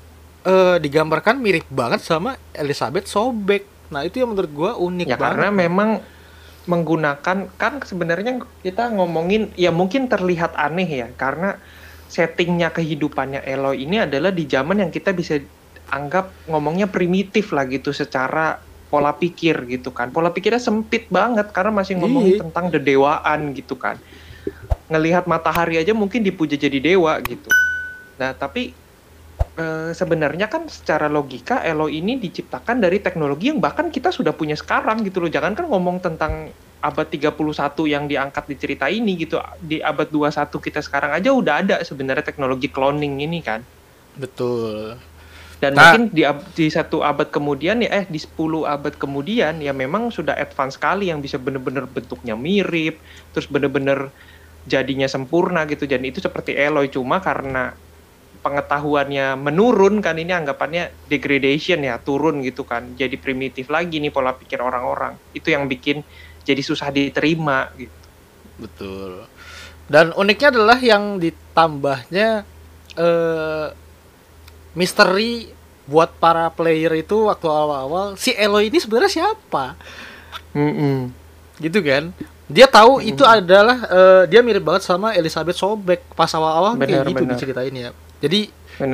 eh, 0.45 0.77
digambarkan 0.79 1.37
mirip 1.37 1.65
banget 1.67 2.01
sama 2.01 2.37
Elizabeth 2.53 3.05
Sobek. 3.05 3.65
Nah, 3.89 4.01
itu 4.01 4.19
yang 4.19 4.33
menurut 4.33 4.51
gua 4.51 4.71
unik 4.75 5.07
Ya 5.07 5.17
banget. 5.17 5.25
karena 5.37 5.49
memang 5.51 5.91
menggunakan 6.65 7.53
kan 7.55 7.73
sebenarnya 7.81 8.41
kita 8.61 8.89
ngomongin 8.91 9.53
ya 9.53 9.69
mungkin 9.69 10.09
terlihat 10.09 10.57
aneh 10.57 10.89
ya 10.89 11.09
karena 11.13 11.61
settingnya 12.09 12.73
kehidupannya 12.73 13.45
Eloy 13.45 13.85
ini 13.85 14.01
adalah 14.01 14.33
di 14.33 14.49
zaman 14.49 14.81
yang 14.81 14.89
kita 14.89 15.13
bisa 15.13 15.37
anggap 15.91 16.33
ngomongnya 16.49 16.89
primitif 16.89 17.53
lah 17.53 17.69
gitu 17.69 17.93
secara 17.93 18.57
pola 18.89 19.13
pikir 19.13 19.69
gitu 19.69 19.93
kan 19.93 20.09
pola 20.09 20.33
pikirnya 20.33 20.57
sempit 20.57 21.05
banget 21.13 21.53
karena 21.53 21.75
masih 21.75 22.01
ngomongin 22.01 22.41
Iya. 22.41 22.43
tentang 22.49 22.73
dedewaan 22.73 23.53
gitu 23.53 23.77
kan 23.77 24.01
ngelihat 24.89 25.29
matahari 25.29 25.77
aja 25.77 25.93
mungkin 25.93 26.25
dipuja 26.25 26.57
jadi 26.57 26.81
dewa 26.81 27.21
gitu 27.21 27.53
nah 28.17 28.33
tapi 28.33 28.73
eh, 29.59 29.91
sebenarnya 29.95 30.47
kan 30.53 30.67
secara 30.71 31.07
logika 31.11 31.63
Elo 31.65 31.87
ini 31.91 32.19
diciptakan 32.19 32.77
dari 32.85 32.99
teknologi 33.03 33.51
yang 33.53 33.61
bahkan 33.63 33.89
kita 33.95 34.11
sudah 34.15 34.35
punya 34.39 34.57
sekarang 34.59 35.03
gitu 35.07 35.19
loh. 35.23 35.31
Jangan 35.33 35.53
kan 35.59 35.67
ngomong 35.71 36.03
tentang 36.05 36.33
abad 36.85 37.07
31 37.09 37.89
yang 37.89 38.05
diangkat 38.11 38.45
di 38.51 38.57
cerita 38.61 38.87
ini 38.93 39.17
gitu. 39.17 39.41
Di 39.61 39.81
abad 39.81 40.09
21 40.13 40.61
kita 40.61 40.81
sekarang 40.85 41.17
aja 41.17 41.31
udah 41.33 41.55
ada 41.65 41.77
sebenarnya 41.83 42.25
teknologi 42.27 42.69
cloning 42.75 43.23
ini 43.25 43.41
kan. 43.41 43.65
Betul. 44.15 45.01
Dan 45.63 45.73
Nah. 45.79 45.97
mungkin 45.97 46.03
di, 46.13 46.23
di 46.59 46.67
satu 46.69 47.01
abad 47.01 47.31
kemudian 47.33 47.81
ya 47.81 47.91
eh 48.03 48.07
di 48.11 48.19
10 48.21 48.67
abad 48.69 48.95
kemudian 48.99 49.63
ya 49.65 49.73
memang 49.73 50.13
sudah 50.13 50.35
advance 50.37 50.77
sekali 50.77 51.09
yang 51.09 51.23
bisa 51.25 51.39
bener-bener 51.41 51.89
bentuknya 51.89 52.35
mirip, 52.37 53.01
terus 53.33 53.47
bener-bener 53.49 54.13
jadinya 54.67 55.09
sempurna 55.09 55.65
gitu. 55.71 55.85
Dan 55.89 56.05
itu 56.05 56.21
seperti 56.21 56.53
Eloy 56.59 56.91
cuma 56.93 57.23
karena 57.25 57.73
pengetahuannya 58.45 59.41
menurun 59.41 60.05
kan 60.05 60.21
ini 60.21 60.37
anggapannya 60.37 61.09
degradation 61.09 61.81
ya 61.81 61.97
turun 61.97 62.45
gitu 62.45 62.69
kan 62.69 62.93
jadi 62.93 63.17
primitif 63.17 63.73
lagi 63.73 63.97
nih 64.05 64.13
pola 64.13 64.37
pikir 64.37 64.61
orang-orang 64.61 65.17
itu 65.33 65.49
yang 65.49 65.65
bikin 65.65 66.05
jadi 66.45 66.61
susah 66.61 66.93
diterima 66.93 67.73
gitu 67.81 68.05
Betul. 68.59 69.27
Dan 69.91 70.15
uniknya 70.17 70.49
adalah 70.55 70.79
yang 70.81 71.21
ditambahnya 71.21 72.47
eh 72.95 73.67
misteri 74.75 75.51
buat 75.85 76.17
para 76.17 76.49
player 76.51 76.91
itu 76.99 77.29
waktu 77.29 77.47
awal-awal 77.47 78.17
si 78.17 78.33
Eloy 78.35 78.73
ini 78.73 78.79
sebenarnya 78.81 79.13
siapa? 79.13 79.77
Gitu 81.61 81.79
kan? 81.85 82.11
Dia 82.49 82.67
tahu 82.71 83.05
itu 83.05 83.23
adalah 83.27 83.85
eh, 83.87 84.23
dia 84.31 84.41
mirip 84.41 84.65
banget 84.65 84.87
sama 84.87 85.13
Elizabeth 85.15 85.59
Sobek 85.59 86.01
pas 86.15 86.31
awal-awal 86.33 86.79
kayak 86.79 87.05
gitu 87.11 87.23
benar. 87.27 87.35
diceritain 87.37 87.75
ya. 87.75 87.91
Jadi 88.25 88.41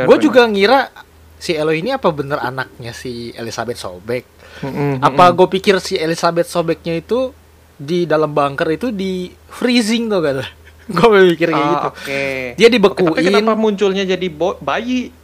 gue 0.02 0.16
juga 0.20 0.42
ngira 0.44 0.90
si 1.36 1.54
Eloy 1.54 1.80
ini 1.80 1.90
apa 1.90 2.10
bener 2.10 2.36
anaknya 2.36 2.90
si 2.90 3.30
Elizabeth 3.32 3.78
Sobek? 3.78 4.24
Mm-mm, 4.60 4.98
Apa 4.98 5.30
gue 5.30 5.46
pikir 5.48 5.78
si 5.78 5.94
Elizabeth 5.94 6.46
Sobeknya 6.46 6.92
itu 6.94 7.30
di 7.72 8.04
dalam 8.04 8.28
bunker 8.28 8.68
itu 8.68 8.90
di 8.90 9.30
freezing 9.48 10.06
tuh 10.06 10.20
kan? 10.20 10.36
gue 10.90 11.06
mikir 11.24 11.48
kayak 11.48 11.56
Ah, 11.56 11.70
gitu. 11.70 11.88
oke 11.88 12.22
Dia 12.56 12.68
dibekuin. 12.68 13.14
tapi 13.14 13.22
kenapa 13.24 13.54
munculnya 13.54 14.02
jadi 14.04 14.26
bo- 14.26 14.58
bayi 14.58 15.14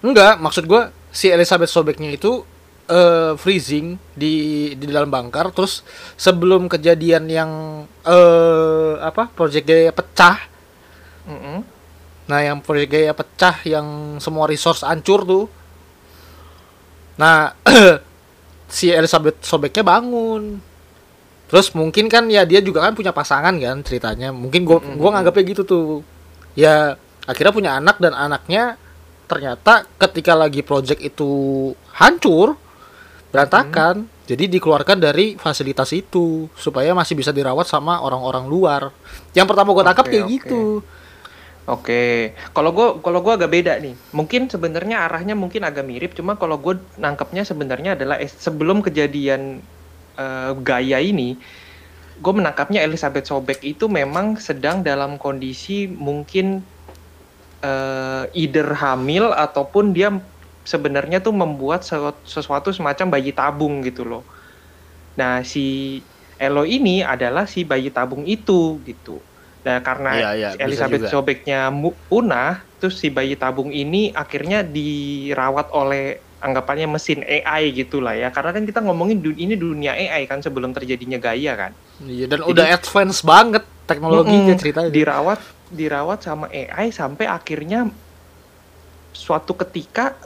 Enggak, 0.00 0.34
maksud 0.36 0.64
gua 0.64 0.90
si 1.08 1.28
Elizabeth 1.28 1.68
Sobeknya 1.68 2.10
itu 2.10 2.42
eh 2.82 3.38
freezing 3.38 3.94
di 4.12 4.34
di 4.74 4.84
dalam 4.84 5.06
bunker 5.06 5.54
terus 5.54 5.86
sebelum 6.16 6.66
kejadian 6.66 7.30
yang 7.30 7.50
eh 8.02 8.92
apa 8.98 9.30
Gaia 9.62 9.94
pecah. 9.94 10.42
Mm-mm. 11.22 11.62
Nah, 12.32 12.40
yang 12.40 12.64
Gaia 12.64 13.12
pecah 13.12 13.60
yang 13.68 14.16
semua 14.16 14.48
resource 14.48 14.88
hancur 14.88 15.20
tuh. 15.28 15.44
Nah, 17.20 17.52
si 18.72 18.88
Elizabeth 18.88 19.44
Sobeknya 19.44 19.84
bangun. 19.84 20.56
Terus 21.52 21.68
mungkin 21.76 22.08
kan 22.08 22.24
ya 22.32 22.48
dia 22.48 22.64
juga 22.64 22.80
kan 22.80 22.96
punya 22.96 23.12
pasangan 23.12 23.52
kan 23.60 23.84
ceritanya. 23.84 24.32
Mungkin 24.32 24.64
gua 24.64 24.80
gua 24.96 25.12
nganggapnya 25.12 25.44
gitu 25.52 25.62
tuh. 25.68 26.00
Ya 26.56 26.96
akhirnya 27.28 27.52
punya 27.52 27.70
anak 27.76 28.00
dan 28.00 28.16
anaknya 28.16 28.80
ternyata 29.28 29.84
ketika 30.00 30.32
lagi 30.32 30.64
project 30.64 31.04
itu 31.04 31.28
hancur 31.92 32.56
berantakan. 33.28 34.08
Jadi 34.24 34.48
dikeluarkan 34.56 34.96
dari 34.96 35.36
fasilitas 35.36 35.92
itu 35.92 36.48
supaya 36.56 36.96
masih 36.96 37.12
bisa 37.12 37.28
dirawat 37.28 37.68
sama 37.68 38.00
orang-orang 38.00 38.48
luar. 38.48 38.88
Yang 39.36 39.52
pertama 39.52 39.76
gua 39.76 39.84
tangkap 39.84 40.08
Oke, 40.08 40.12
kayak 40.16 40.24
oke. 40.24 40.32
gitu. 40.40 40.62
Oke, 41.70 41.94
kalau 42.54 42.70
gue 42.76 42.86
kalau 43.04 43.18
gua 43.24 43.32
agak 43.38 43.50
beda 43.56 43.72
nih. 43.84 43.94
Mungkin 44.18 44.40
sebenarnya 44.54 44.96
arahnya 45.06 45.34
mungkin 45.42 45.62
agak 45.68 45.84
mirip, 45.90 46.10
cuma 46.18 46.32
kalau 46.40 46.56
gue 46.64 46.74
nangkepnya 47.02 47.42
sebenarnya 47.50 47.90
adalah 47.96 48.16
es- 48.24 48.38
sebelum 48.46 48.78
kejadian 48.86 49.42
eh, 50.20 50.50
Gaia 50.66 50.98
ini, 51.10 51.22
gue 52.22 52.32
menangkapnya 52.38 52.80
Elizabeth 52.86 53.26
Sobek 53.30 53.60
itu 53.72 53.84
memang 53.98 54.26
sedang 54.48 54.76
dalam 54.88 55.12
kondisi 55.24 55.72
mungkin 56.06 56.46
eh, 57.64 58.22
either 58.42 58.66
hamil 58.82 59.24
ataupun 59.34 59.84
dia 59.96 60.08
sebenarnya 60.62 61.18
tuh 61.26 61.34
membuat 61.34 61.80
sesuatu 62.34 62.70
semacam 62.70 63.06
bayi 63.14 63.30
tabung 63.34 63.82
gitu 63.86 64.02
loh. 64.06 64.22
Nah 65.18 65.42
si 65.52 65.60
Elo 66.40 66.62
ini 66.66 66.90
adalah 67.12 67.44
si 67.54 67.60
bayi 67.70 67.88
tabung 67.96 68.24
itu 68.26 68.82
gitu. 68.88 69.10
Nah 69.62 69.78
karena 69.78 70.10
iya, 70.34 70.50
bisa 70.54 70.62
Elizabeth. 70.86 71.06
Sobeknya 71.08 71.70
punah, 72.06 72.60
terus 72.76 72.98
si 72.98 73.08
bayi 73.08 73.34
tabung 73.34 73.70
ini 73.70 74.10
akhirnya 74.10 74.60
dirawat 74.60 75.70
oleh 75.70 76.18
anggapannya 76.42 76.90
mesin 76.90 77.22
AI 77.22 77.70
gitulah 77.70 78.12
ya. 78.12 78.34
Karena 78.34 78.50
kan 78.50 78.66
kita 78.66 78.82
ngomongin 78.82 79.22
du- 79.22 79.38
ini 79.38 79.54
dunia 79.54 79.94
AI 79.94 80.26
kan 80.26 80.42
sebelum 80.42 80.74
terjadinya 80.74 81.16
Gaia 81.16 81.54
kan. 81.54 81.72
Iya 82.02 82.26
dan 82.26 82.42
Jadi- 82.42 82.50
udah 82.50 82.66
advance 82.68 83.22
banget 83.22 83.62
teknologinya 83.86 84.50
Mm-mm. 84.50 84.58
ceritanya. 84.58 84.90
dirawat 84.90 85.40
dirawat 85.70 86.18
sama 86.20 86.46
AI 86.50 86.90
sampai 86.90 87.24
akhirnya 87.24 87.86
suatu 89.12 89.54
ketika 89.54 90.16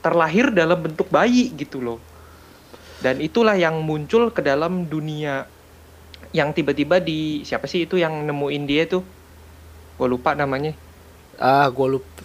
terlahir 0.00 0.50
dalam 0.50 0.78
bentuk 0.78 1.06
bayi 1.06 1.50
gitu 1.52 1.78
loh 1.78 1.98
dan 2.98 3.18
itulah 3.18 3.54
yang 3.54 3.78
muncul 3.78 4.30
ke 4.30 4.42
dalam 4.42 4.86
dunia 4.86 5.46
yang 6.32 6.50
tiba-tiba 6.50 6.96
di 6.98 7.44
siapa 7.44 7.68
sih 7.68 7.84
itu 7.84 8.00
yang 8.00 8.24
nemuin 8.24 8.64
dia 8.64 8.84
tuh 8.88 9.04
gue 9.96 10.08
lupa 10.08 10.32
namanya 10.32 10.72
Ah, 11.40 11.66
gua 11.72 11.98
lupa. 11.98 12.22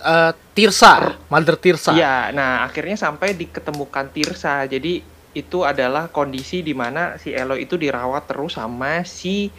Eh, 0.00 0.32
Tirsa, 0.56 1.16
Mother 1.28 1.54
Tirsa. 1.54 1.92
Iya, 1.94 2.34
nah 2.34 2.64
akhirnya 2.66 2.98
sampai 2.98 3.36
diketemukan 3.36 4.10
Tirsa. 4.10 4.64
Jadi 4.66 5.04
itu 5.34 5.58
adalah 5.62 6.08
kondisi 6.08 6.62
di 6.62 6.72
mana 6.74 7.14
si 7.20 7.30
Elo 7.30 7.54
itu 7.54 7.74
dirawat 7.74 8.26
terus 8.26 8.54
sama 8.54 9.02
si 9.06 9.50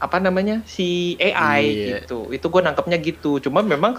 apa 0.00 0.16
namanya 0.16 0.64
si 0.64 1.14
AI 1.20 1.60
Iya. 1.64 1.86
gitu. 2.04 2.32
Itu 2.32 2.48
gue 2.48 2.60
nangkepnya 2.64 2.96
gitu. 3.00 3.38
Cuma 3.40 3.60
memang 3.60 3.96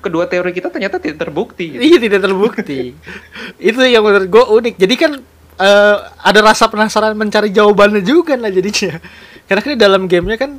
kedua 0.00 0.28
teori 0.28 0.52
kita 0.52 0.68
ternyata 0.68 1.00
tidak 1.00 1.20
terbukti. 1.24 1.76
Gitu. 1.76 1.80
Iya 1.80 1.98
tidak 2.00 2.20
terbukti. 2.28 2.80
itu 3.72 3.80
yang 3.88 4.04
menurut 4.04 4.28
gua 4.28 4.44
unik. 4.52 4.74
Jadi 4.76 4.94
kan 4.96 5.12
eh, 5.56 5.96
ada 6.20 6.40
rasa 6.40 6.66
penasaran 6.66 7.14
mencari 7.14 7.50
jawabannya 7.50 8.00
juga 8.00 8.34
lah 8.34 8.48
jadinya. 8.48 9.00
Karena 9.44 9.60
kan 9.60 9.70
di 9.72 9.80
dalam 9.80 10.02
gamenya 10.04 10.38
kan 10.38 10.52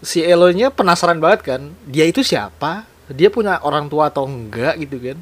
si 0.00 0.20
Eloy-nya 0.20 0.68
penasaran 0.68 1.16
banget 1.16 1.40
kan. 1.46 1.60
Dia 1.84 2.04
itu 2.04 2.20
siapa? 2.20 2.84
Dia 3.06 3.28
punya 3.28 3.60
orang 3.60 3.86
tua 3.86 4.08
atau 4.08 4.24
enggak 4.24 4.76
gitu 4.78 5.00
kan. 5.00 5.18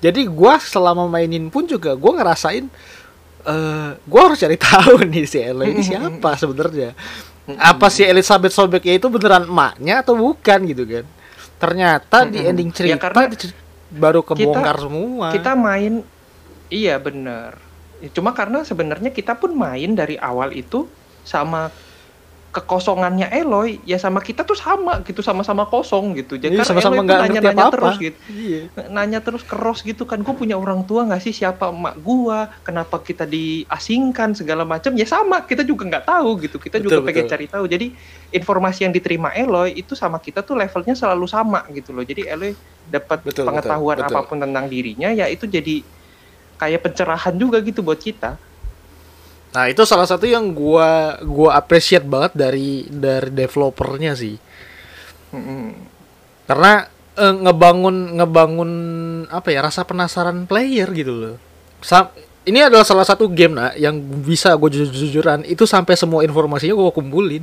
Jadi 0.00 0.24
gua 0.26 0.56
selama 0.56 1.04
mainin 1.06 1.48
pun 1.48 1.64
juga 1.64 1.92
gua 1.92 2.16
ngerasain 2.16 2.68
eh 3.40 3.90
gua 4.04 4.20
harus 4.28 4.36
cari 4.36 4.56
tahu 4.68 5.04
nih 5.04 5.24
si 5.24 5.38
Eloy 5.38 5.72
ini 5.72 5.82
siapa 5.82 6.32
sebenarnya. 6.34 6.92
Apa 7.50 7.88
si 7.88 8.04
Elizabeth 8.04 8.52
Sobeknya 8.52 8.94
itu 8.94 9.08
beneran 9.08 9.44
emaknya 9.44 10.00
atau 10.00 10.14
bukan 10.14 10.60
gitu 10.64 10.84
kan. 10.84 11.04
Ternyata 11.58 12.24
di 12.24 12.40
ending 12.40 12.70
Ya, 12.70 12.76
cerita 12.96 12.96
karena 13.02 13.22
dicer- 13.28 13.56
baru 13.90 14.20
kebongkar 14.22 14.76
semua. 14.78 15.28
Kita 15.30 15.52
main 15.52 16.04
iya 16.68 16.96
bener. 16.96 17.58
Cuma 18.16 18.32
karena 18.32 18.64
sebenarnya 18.64 19.12
kita 19.12 19.36
pun 19.36 19.52
main 19.52 19.92
dari 19.92 20.16
awal 20.16 20.56
itu 20.56 20.88
sama 21.20 21.68
kekosongannya 22.50 23.30
Eloy 23.30 23.78
ya 23.86 23.94
sama 23.94 24.18
kita 24.18 24.42
tuh 24.42 24.58
sama 24.58 24.98
gitu 25.06 25.22
sama-sama 25.22 25.70
kosong 25.70 26.18
gitu. 26.18 26.34
Jadi 26.34 26.58
Iya, 26.58 26.66
karena 26.66 26.82
sama-sama 26.82 26.94
Eloy 26.98 27.06
ngerti 27.06 27.22
nanya-nanya 27.30 27.62
apa-apa. 27.62 27.74
terus 27.78 27.96
gitu. 28.02 28.18
Iya. 28.26 28.60
nanya 28.90 29.18
terus 29.22 29.42
keros 29.46 29.86
gitu 29.86 30.02
kan 30.02 30.18
gue 30.18 30.34
punya 30.34 30.58
orang 30.58 30.82
tua 30.82 31.06
nggak 31.06 31.22
sih? 31.22 31.30
Siapa? 31.30 31.70
Emak 31.70 32.02
gua? 32.02 32.50
Kenapa 32.66 32.98
kita 32.98 33.22
diasingkan? 33.22 34.34
segala 34.34 34.66
macam. 34.66 34.90
Ya 34.98 35.06
sama 35.06 35.46
kita 35.46 35.62
juga 35.62 35.86
nggak 35.86 36.06
tahu 36.10 36.30
gitu. 36.42 36.58
Kita 36.58 36.82
juga 36.82 36.98
Betul, 36.98 37.06
pengen 37.06 37.24
betul. 37.26 37.32
cari 37.38 37.46
tahu. 37.46 37.64
Jadi 37.70 37.86
informasi 38.34 38.80
yang 38.82 38.92
diterima 38.94 39.30
Eloy 39.30 39.78
itu 39.78 39.94
sama 39.94 40.18
kita 40.18 40.42
tuh 40.42 40.58
levelnya 40.58 40.98
selalu 40.98 41.30
sama 41.30 41.62
gitu 41.70 41.94
loh. 41.94 42.02
Jadi 42.02 42.26
Eloy 42.26 42.50
dapat 42.90 43.22
pengetahuan 43.30 44.02
betul, 44.02 44.10
betul. 44.10 44.18
apa 44.18 44.26
pun 44.26 44.38
tentang 44.42 44.66
dirinya 44.66 45.14
ya 45.14 45.30
itu 45.30 45.46
jadi 45.46 45.86
kayak 46.60 46.84
pencerahan 46.84 47.34
juga 47.40 47.56
gitu 47.64 47.80
buat 47.80 47.96
kita 47.96 48.36
Nah, 49.50 49.66
itu 49.66 49.82
salah 49.82 50.06
satu 50.06 50.30
yang 50.30 50.54
gua 50.54 51.18
gua 51.26 51.58
appreciate 51.58 52.06
banget 52.06 52.32
dari 52.38 52.86
dari 52.86 53.34
developernya 53.34 54.14
sih. 54.14 54.38
Mm-mm. 55.34 55.74
Karena 56.46 56.86
eh, 57.18 57.34
ngebangun 57.34 58.14
ngebangun 58.18 58.70
apa 59.26 59.50
ya 59.50 59.66
rasa 59.66 59.82
penasaran 59.82 60.46
player 60.46 60.86
gitu 60.94 61.12
loh. 61.14 61.34
Sa- 61.82 62.14
ini 62.46 62.62
adalah 62.62 62.86
salah 62.86 63.04
satu 63.04 63.28
game 63.28 63.52
nah 63.52 63.74
yang 63.76 64.00
bisa 64.24 64.56
gue 64.56 64.72
jujur-jujuran 64.72 65.44
itu 65.44 65.68
sampai 65.68 65.98
semua 65.98 66.22
informasinya 66.22 66.78
gua 66.78 66.94
kumpulin. 66.94 67.42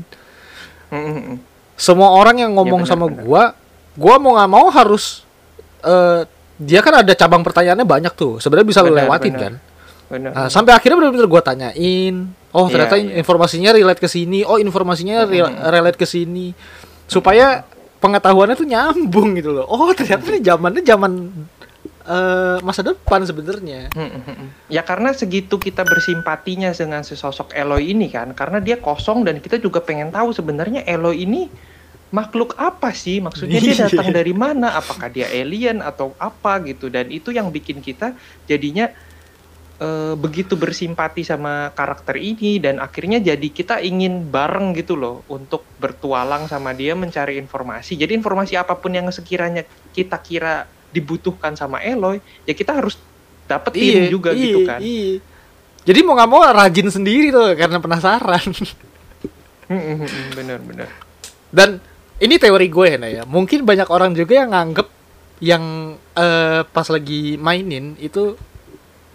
Mm-mm. 0.87 1.43
Semua 1.75 2.15
orang 2.15 2.39
yang 2.39 2.55
ngomong 2.55 2.87
benar, 2.87 2.91
sama 2.95 3.05
gua, 3.11 3.51
gua 3.99 4.15
mau 4.15 4.39
nggak 4.39 4.51
mau 4.51 4.71
harus 4.71 5.27
eh 5.83 6.23
dia 6.57 6.81
kan 6.81 7.05
ada 7.05 7.13
cabang 7.13 7.45
pertanyaannya 7.45 7.85
banyak 7.85 8.13
tuh. 8.17 8.41
Sebenarnya 8.41 8.67
bisa 8.67 8.79
lu 8.81 8.91
Benar, 8.93 9.05
lewatin 9.05 9.33
benar. 9.33 9.43
kan. 9.45 9.53
Benar. 10.07 10.31
Nah, 10.33 10.47
sampai 10.47 10.71
akhirnya 10.71 10.97
benar-benar 10.97 11.27
gue 11.27 11.41
tanyain, 11.43 12.15
oh 12.55 12.65
Iya, 12.65 12.71
ternyata 12.71 12.95
iya. 12.95 13.19
informasinya 13.19 13.75
relate 13.75 13.99
ke 13.99 14.07
sini, 14.07 14.41
oh 14.47 14.55
informasinya 14.55 15.27
re- 15.27 15.59
relate 15.67 15.99
ke 15.99 16.07
sini, 16.07 16.55
supaya 17.05 17.67
pengetahuannya 17.99 18.55
tuh 18.55 18.67
nyambung 18.71 19.35
gitu 19.35 19.51
loh. 19.51 19.67
Oh 19.67 19.91
ternyata 19.91 20.23
ini 20.31 20.39
zamannya 20.39 20.79
zaman 20.79 21.11
eh, 22.07 22.57
masa 22.63 22.87
depan 22.87 23.27
sebenarnya. 23.27 23.91
Ya 24.71 24.81
karena 24.87 25.11
segitu 25.11 25.59
kita 25.59 25.83
bersimpatinya 25.83 26.71
dengan 26.71 27.03
sesosok 27.03 27.51
Eloy 27.51 27.91
ini 27.91 28.07
kan, 28.07 28.31
karena 28.31 28.63
dia 28.63 28.79
kosong 28.79 29.27
dan 29.27 29.43
kita 29.43 29.59
juga 29.59 29.83
pengen 29.83 30.07
tahu 30.15 30.31
sebenarnya 30.31 30.87
Eloy 30.87 31.27
ini 31.27 31.51
makhluk 32.13 32.55
apa 32.55 32.95
sih? 32.95 33.19
Maksudnya 33.19 33.59
dia 33.59 33.73
Iya. 33.77 33.83
datang 33.91 34.09
dari 34.15 34.31
mana? 34.31 34.75
Apakah 34.79 35.11
dia 35.11 35.27
alien 35.27 35.83
atau 35.83 36.15
apa 36.19 36.59
gitu? 36.63 36.87
Dan 36.87 37.11
itu 37.11 37.35
yang 37.35 37.51
bikin 37.51 37.83
kita 37.83 38.15
jadinya 38.47 38.87
eh, 39.77 40.13
begitu 40.15 40.55
bersimpati 40.55 41.21
sama 41.27 41.71
karakter 41.75 42.15
ini 42.17 42.57
dan 42.63 42.79
akhirnya 42.79 43.19
jadi 43.19 43.47
kita 43.51 43.83
ingin 43.83 44.31
bareng 44.31 44.73
gitu 44.75 44.95
loh 44.95 45.27
untuk 45.27 45.67
bertualang 45.77 46.47
sama 46.47 46.71
dia 46.71 46.95
mencari 46.95 47.35
informasi. 47.39 47.99
Jadi 47.99 48.15
informasi 48.15 48.55
apa 48.55 48.75
pun 48.79 48.95
yang 48.95 49.07
sekiranya 49.11 49.67
kita 49.91 50.17
kira 50.23 50.65
dibutuhkan 50.87 51.51
sama 51.59 51.83
Eloy 51.83 52.23
ya 52.47 52.55
kita 52.55 52.79
harus 52.79 52.95
dapetin 53.43 54.07
juga 54.07 54.31
iya, 54.31 54.43
gitu 54.43 54.59
kan. 54.63 54.79
iya. 54.79 55.19
jadi 55.83 55.99
mau 56.03 56.15
nggak 56.15 56.31
mau 56.31 56.43
rajin 56.47 56.87
sendiri 56.87 57.27
tuh 57.31 57.51
karena 57.59 57.79
penasaran. 57.83 58.47
Bener-bener 60.35 60.87
dan 61.51 61.79
ini 62.19 62.35
teori 62.35 62.67
gue 62.67 62.89
nah 62.95 63.07
ya 63.07 63.23
mungkin 63.23 63.61
banyak 63.61 63.87
orang 63.87 64.11
juga 64.11 64.33
yang 64.37 64.49
nganggep 64.49 64.87
yang 65.37 65.63
eh, 66.13 66.61
pas 66.65 66.87
lagi 66.87 67.37
mainin 67.37 67.93
itu 67.97 68.33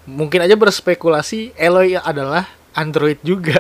mungkin 0.04 0.38
aja 0.40 0.54
berspekulasi 0.54 1.54
Eloy 1.54 1.94
adalah 1.94 2.46
android 2.72 3.18
juga. 3.22 3.58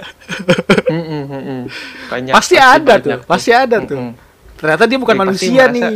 Banyak 2.08 2.32
pasti 2.32 2.56
ada 2.56 2.96
banyak 2.96 3.02
tuh 3.02 3.18
pasti 3.24 3.50
ada 3.50 3.76
tuh. 3.78 3.98
Mm-mm. 3.98 4.12
ternyata 4.56 4.84
dia 4.86 4.94
bukan 4.96 5.12
Ya, 5.12 5.18
pasti 5.18 5.26
manusia 5.26 5.62
merasa- 5.64 5.74
nih. 5.74 5.94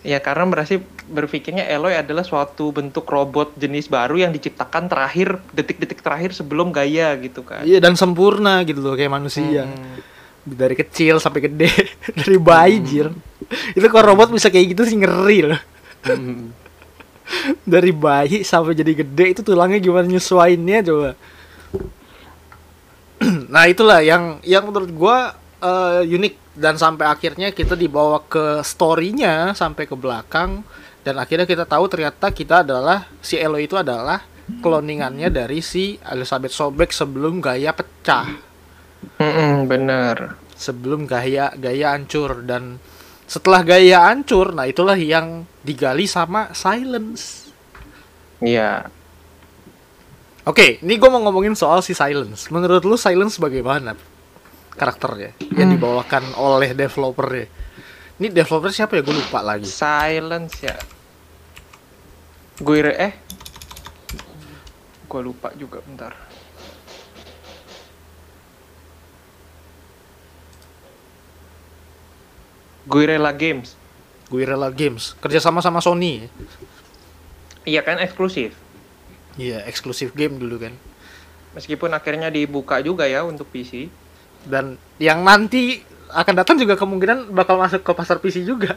Ya 0.00 0.18
karena 0.18 0.44
berarti 0.48 0.76
berpikirnya 1.06 1.64
Eloy 1.68 1.92
adalah 1.94 2.24
suatu 2.24 2.72
bentuk 2.72 3.04
robot 3.04 3.52
jenis 3.54 3.86
baru 3.86 4.16
yang 4.18 4.32
diciptakan 4.32 4.88
terakhir 4.88 5.38
detik-detik 5.52 6.00
terakhir 6.00 6.32
sebelum 6.32 6.70
Gaia 6.70 7.12
gitu 7.18 7.42
kan. 7.42 7.62
iya 7.62 7.78
dan 7.78 7.94
sempurna 7.94 8.64
gitu 8.64 8.80
loh 8.80 8.94
kayak 8.94 9.12
manusia. 9.12 9.68
Hmm. 9.68 10.00
Dari 10.44 10.74
kecil 10.76 11.20
sampai 11.20 11.46
gede 11.46 11.70
dari 12.20 12.36
bayi 12.40 12.80
jir. 12.80 13.08
Itu 13.76 13.86
kalau 13.92 14.14
robot 14.14 14.32
bisa 14.32 14.48
kayak 14.48 14.76
gitu 14.76 14.82
sih 14.88 14.96
ngeri 14.98 15.38
loh. 15.44 15.60
Hmm. 16.04 16.52
dari 17.76 17.92
bayi 17.94 18.42
sampai 18.42 18.74
jadi 18.74 18.92
gede 19.04 19.38
itu 19.38 19.40
tulangnya 19.44 19.78
gimana 19.78 20.06
nyesuainnya 20.08 20.80
coba? 20.86 21.10
Nah 23.52 23.68
itulah 23.68 24.00
yang 24.00 24.40
yang 24.40 24.64
menurut 24.64 24.90
gua 24.96 25.36
eh, 25.60 26.08
unik. 26.08 26.34
Dan 26.60 26.76
sampai 26.76 27.08
akhirnya 27.08 27.56
kita 27.56 27.72
dibawa 27.72 28.20
ke 28.26 28.60
storynya 28.60 29.56
sampai 29.56 29.88
ke 29.88 29.96
belakang. 29.96 30.60
Dan 31.00 31.16
akhirnya 31.16 31.48
kita 31.48 31.64
tahu 31.64 31.88
ternyata 31.88 32.28
kita 32.28 32.60
adalah 32.60 33.08
si 33.24 33.40
Elo 33.40 33.56
itu 33.56 33.72
adalah 33.80 34.20
cloningannya 34.60 35.32
dari 35.32 35.64
si 35.64 35.96
Elizabeth 36.04 36.52
Sobek 36.52 36.92
sebelum 36.92 37.40
Gaia 37.40 37.72
pecah 37.72 38.49
Mm-mm, 39.18 39.64
bener. 39.66 40.36
sebelum 40.54 41.08
Gaia 41.08 41.56
Gaia 41.56 41.96
hancur 41.96 42.44
dan 42.44 42.76
setelah 43.24 43.64
Gaia 43.64 44.12
hancur 44.12 44.52
nah 44.52 44.68
itulah 44.68 44.96
yang 44.96 45.48
digali 45.62 46.04
sama 46.04 46.52
Silence 46.52 47.48
Iya. 48.40 48.88
Oke, 50.48 50.80
ini 50.80 50.96
gue 50.96 51.10
mau 51.12 51.20
ngomongin 51.20 51.52
soal 51.52 51.84
si 51.84 51.92
Silence. 51.92 52.48
Menurut 52.48 52.80
lu 52.88 52.96
Silence 52.96 53.36
bagaimana 53.36 53.92
karakternya 54.72 55.36
yang 55.52 55.68
Hmm. 55.68 55.76
dibawakan 55.76 56.24
oleh 56.40 56.72
developernya? 56.72 57.52
Ini 58.16 58.32
developer 58.32 58.72
siapa 58.72 58.96
ya? 58.96 59.04
Gue 59.04 59.12
lupa 59.12 59.44
lagi. 59.44 59.68
Silence 59.68 60.56
ya. 60.64 60.72
Gue 62.64 62.80
eh. 62.80 63.12
Gue 65.04 65.20
lupa 65.20 65.52
juga 65.52 65.84
bentar. 65.84 66.16
Guerrilla 72.90 73.30
Games. 73.30 73.78
Guerrilla 74.26 74.74
Games. 74.74 75.14
Kerja 75.22 75.38
sama 75.38 75.62
sama 75.62 75.78
Sony. 75.78 76.26
ya? 76.26 76.28
Iya 77.78 77.80
kan 77.86 78.02
eksklusif. 78.02 78.50
Iya, 79.38 79.62
eksklusif 79.70 80.10
game 80.12 80.42
dulu 80.42 80.58
kan. 80.58 80.74
Meskipun 81.54 81.94
akhirnya 81.94 82.34
dibuka 82.34 82.82
juga 82.82 83.06
ya 83.06 83.22
untuk 83.22 83.46
PC. 83.46 83.86
Dan 84.42 84.74
yang 84.98 85.22
nanti 85.22 85.86
akan 86.10 86.34
datang 86.34 86.58
juga 86.58 86.74
kemungkinan 86.74 87.30
bakal 87.30 87.62
masuk 87.62 87.86
ke 87.86 87.92
pasar 87.94 88.18
PC 88.18 88.42
juga. 88.42 88.74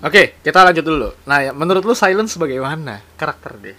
Oke, 0.00 0.40
kita 0.40 0.64
lanjut 0.64 0.80
dulu. 0.80 1.08
Nah, 1.28 1.44
ya, 1.44 1.52
menurut 1.52 1.84
lu 1.84 1.92
Silence 1.92 2.40
bagaimana 2.40 3.04
karakter 3.20 3.52
dia? 3.60 3.76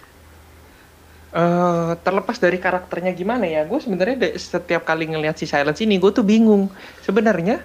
Eh 1.32 1.92
terlepas 2.04 2.36
dari 2.36 2.60
karakternya 2.60 3.12
gimana 3.16 3.48
ya, 3.48 3.64
gue 3.64 3.80
sebenarnya 3.80 4.36
setiap 4.36 4.84
kali 4.84 5.08
ngelihat 5.08 5.36
si 5.40 5.48
Silence 5.48 5.80
ini, 5.80 5.96
gue 5.96 6.12
tuh 6.12 6.24
bingung. 6.24 6.68
Sebenarnya 7.00 7.64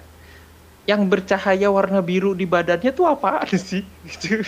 yang 0.88 1.04
bercahaya 1.04 1.68
warna 1.68 2.00
biru 2.00 2.32
di 2.32 2.48
badannya 2.48 2.88
tuh 2.96 3.04
apa 3.04 3.44
sih? 3.52 3.84
Gitu. 4.08 4.40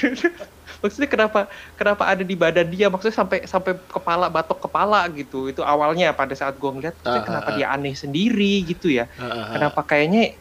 Maksudnya 0.80 1.12
kenapa 1.12 1.40
kenapa 1.76 2.08
ada 2.08 2.24
di 2.24 2.32
badan 2.32 2.64
dia? 2.72 2.88
Maksudnya 2.88 3.12
sampai 3.12 3.44
sampai 3.44 3.76
kepala 3.76 4.32
batok 4.32 4.64
kepala 4.64 5.04
gitu. 5.12 5.52
Itu 5.52 5.60
awalnya 5.60 6.16
pada 6.16 6.32
saat 6.32 6.56
gue 6.56 6.70
ngeliat, 6.72 6.96
maksudnya 6.96 7.20
Ah, 7.20 7.28
kenapa 7.28 7.48
ah, 7.52 7.56
dia 7.60 7.66
aneh 7.68 7.92
sendiri 7.92 8.64
gitu 8.64 8.88
ya? 8.88 9.04
Kenapa? 9.12 9.52
Kenapa 9.52 9.80
kayaknya 9.84 10.40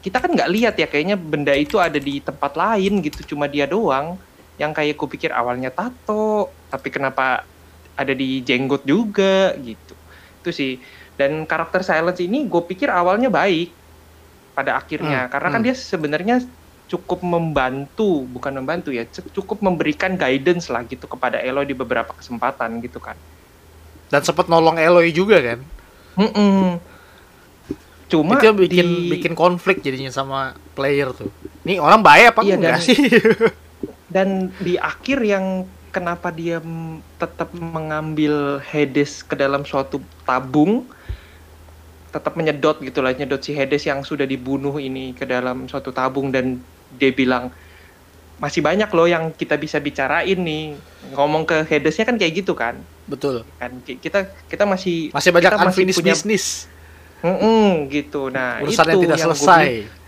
kita 0.00 0.16
kan 0.20 0.30
nggak 0.32 0.50
lihat 0.52 0.74
ya 0.80 0.88
kayaknya 0.88 1.16
benda 1.16 1.52
itu 1.52 1.76
ada 1.76 2.00
di 2.00 2.24
tempat 2.24 2.56
lain 2.56 3.04
gitu 3.04 3.36
cuma 3.36 3.44
dia 3.48 3.68
doang 3.68 4.16
yang 4.56 4.72
kayak 4.72 4.96
kupikir 4.96 5.28
awalnya 5.32 5.68
tato 5.68 6.48
tapi 6.72 6.88
kenapa 6.88 7.44
ada 8.00 8.12
di 8.12 8.40
jenggot 8.40 8.82
juga 8.82 9.52
gitu 9.60 9.92
itu 10.40 10.50
sih 10.50 10.72
dan 11.14 11.44
karakter 11.44 11.84
Silence 11.84 12.16
ini 12.18 12.48
gue 12.48 12.62
pikir 12.64 12.88
awalnya 12.88 13.28
baik 13.28 13.76
pada 14.50 14.80
akhirnya 14.80 15.28
Hmm, 15.28 15.30
karena 15.30 15.48
kan 15.48 15.60
hmm. 15.60 15.66
dia 15.68 15.74
sebenarnya 15.76 16.36
cukup 16.88 17.20
membantu 17.22 18.24
bukan 18.26 18.56
membantu 18.56 18.90
ya 18.90 19.04
cukup 19.06 19.60
memberikan 19.60 20.16
guidance 20.16 20.66
lah 20.66 20.82
gitu 20.82 21.06
kepada 21.06 21.38
Elo 21.38 21.62
di 21.62 21.70
beberapa 21.70 22.10
kesempatan 22.10 22.80
gitu 22.80 22.98
kan 22.98 23.14
Dan 24.10 24.26
sempat 24.26 24.50
nolong 24.50 24.74
Eloy 24.74 25.14
juga 25.14 25.38
kan? 25.38 25.62
Mm-mm. 26.18 26.82
cuma 28.10 28.34
itu 28.34 28.50
yang 28.50 28.58
bikin 28.58 28.86
di- 28.90 29.10
bikin 29.14 29.32
konflik 29.38 29.86
jadinya 29.86 30.10
sama 30.10 30.50
player 30.74 31.14
tuh. 31.14 31.30
Ini 31.62 31.78
orang 31.78 32.02
baik 32.02 32.34
apa 32.34 32.40
Iya, 32.42 32.58
enggak 32.58 32.72
dan- 32.74 32.82
sih? 32.82 32.98
dan 34.14 34.28
di 34.58 34.74
akhir 34.74 35.22
yang 35.22 35.62
kenapa 35.90 36.30
dia 36.30 36.62
tetap 37.16 37.50
mengambil 37.52 38.58
Hades 38.60 39.20
ke 39.20 39.34
dalam 39.34 39.62
suatu 39.62 39.98
tabung 40.22 40.86
tetap 42.10 42.34
menyedot 42.34 42.74
gitu 42.76 42.98
lah 42.98 43.12
nyedot 43.12 43.38
si 43.38 43.52
Hades 43.52 43.84
yang 43.84 44.00
sudah 44.00 44.24
dibunuh 44.24 44.78
ini 44.78 45.12
ke 45.12 45.22
dalam 45.22 45.66
suatu 45.66 45.90
tabung 45.90 46.30
dan 46.30 46.58
dia 46.90 47.10
bilang 47.10 47.54
masih 48.36 48.58
banyak 48.60 48.88
loh 48.88 49.04
yang 49.04 49.30
kita 49.30 49.54
bisa 49.54 49.76
bicarain 49.76 50.34
nih 50.34 50.72
ngomong 51.12 51.44
ke 51.44 51.62
Hadesnya 51.62 52.02
kan 52.04 52.16
kayak 52.16 52.40
gitu 52.40 52.56
kan 52.56 52.80
Betul. 53.04 53.44
kan 53.56 53.78
Ki- 53.80 53.98
kita 53.98 54.26
kita 54.48 54.64
masih 54.64 55.12
Masih 55.12 55.30
banyak 55.30 55.50
kita 55.50 55.60
unfinished 55.62 55.98
punya- 55.98 56.14
business. 56.16 56.66
Mm-mm, 57.20 57.84
gitu 57.90 58.26
nah 58.26 58.58
Urusan 58.58 58.80
yang 58.80 58.90
itu 58.90 59.00
tidak 59.04 59.18
yang 59.18 59.26
selesai. 59.28 59.64
bilang, 59.84 59.98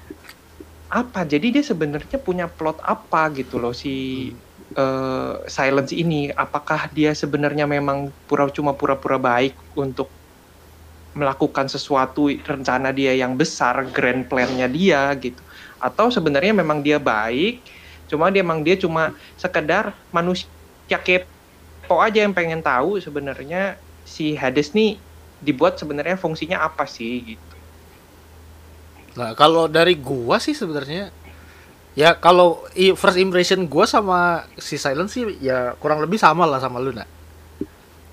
apa 0.89 1.21
jadi 1.23 1.47
dia 1.51 1.63
sebenarnya 1.63 2.19
punya 2.19 2.49
plot 2.49 2.81
apa 2.81 3.29
gitu 3.33 3.57
loh 3.57 3.73
si 3.73 4.33
eh, 4.75 5.35
silence 5.47 5.93
ini 5.95 6.33
apakah 6.35 6.89
dia 6.93 7.13
sebenarnya 7.13 7.69
memang 7.69 8.11
pura 8.27 8.49
cuma 8.51 8.75
pura-pura 8.75 9.21
baik 9.21 9.55
untuk 9.79 10.11
melakukan 11.13 11.69
sesuatu 11.69 12.33
rencana 12.33 12.89
dia 12.89 13.13
yang 13.13 13.37
besar 13.37 13.85
grand 13.93 14.25
plan-nya 14.25 14.65
dia 14.67 15.13
gitu? 15.21 15.41
Atau 15.77 16.09
sebenarnya 16.09 16.57
memang 16.57 16.81
dia 16.81 16.97
baik 16.97 17.65
cuma 18.11 18.29
dia 18.29 18.45
memang 18.45 18.61
dia 18.61 18.77
cuma 18.77 19.17
sekedar 19.41 19.97
manusia 20.13 20.49
kepo 21.01 21.97
aja 22.01 22.21
yang 22.21 22.37
pengen 22.37 22.61
tahu 22.61 23.01
sebenarnya 23.01 23.81
si 24.05 24.37
Hades 24.37 24.77
nih 24.77 25.01
dibuat 25.41 25.81
sebenarnya 25.81 26.21
fungsinya 26.21 26.61
apa 26.61 26.85
sih 26.85 27.37
gitu? 27.37 27.57
Nah, 29.13 29.37
kalau 29.37 29.69
dari 29.69 29.97
gua 29.97 30.41
sih 30.41 30.57
sebenarnya 30.57 31.13
ya 31.93 32.17
kalau 32.17 32.65
first 32.97 33.21
impression 33.21 33.69
gua 33.69 33.85
sama 33.85 34.49
si 34.57 34.81
Silent 34.81 35.13
sih 35.13 35.39
ya 35.43 35.77
kurang 35.77 36.01
lebih 36.01 36.17
sama 36.17 36.49
lah 36.49 36.61
sama 36.61 36.81
lu 36.81 36.93
nak. 36.93 37.09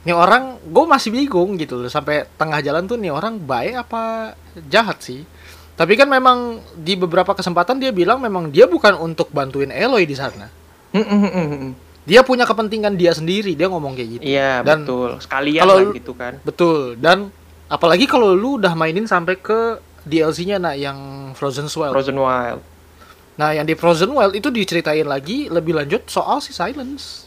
Nih 0.08 0.16
orang 0.16 0.64
gue 0.64 0.86
masih 0.88 1.12
bingung 1.12 1.60
gitu 1.60 1.76
loh 1.76 1.92
sampai 1.92 2.24
tengah 2.40 2.64
jalan 2.64 2.88
tuh 2.88 2.96
nih 2.96 3.12
orang 3.12 3.36
baik 3.36 3.84
apa 3.84 4.32
jahat 4.72 5.04
sih. 5.04 5.28
Tapi 5.76 5.96
kan 6.00 6.08
memang 6.08 6.64
di 6.76 6.96
beberapa 6.96 7.36
kesempatan 7.36 7.80
dia 7.84 7.92
bilang 7.92 8.24
memang 8.24 8.48
dia 8.48 8.64
bukan 8.68 8.96
untuk 8.96 9.28
bantuin 9.36 9.72
Eloy 9.72 10.08
di 10.08 10.16
sana. 10.16 10.48
Dia 12.08 12.24
punya 12.24 12.48
kepentingan 12.48 12.96
dia 12.96 13.12
sendiri, 13.12 13.60
dia 13.60 13.68
ngomong 13.68 13.94
kayak 13.94 14.10
gitu. 14.18 14.24
Iya 14.24 14.64
Dan 14.64 14.88
betul 14.88 15.20
sekalian 15.20 15.64
kalau 15.68 15.78
gitu 15.92 16.12
kan. 16.16 16.40
Betul. 16.48 16.96
Dan 16.96 17.28
apalagi 17.68 18.08
kalau 18.08 18.32
lu 18.32 18.56
udah 18.56 18.72
mainin 18.80 19.04
sampai 19.04 19.36
ke 19.36 19.84
DLC-nya 20.08 20.64
nah 20.64 20.74
yang 20.80 21.32
Frozen 21.36 21.68
Wild. 21.68 21.92
Frozen 21.92 22.18
Wild. 22.18 22.64
Nah, 23.40 23.56
yang 23.56 23.64
di 23.64 23.72
Frozen 23.72 24.12
Wild 24.12 24.36
itu 24.36 24.52
diceritain 24.52 25.08
lagi 25.08 25.48
lebih 25.48 25.72
lanjut 25.74 26.04
soal 26.06 26.44
si 26.44 26.52
Silence. 26.52 27.24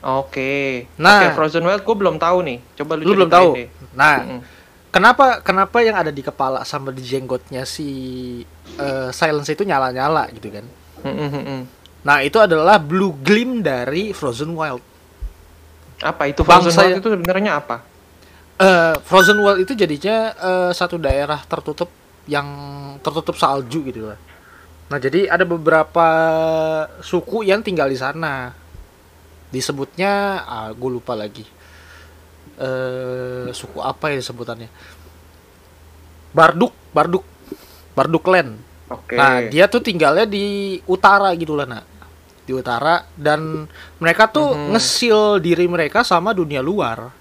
Oke. 0.00 0.86
Nah. 0.96 1.18
Oke, 1.20 1.26
Frozen 1.34 1.66
Wild 1.66 1.82
gue 1.82 1.96
belum 1.98 2.16
tahu 2.16 2.38
nih. 2.40 2.58
Coba 2.78 2.92
lu, 2.94 3.02
Lu 3.04 3.12
belum 3.18 3.28
tahu. 3.28 3.48
deh. 3.52 3.68
Nah, 3.92 4.16
Mm-mm. 4.22 4.40
kenapa 4.88 5.42
kenapa 5.42 5.82
yang 5.82 5.98
ada 5.98 6.08
di 6.08 6.22
kepala 6.22 6.62
sama 6.62 6.88
di 6.88 7.02
jenggotnya 7.02 7.66
si 7.66 7.88
uh, 8.78 9.10
Silence 9.10 9.50
itu 9.50 9.66
nyala-nyala 9.66 10.30
gitu 10.30 10.48
kan. 10.48 10.64
Mm-mm-mm. 11.02 11.60
Nah, 12.00 12.24
itu 12.24 12.40
adalah 12.40 12.80
blue 12.80 13.12
gleam 13.20 13.60
dari 13.60 14.14
Frozen 14.14 14.56
Wild. 14.56 14.80
Apa 16.00 16.32
itu 16.32 16.40
Frozen 16.40 16.70
Bangsa 16.72 16.80
Wild 16.80 16.92
ya- 16.96 17.00
itu 17.02 17.08
sebenarnya 17.12 17.52
apa? 17.60 17.76
Eh, 18.56 18.94
Frozen 19.04 19.36
Wild 19.36 19.60
itu 19.60 19.72
jadinya 19.74 20.16
eh, 20.32 20.70
satu 20.72 20.96
daerah 20.96 21.44
tertutup 21.44 21.92
yang 22.24 22.46
tertutup 23.04 23.36
salju 23.36 23.84
gitu 23.84 24.08
lah. 24.08 24.16
Nah, 24.90 24.98
jadi 24.98 25.30
ada 25.30 25.46
beberapa 25.46 26.06
suku 26.98 27.46
yang 27.46 27.62
tinggal 27.62 27.86
di 27.86 27.94
sana. 27.94 28.50
Disebutnya, 29.54 30.42
ah, 30.42 30.70
gue 30.74 30.90
lupa 30.90 31.14
lagi. 31.14 31.46
Eh, 32.60 33.46
suku 33.54 33.78
apa 33.78 34.10
ya 34.10 34.18
sebutannya? 34.18 34.66
Barduk, 36.34 36.74
Barduk, 36.90 37.24
Barduk 37.94 38.26
Land. 38.26 38.58
Oke. 38.90 39.14
Nah, 39.14 39.46
dia 39.46 39.70
tuh 39.70 39.78
tinggalnya 39.78 40.26
di 40.26 40.78
utara 40.90 41.30
gitu 41.38 41.54
lah, 41.54 41.70
nak. 41.70 41.86
Di 42.42 42.50
utara 42.50 43.06
dan 43.14 43.70
mereka 44.02 44.26
tuh 44.26 44.58
Mhm. 44.58 44.74
ngesil 44.74 45.18
diri 45.38 45.70
mereka 45.70 46.02
sama 46.02 46.34
dunia 46.34 46.58
luar. 46.58 47.14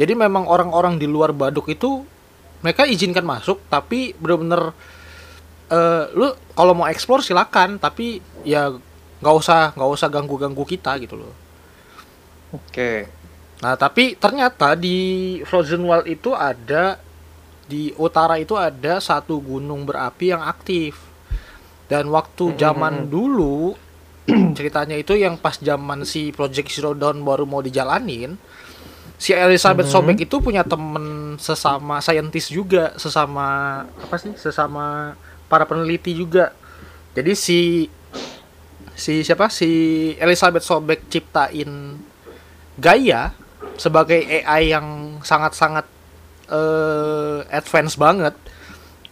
Jadi 0.00 0.16
memang 0.16 0.48
orang-orang 0.48 0.96
di 0.96 1.04
luar 1.04 1.36
Baduk 1.36 1.68
itu 1.68 2.04
mereka 2.64 2.88
izinkan 2.88 3.24
masuk, 3.24 3.60
tapi 3.68 4.16
bener-bener 4.16 4.72
eh, 5.70 6.04
lu 6.14 6.32
kalau 6.54 6.72
mau 6.74 6.86
explore 6.88 7.22
silakan, 7.24 7.78
tapi 7.80 8.20
ya 8.46 8.70
nggak 9.20 9.36
usah 9.36 9.72
nggak 9.74 9.90
usah 9.90 10.08
ganggu-ganggu 10.12 10.64
kita 10.64 10.96
gitu 11.02 11.16
loh. 11.18 11.34
Oke. 12.54 13.10
Nah, 13.64 13.74
tapi 13.74 14.14
ternyata 14.20 14.76
di 14.76 15.40
Frozen 15.48 15.88
Wild 15.88 16.06
itu 16.06 16.36
ada 16.36 17.00
di 17.66 17.90
utara 17.98 18.38
itu 18.38 18.54
ada 18.54 19.00
satu 19.02 19.40
gunung 19.42 19.88
berapi 19.88 20.30
yang 20.30 20.44
aktif. 20.44 21.00
Dan 21.86 22.10
waktu 22.10 22.54
zaman 22.58 23.06
dulu 23.06 23.74
ceritanya 24.58 24.98
itu 24.98 25.14
yang 25.14 25.38
pas 25.38 25.56
zaman 25.58 26.02
si 26.02 26.34
Project 26.34 26.68
Zero 26.70 26.92
Dawn 26.92 27.22
baru 27.22 27.46
mau 27.46 27.62
dijalanin, 27.62 28.34
si 29.16 29.30
Elizabeth 29.32 29.86
Mhm. 29.86 29.92
Sobek 29.94 30.18
itu 30.26 30.36
punya 30.42 30.66
temen 30.66 31.38
sesama 31.38 32.02
saintis 32.02 32.50
juga, 32.50 32.92
sesama 32.98 33.46
apa 33.86 34.16
sih? 34.18 34.34
Sesama 34.36 35.14
para 35.46 35.66
peneliti 35.66 36.14
juga. 36.14 36.52
Jadi 37.16 37.32
si 37.32 37.88
si 38.96 39.24
siapa? 39.24 39.48
Si 39.48 39.68
Elizabeth 40.20 40.64
Sobek 40.64 41.08
ciptain 41.08 42.00
Gaia 42.76 43.32
sebagai 43.80 44.20
AI 44.20 44.72
yang 44.72 45.18
sangat-sangat 45.24 45.86
eh 46.46 47.40
advance 47.50 47.96
banget. 47.96 48.34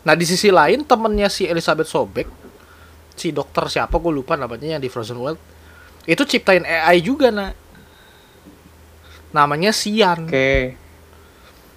Nah 0.04 0.14
di 0.14 0.28
sisi 0.28 0.52
lain 0.52 0.84
temennya 0.84 1.32
si 1.32 1.48
Elizabeth 1.48 1.88
Sobek, 1.88 2.28
si 3.16 3.32
dokter 3.32 3.64
siapa 3.72 3.96
gue 3.96 4.12
lupa 4.12 4.36
namanya 4.36 4.76
yang 4.76 4.82
di 4.84 4.92
Frozen 4.92 5.16
World, 5.16 5.40
itu 6.04 6.22
ciptain 6.28 6.62
AI 6.68 7.00
juga 7.00 7.32
nak. 7.32 7.56
Namanya 9.32 9.72
Sian. 9.72 10.28
Oke. 10.28 10.76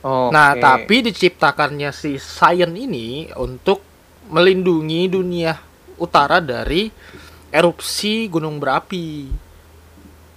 Oke. 0.04 0.32
Nah 0.36 0.60
tapi 0.60 1.08
diciptakannya 1.08 1.90
si 1.96 2.20
Sian 2.20 2.76
ini 2.76 3.32
untuk 3.40 3.87
melindungi 4.30 5.08
dunia 5.08 5.56
utara 5.98 6.38
dari 6.38 6.92
erupsi 7.50 8.28
gunung 8.28 8.60
berapi. 8.60 9.28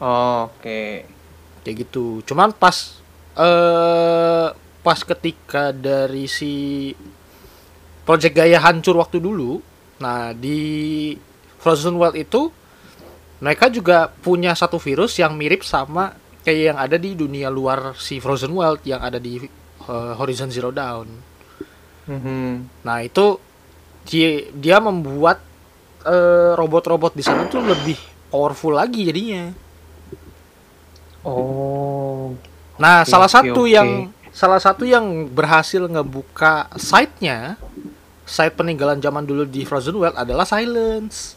Oke. 0.01 0.83
kayak 1.61 1.77
gitu 1.77 2.25
cuman 2.25 2.57
pas 2.57 2.97
eh 3.37 4.49
pas 4.81 5.01
ketika 5.05 5.77
dari 5.77 6.25
si 6.25 6.89
Project 8.01 8.33
Gaia 8.33 8.65
hancur 8.65 8.97
waktu 8.97 9.21
dulu 9.21 9.61
nah 10.01 10.33
di 10.33 11.13
Frozen 11.61 12.01
World 12.01 12.17
itu 12.17 12.49
mereka 13.45 13.69
juga 13.69 14.09
punya 14.09 14.57
satu 14.57 14.81
virus 14.81 15.21
yang 15.21 15.37
mirip 15.37 15.61
sama 15.61 16.17
kayak 16.41 16.73
yang 16.73 16.79
ada 16.81 16.97
di 16.97 17.13
dunia 17.13 17.53
luar 17.53 17.93
si 18.01 18.17
Frozen 18.25 18.57
World 18.57 18.81
yang 18.89 19.05
ada 19.05 19.21
di 19.21 19.37
eh, 19.37 20.13
Horizon 20.17 20.49
Zero 20.49 20.73
Dawn 20.73 21.29
Mhm. 22.09 22.81
nah 22.89 23.05
itu 23.05 23.37
dia, 24.05 24.49
dia 24.53 24.77
membuat 24.79 25.41
eh, 26.05 26.53
robot-robot 26.55 27.13
di 27.13 27.25
sana 27.25 27.47
tuh 27.47 27.61
lebih 27.63 27.97
powerful 28.29 28.73
lagi 28.73 29.05
jadinya 29.05 29.53
Oh. 31.21 32.33
Nah, 32.81 33.05
Oke, 33.05 33.13
salah 33.13 33.29
satu 33.29 33.69
oke. 33.69 33.73
yang 33.77 34.09
salah 34.33 34.57
satu 34.57 34.89
yang 34.89 35.29
berhasil 35.29 35.85
ngebuka 35.85 36.73
site-nya, 36.81 37.61
site 38.25 38.57
peninggalan 38.57 38.97
zaman 39.05 39.29
dulu 39.29 39.45
di 39.45 39.69
Frozen 39.69 40.01
World 40.01 40.17
adalah 40.17 40.49
Silence. 40.49 41.37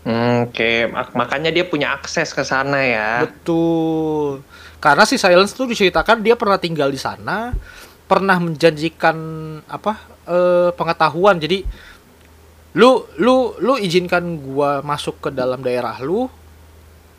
Hmm, 0.00 0.48
Oke, 0.48 0.88
Mak- 0.88 1.12
makanya 1.12 1.52
dia 1.52 1.68
punya 1.68 1.92
akses 1.92 2.32
ke 2.32 2.40
sana 2.40 2.80
ya. 2.80 3.10
Betul. 3.28 4.40
Karena 4.80 5.04
si 5.04 5.20
Silence 5.20 5.52
tuh 5.52 5.68
diceritakan 5.68 6.24
dia 6.24 6.32
pernah 6.38 6.56
tinggal 6.56 6.88
di 6.88 6.96
sana, 6.96 7.52
pernah 8.08 8.40
menjanjikan 8.40 9.16
apa 9.68 9.92
eh, 10.24 10.70
pengetahuan. 10.72 11.36
Jadi 11.36 11.68
lu 12.78 13.02
lu 13.18 13.58
lu 13.58 13.74
izinkan 13.74 14.38
gua 14.38 14.80
masuk 14.86 15.18
ke 15.18 15.28
dalam 15.34 15.58
daerah 15.66 15.98
lu, 15.98 16.30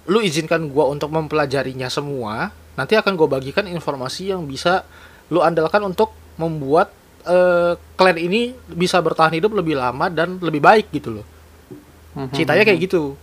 lu 0.07 0.19
izinkan 0.23 0.71
gua 0.71 0.87
untuk 0.87 1.11
mempelajarinya 1.11 1.91
semua. 1.91 2.55
Nanti 2.79 2.95
akan 2.95 3.19
gue 3.19 3.27
bagikan 3.27 3.67
informasi 3.67 4.31
yang 4.31 4.47
bisa 4.47 4.87
lu 5.27 5.43
andalkan 5.43 5.83
untuk 5.83 6.15
membuat 6.39 6.95
eh, 7.27 7.75
klan 7.99 8.15
ini 8.15 8.55
bisa 8.71 9.03
bertahan 9.03 9.35
hidup 9.35 9.51
lebih 9.51 9.75
lama 9.75 10.07
dan 10.07 10.39
lebih 10.39 10.63
baik 10.63 10.87
gitu 10.95 11.19
loh. 11.19 11.27
Mhm. 12.15 12.31
Ceritanya 12.31 12.63
kayak 12.63 12.79
gitu. 12.79 13.19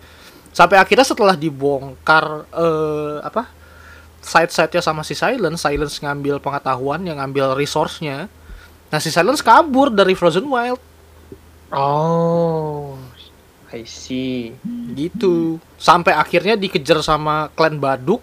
Sampai 0.52 0.76
akhirnya 0.76 1.08
setelah 1.08 1.32
dibongkar 1.32 2.44
eh 2.52 3.16
apa? 3.24 3.48
Side-side-nya 4.20 4.82
sama 4.84 5.06
si 5.06 5.16
Silence, 5.16 5.62
Silence 5.62 6.02
ngambil 6.02 6.42
pengetahuan, 6.42 6.98
yang 7.06 7.22
ngambil 7.22 7.54
resource-nya. 7.54 8.26
Nah, 8.90 8.98
si 8.98 9.06
Silence 9.14 9.38
kabur 9.38 9.86
dari 9.86 10.18
Frozen 10.18 10.50
Wild 10.50 10.82
Oh. 11.70 12.94
I 13.74 13.82
see. 13.84 14.54
gitu. 14.94 15.58
Sampai 15.76 16.14
akhirnya 16.14 16.54
dikejar 16.54 17.02
sama 17.02 17.50
klan 17.52 17.76
Baduk. 17.76 18.22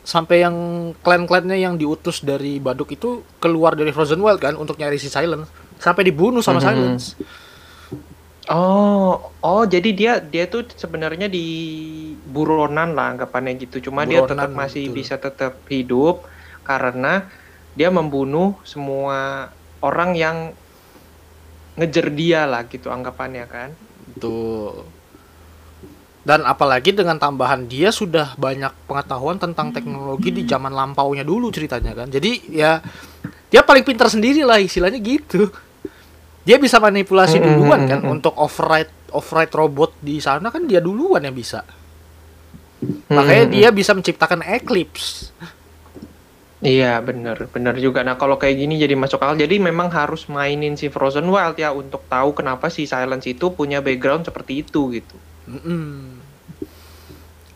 Sampai 0.00 0.42
yang 0.42 0.56
klan-klannya 1.04 1.54
yang 1.54 1.76
diutus 1.76 2.24
dari 2.24 2.58
Baduk 2.58 2.90
itu 2.90 3.22
keluar 3.38 3.76
dari 3.76 3.92
Frozen 3.92 4.18
Wild 4.18 4.40
kan 4.40 4.56
untuk 4.56 4.80
nyari 4.80 4.96
si 4.96 5.06
Silence. 5.06 5.46
Sampai 5.78 6.02
dibunuh 6.02 6.40
sama 6.40 6.58
Mhm. 6.58 6.66
Silence. 6.66 7.04
Oh, 8.50 9.30
oh 9.38 9.62
jadi 9.62 9.90
dia 9.94 10.12
dia 10.18 10.50
tuh 10.50 10.66
sebenarnya 10.66 11.30
di 11.30 11.46
buronan 12.26 12.98
lah 12.98 13.14
anggapannya 13.14 13.54
gitu. 13.60 13.78
Cuma 13.78 14.02
dia 14.02 14.24
tetap 14.24 14.50
Buronan, 14.50 14.58
masih 14.58 14.90
betul. 14.90 14.96
bisa 14.96 15.14
tetap 15.20 15.54
hidup 15.70 16.26
karena 16.66 17.30
dia 17.78 17.94
membunuh 17.94 18.58
semua 18.66 19.48
orang 19.78 20.18
yang 20.18 20.36
ngejar 21.80 22.12
dia 22.12 22.44
lah 22.44 22.68
gitu 22.68 22.92
anggapannya 22.92 23.44
kan. 23.48 23.72
Betul. 24.12 24.84
Dan 26.20 26.44
apalagi 26.44 26.92
dengan 26.92 27.16
tambahan 27.16 27.64
dia 27.64 27.88
sudah 27.88 28.36
banyak 28.36 28.84
pengetahuan 28.84 29.40
tentang 29.40 29.72
teknologi 29.72 30.28
di 30.28 30.44
zaman 30.44 30.76
lampaunya 30.76 31.24
dulu 31.24 31.48
ceritanya 31.48 31.96
kan. 31.96 32.12
Jadi 32.12 32.52
ya 32.52 32.84
dia 33.48 33.64
paling 33.64 33.82
pintar 33.82 34.12
sendiri 34.12 34.44
lah 34.44 34.60
istilahnya 34.60 35.00
gitu. 35.00 35.48
Dia 36.44 36.60
bisa 36.60 36.76
manipulasi 36.76 37.40
Mm, 37.40 37.44
mm, 37.44 37.48
duluan 37.56 37.80
kan 37.88 38.00
mm. 38.04 38.12
untuk 38.12 38.36
override 38.36 38.92
override 39.16 39.52
robot 39.56 39.96
di 40.04 40.20
sana 40.20 40.52
kan 40.52 40.68
dia 40.68 40.84
duluan 40.84 41.24
yang 41.24 41.32
bisa. 41.32 41.64
Makanya 43.12 43.44
Hmm, 43.48 43.52
dia 43.52 43.68
bisa 43.72 43.92
menciptakan 43.92 44.40
Eclipse. 44.44 45.32
Iya 46.60 47.00
bener 47.00 47.48
bener 47.48 47.72
juga. 47.80 48.04
Nah 48.04 48.20
kalau 48.20 48.36
kayak 48.36 48.56
gini 48.60 48.76
jadi 48.76 48.92
masuk 48.92 49.16
akal. 49.16 49.40
Jadi 49.40 49.56
memang 49.56 49.88
harus 49.88 50.28
mainin 50.28 50.76
si 50.76 50.92
Frozen 50.92 51.32
Wild 51.32 51.56
ya 51.56 51.72
untuk 51.72 52.04
tahu 52.04 52.36
kenapa 52.36 52.68
si 52.68 52.84
Silence 52.84 53.24
itu 53.24 53.48
punya 53.56 53.80
background 53.80 54.28
seperti 54.28 54.60
itu 54.60 54.92
gitu. 54.92 55.16
Mm-mm. 55.48 56.20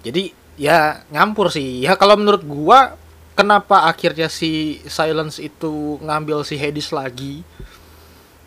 Jadi 0.01 0.33
ya 0.57 1.05
nyampur 1.13 1.53
sih. 1.53 1.85
Ya 1.85 2.01
kalau 2.01 2.17
menurut 2.17 2.49
gua 2.49 2.97
kenapa 3.37 3.85
akhirnya 3.85 4.33
si 4.33 4.81
Silence 4.89 5.37
itu 5.37 6.01
ngambil 6.01 6.41
si 6.41 6.57
Hades 6.57 6.89
lagi 6.89 7.45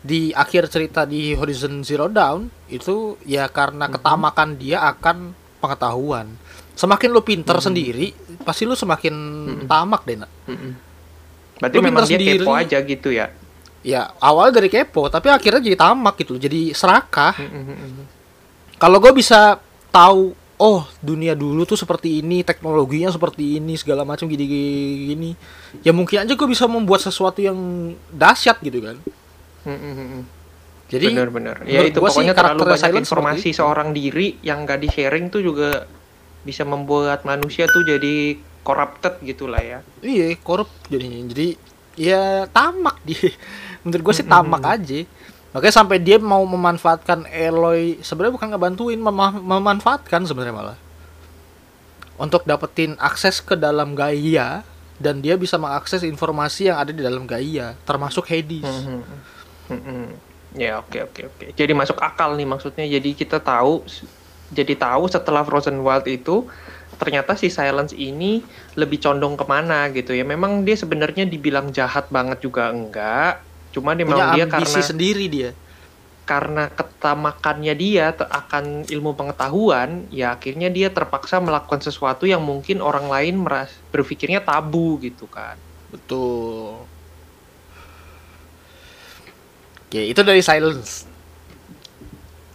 di 0.02 0.34
akhir 0.34 0.70
cerita 0.74 1.06
di 1.06 1.38
Horizon 1.38 1.86
Zero 1.86 2.10
Dawn 2.10 2.50
itu 2.66 3.14
ya 3.22 3.46
karena 3.46 3.86
Mhm. 3.86 3.94
ketamakan 3.94 4.50
dia 4.58 4.82
akan 4.90 5.38
pengetahuan. 5.62 6.26
Semakin 6.78 7.10
lu 7.10 7.20
pinter 7.20 7.58
Mhm. 7.58 7.64
sendiri, 7.64 8.06
pasti 8.40 8.62
lu 8.62 8.72
semakin 8.72 9.10
Mhm. 9.10 9.66
tamak 9.66 10.06
deh. 10.06 10.14
Nak. 10.16 10.30
Mm-mm. 10.46 10.72
Berarti 11.58 11.74
Lu 11.74 11.82
memang 11.82 12.06
dia 12.06 12.14
sendiri. 12.14 12.38
kepo 12.38 12.54
aja 12.54 12.78
gitu 12.78 13.10
ya. 13.10 13.26
Ya 13.80 14.14
awal 14.18 14.50
dari 14.50 14.66
kepo, 14.66 15.06
tapi 15.06 15.26
akhirnya 15.26 15.58
jadi 15.60 15.74
tamak 15.76 16.14
gitu, 16.16 16.38
jadi 16.38 16.70
serakah. 16.70 17.34
Mm-mm. 17.34 18.06
kalau 18.78 19.02
gue 19.02 19.10
bisa 19.10 19.58
tahu 19.90 20.38
oh 20.56 20.82
dunia 21.00 21.34
dulu 21.34 21.62
tuh 21.62 21.74
seperti 21.74 22.18
ini 22.18 22.42
teknologinya 22.42 23.10
seperti 23.10 23.58
ini 23.58 23.74
segala 23.74 24.02
macam 24.02 24.26
gini 24.26 24.46
gini 25.08 25.30
ya 25.82 25.90
mungkin 25.90 26.22
aja 26.22 26.30
gue 26.30 26.46
bisa 26.46 26.66
membuat 26.66 26.98
sesuatu 27.00 27.38
yang 27.38 27.58
dahsyat 28.08 28.58
gitu 28.60 28.78
kan 28.78 29.02
jadi 30.86 31.04
benar-benar 31.10 31.62
ya 31.62 31.84
itu 31.84 31.98
pokoknya 31.98 32.32
terlalu 32.32 32.70
banyak 32.70 33.02
informasi 33.02 33.50
seorang 33.50 33.90
diri 33.90 34.38
yang 34.40 34.62
gak 34.62 34.78
di 34.78 34.88
sharing 34.88 35.26
tuh 35.28 35.42
juga 35.42 35.84
bisa 36.48 36.64
membuat 36.64 37.28
manusia 37.28 37.68
tuh 37.68 37.84
jadi 37.84 38.40
corrupted 38.64 39.20
gitulah 39.20 39.60
ya 39.60 39.78
iya 40.00 40.32
korup 40.40 40.72
jadinya 40.88 41.28
jadi 41.28 41.48
ya 42.00 42.22
tamak 42.48 42.96
dia 43.08 43.36
menurut 43.84 44.02
gue 44.08 44.14
sih 44.16 44.26
tamak 44.26 44.64
aja 44.64 45.04
Makanya 45.48 45.74
sampai 45.74 45.96
dia 45.96 46.20
mau 46.20 46.44
memanfaatkan 46.44 47.24
Eloy 47.32 48.04
sebenarnya 48.04 48.34
bukan 48.36 48.48
ngebantuin, 48.52 49.00
mem 49.00 49.20
memanfaatkan 49.40 50.28
sebenarnya 50.28 50.54
malah. 50.54 50.78
Untuk 52.20 52.44
dapetin 52.44 52.98
akses 53.00 53.40
ke 53.40 53.56
dalam 53.56 53.96
Gaia 53.96 54.66
dan 55.00 55.24
dia 55.24 55.38
bisa 55.40 55.56
mengakses 55.56 56.04
informasi 56.04 56.68
yang 56.68 56.76
ada 56.76 56.92
di 56.92 57.00
dalam 57.00 57.24
Gaia, 57.24 57.78
termasuk 57.88 58.28
Hades. 58.28 58.66
Hmm, 58.66 59.02
hmm, 59.72 59.82
hmm. 59.82 60.08
Ya, 60.58 60.78
oke 60.78 60.92
okay, 60.92 61.00
oke 61.00 61.10
okay, 61.10 61.24
oke. 61.24 61.36
Okay. 61.40 61.48
Jadi 61.56 61.72
masuk 61.72 61.96
akal 61.96 62.36
nih 62.36 62.48
maksudnya. 62.48 62.84
Jadi 62.84 63.16
kita 63.16 63.40
tahu 63.40 63.88
jadi 64.54 64.74
tahu 64.76 65.10
setelah 65.10 65.44
Frozen 65.44 65.84
Wild 65.84 66.08
itu 66.08 66.48
ternyata 66.98 67.38
si 67.38 67.52
Silence 67.52 67.94
ini 67.94 68.42
lebih 68.74 68.98
condong 68.98 69.38
ke 69.38 69.44
mana 69.46 69.86
gitu 69.94 70.16
ya. 70.16 70.24
Memang 70.26 70.66
dia 70.66 70.74
sebenarnya 70.74 71.28
dibilang 71.28 71.70
jahat 71.70 72.10
banget 72.10 72.42
juga 72.42 72.72
enggak, 72.74 73.44
Cuma 73.72 73.92
dia 73.92 74.04
memang 74.08 74.34
dia 74.34 74.46
karena 74.48 74.80
sendiri 74.80 75.26
dia. 75.28 75.50
Karena 76.28 76.68
ketamakannya 76.68 77.72
dia 77.72 78.12
akan 78.12 78.84
ilmu 78.84 79.16
pengetahuan, 79.16 80.04
ya 80.12 80.36
akhirnya 80.36 80.68
dia 80.68 80.92
terpaksa 80.92 81.40
melakukan 81.40 81.80
sesuatu 81.80 82.28
yang 82.28 82.44
mungkin 82.44 82.84
orang 82.84 83.08
lain 83.08 83.40
meras 83.40 83.72
berpikirnya 83.88 84.44
tabu 84.44 85.00
gitu 85.00 85.24
kan. 85.24 85.56
Betul. 85.88 86.84
Oke, 89.88 90.04
itu 90.04 90.20
dari 90.20 90.44
silence. 90.44 91.07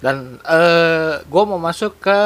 Dan 0.04 0.44
uh, 0.44 0.52
eh, 0.52 1.14
gue 1.24 1.44
mau 1.48 1.56
masuk 1.56 2.04
ke 2.04 2.20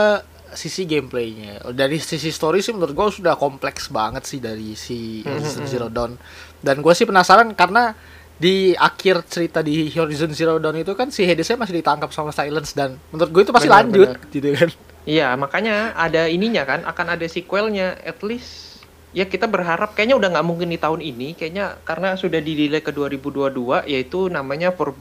sisi 0.57 0.89
gameplaynya. 0.89 1.69
Dari 1.77 2.01
sisi 2.01 2.33
story 2.33 2.65
sih 2.65 2.73
menurut 2.73 2.97
gue 2.97 3.21
sudah 3.21 3.37
kompleks 3.37 3.93
banget 3.93 4.25
sih 4.25 4.41
dari 4.41 4.73
si 4.73 5.21
Horizon 5.21 5.69
Zero 5.69 5.87
Dawn. 5.93 6.17
Dan 6.57 6.81
gue 6.81 6.93
sih 6.97 7.05
penasaran 7.05 7.53
karena 7.53 7.93
di 8.37 8.73
akhir 8.73 9.29
cerita 9.29 9.61
di 9.61 9.93
Horizon 9.93 10.33
Zero 10.33 10.57
Dawn 10.57 10.81
itu 10.81 10.97
kan 10.97 11.13
si 11.13 11.25
Hadesnya 11.29 11.61
masih 11.61 11.77
ditangkap 11.77 12.09
sama 12.09 12.33
Silence 12.33 12.73
dan 12.73 12.97
menurut 13.13 13.29
gue 13.29 13.41
itu 13.45 13.53
pasti 13.53 13.69
bener, 13.69 13.77
lanjut 13.77 14.09
bener. 14.09 14.33
gitu 14.33 14.49
kan. 14.57 14.69
Iya, 15.07 15.27
makanya 15.39 15.95
ada 15.95 16.27
ininya 16.27 16.67
kan, 16.67 16.83
akan 16.83 17.15
ada 17.15 17.25
sequelnya 17.31 17.95
at 18.03 18.19
least 18.25 18.83
ya 19.15 19.23
kita 19.25 19.47
berharap 19.47 19.95
kayaknya 19.95 20.19
udah 20.19 20.29
nggak 20.35 20.47
mungkin 20.47 20.69
di 20.69 20.77
tahun 20.77 20.99
ini 21.01 21.33
kayaknya 21.33 21.79
karena 21.81 22.13
sudah 22.19 22.43
di 22.43 22.53
delay 22.53 22.83
ke 22.83 22.91
2022 22.91 23.87
yaitu 23.87 24.27
namanya 24.27 24.75
For 24.75 24.93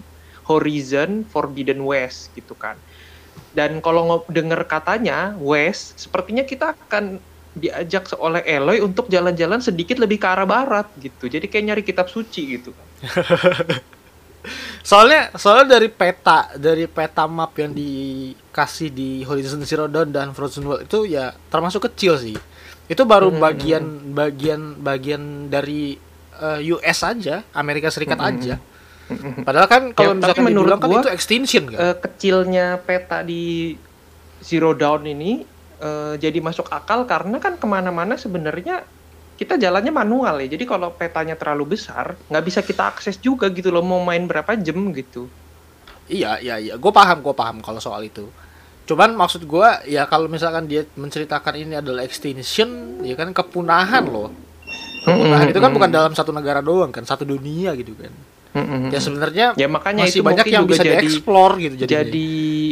Horizon 0.47 1.26
Forbidden 1.26 1.82
West 1.82 2.32
gitu 2.38 2.55
kan. 2.55 2.78
Dan 3.53 3.80
kalau 3.84 4.24
denger 4.30 4.64
katanya 4.64 5.34
West 5.40 6.01
sepertinya 6.01 6.47
kita 6.47 6.72
akan 6.76 7.18
diajak 7.57 8.12
oleh 8.20 8.44
Eloy 8.44 8.84
untuk 8.84 9.09
jalan-jalan 9.09 9.64
sedikit 9.64 9.97
lebih 9.97 10.20
ke 10.20 10.28
arah 10.28 10.44
barat 10.44 10.86
gitu. 11.01 11.26
Jadi 11.28 11.49
kayak 11.49 11.64
nyari 11.72 11.82
kitab 11.82 12.12
suci 12.12 12.61
gitu 12.61 12.70
soalnya 14.86 15.34
soalnya 15.34 15.78
dari 15.78 15.90
peta 15.90 16.55
dari 16.55 16.86
peta 16.86 17.26
map 17.26 17.51
yang 17.59 17.74
dikasih 17.74 18.94
di 18.94 19.26
Horizon 19.26 19.66
Zero 19.66 19.90
Dawn 19.90 20.14
dan 20.14 20.30
Frozen 20.30 20.62
World 20.62 20.86
itu 20.86 21.11
ya 21.11 21.34
termasuk 21.51 21.90
kecil 21.90 22.14
sih. 22.18 22.36
Itu 22.86 23.03
baru 23.03 23.34
hmm. 23.34 23.40
bagian 23.42 23.84
bagian 24.14 24.61
bagian 24.78 25.22
dari 25.51 25.99
uh, 26.38 26.62
eh, 26.62 26.70
US 26.70 27.03
aja, 27.03 27.42
Amerika 27.51 27.90
Serikat 27.90 28.22
hmm. 28.22 28.30
aja. 28.30 28.55
Padahal 29.46 29.68
kan 29.70 29.82
kalau 29.94 30.14
ya, 30.14 30.18
misalkan 30.18 30.44
menurut 30.50 30.82
kan 30.82 30.90
itu 30.90 31.09
extinction 31.14 31.70
kan. 31.70 31.78
Uh, 31.78 31.96
kecilnya 31.96 32.82
peta 32.82 33.22
di 33.22 33.74
Zero 34.42 34.74
Dawn 34.74 35.07
ini 35.07 35.46
uh, 35.78 36.18
jadi 36.18 36.42
masuk 36.42 36.66
akal 36.74 37.07
karena 37.07 37.38
kan 37.38 37.54
ke 37.54 37.66
mana-mana 37.70 38.18
sebenarnya 38.18 38.82
kita 39.36 39.61
jalannya 39.61 39.92
manual 39.94 40.42
ya. 40.42 40.48
Jadi 40.59 40.64
kalau 40.66 40.90
petanya 40.96 41.38
terlalu 41.38 41.78
besar, 41.78 42.18
nggak 42.26 42.44
bisa 42.44 42.61
kita 42.66 42.90
akses 42.90 43.20
juga 43.22 43.46
gitu 43.52 43.70
loh. 43.70 43.84
Mau 43.84 44.02
main 44.02 44.26
berapa 44.26 44.59
jam 44.59 44.78
gitu. 44.90 45.30
Iya, 46.11 46.38
iya, 46.42 46.57
iya. 46.59 46.74
Gue 46.78 46.90
paham, 46.90 47.22
gue 47.22 47.34
paham 47.34 47.62
kalau 47.62 47.78
soal 47.78 48.02
itu. 48.07 48.26
Cuman 48.86 49.18
maksud 49.18 49.42
gue 49.42 49.68
ya 49.90 50.07
kalau 50.07 50.30
misalkan 50.30 50.70
dia 50.70 50.86
menceritakan 50.94 51.54
ini 51.59 51.74
adalah 51.78 52.07
extinction, 52.07 53.02
ya 53.02 53.18
kan 53.18 53.34
kepunahan 53.34 54.07
loh. 54.07 54.30
Kepunahan 55.02 55.50
itu 55.50 55.59
kan 55.62 55.70
bukan 55.74 55.90
dalam 55.90 56.12
satu 56.14 56.30
negara 56.30 56.62
doang 56.62 56.94
kan, 56.94 57.02
satu 57.02 57.26
dunia 57.26 57.74
gitu 57.74 57.94
kan. 57.98 58.11
Mm-hmm. 58.57 58.88
Ya 58.88 59.00
sebenarnya 59.04 59.46
ya 59.61 59.68
makanya 59.68 60.09
masih 60.09 60.24
itu 60.24 60.24
banyak 60.24 60.46
yang 60.48 60.64
bisa 60.64 60.80
jadi, 60.80 61.04
dieksplor 61.04 61.50
gitu 61.61 61.74
jadinya. 61.84 61.92
Jadi 61.92 62.30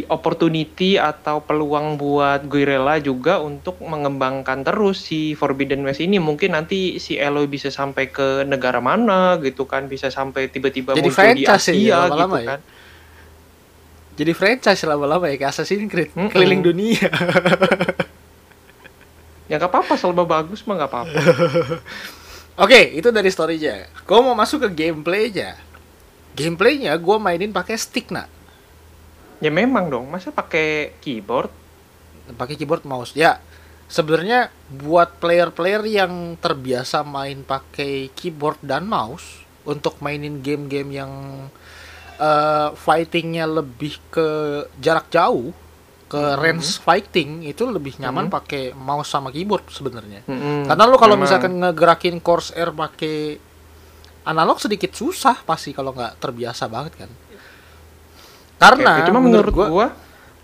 opportunity 0.09 0.97
atau 0.97 1.45
peluang 1.45 2.01
buat 2.01 2.41
Guerrilla 2.49 2.97
juga 2.97 3.37
untuk 3.37 3.77
mengembangkan 3.85 4.65
terus 4.65 5.05
si 5.05 5.37
Forbidden 5.37 5.85
West 5.85 6.01
ini. 6.01 6.17
Mungkin 6.17 6.57
nanti 6.57 6.97
si 6.97 7.21
Eloy 7.21 7.45
bisa 7.45 7.69
sampai 7.69 8.09
ke 8.09 8.41
negara 8.49 8.81
mana 8.81 9.37
gitu 9.45 9.69
kan, 9.69 9.85
bisa 9.85 10.09
sampai 10.09 10.49
tiba-tiba 10.49 10.97
muncul 10.97 11.37
di 11.37 11.45
Asia 11.45 11.77
ya, 11.77 12.09
gitu 12.09 12.33
ya. 12.41 12.57
kan. 12.57 12.59
Jadi 14.15 14.31
franchise 14.31 14.81
lama-lama 14.87 15.27
ya 15.27 15.35
kayak 15.35 15.51
Assassin's 15.51 15.91
Creed 15.91 16.15
mm 16.15 16.19
-mm. 16.25 16.31
keliling 16.31 16.63
dunia. 16.63 17.05
ya 19.51 19.61
gak 19.61 19.69
apa-apa 19.69 19.93
selama 19.99 20.25
bagus 20.25 20.63
mah 20.65 20.79
gak 20.81 20.89
apa-apa. 20.89 21.19
Oke, 22.55 22.71
okay, 22.71 22.83
itu 22.95 23.11
dari 23.11 23.27
storynya. 23.27 23.91
Gue 24.07 24.19
mau 24.23 24.31
masuk 24.31 24.63
ke 24.63 24.69
gameplaynya 24.71 25.59
gameplaynya 26.35 26.93
gue 26.99 27.17
mainin 27.17 27.55
pakai 27.55 27.79
stick 27.79 28.11
nak 28.11 28.27
ya 29.39 29.51
memang 29.51 29.87
dong 29.87 30.11
masa 30.11 30.31
pakai 30.35 30.99
keyboard 30.99 31.51
pakai 32.35 32.59
keyboard 32.59 32.83
mouse 32.83 33.15
ya 33.15 33.39
sebenarnya 33.85 34.49
buat 34.69 35.21
player-player 35.21 35.85
yang 35.85 36.35
terbiasa 36.41 37.05
main 37.05 37.45
pakai 37.45 38.09
keyboard 38.17 38.57
dan 38.65 38.89
mouse 38.89 39.45
untuk 39.65 40.01
mainin 40.01 40.41
game-game 40.41 40.89
yang 40.93 41.13
uh, 42.17 42.69
fightingnya 42.73 43.45
lebih 43.45 43.97
ke 44.09 44.27
jarak 44.81 45.09
jauh 45.13 45.53
ke 46.05 46.17
mm 46.17 46.25
-hmm. 46.25 46.41
range 46.41 46.69
fighting 46.81 47.29
itu 47.45 47.65
lebih 47.65 47.97
nyaman 47.97 48.29
mm 48.29 48.29
-hmm. 48.29 48.37
pakai 48.37 48.63
mouse 48.77 49.09
sama 49.09 49.29
keyboard 49.33 49.69
sebenarnya 49.69 50.21
mm 50.25 50.37
-hmm. 50.37 50.59
karena 50.69 50.83
lo 50.85 50.97
kalau 51.01 51.17
misalkan 51.17 51.57
ngegerakin 51.61 52.21
Corsair 52.21 52.69
pakai 52.73 53.41
analog 54.25 54.57
sedikit 54.57 54.91
susah 54.91 55.45
pasti 55.45 55.71
kalau 55.71 55.93
nggak 55.93 56.17
terbiasa 56.17 56.65
banget 56.65 57.05
kan? 57.05 57.11
Karena 58.55 58.91
Oke, 58.99 59.07
cuma 59.11 59.19
menurut, 59.21 59.51
menurut 59.51 59.53
gua, 59.53 59.67
gua 59.69 59.87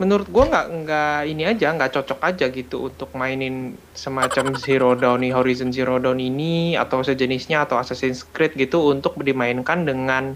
menurut 0.01 0.27
gua 0.33 0.43
nggak 0.49 0.65
nggak 0.81 1.19
ini 1.29 1.43
aja 1.45 1.67
nggak 1.77 1.91
cocok 1.93 2.19
aja 2.25 2.45
gitu 2.49 2.89
untuk 2.89 3.13
mainin 3.13 3.77
semacam 3.93 4.57
Zero 4.57 4.97
Dawn 4.97 5.21
Horizon 5.29 5.69
Zero 5.69 6.01
Dawn 6.01 6.17
ini 6.17 6.73
atau 6.73 7.05
sejenisnya 7.05 7.65
atau 7.65 7.77
Assassin's 7.77 8.25
Creed 8.25 8.57
gitu 8.57 8.81
untuk 8.89 9.17
dimainkan 9.21 9.85
dengan 9.85 10.33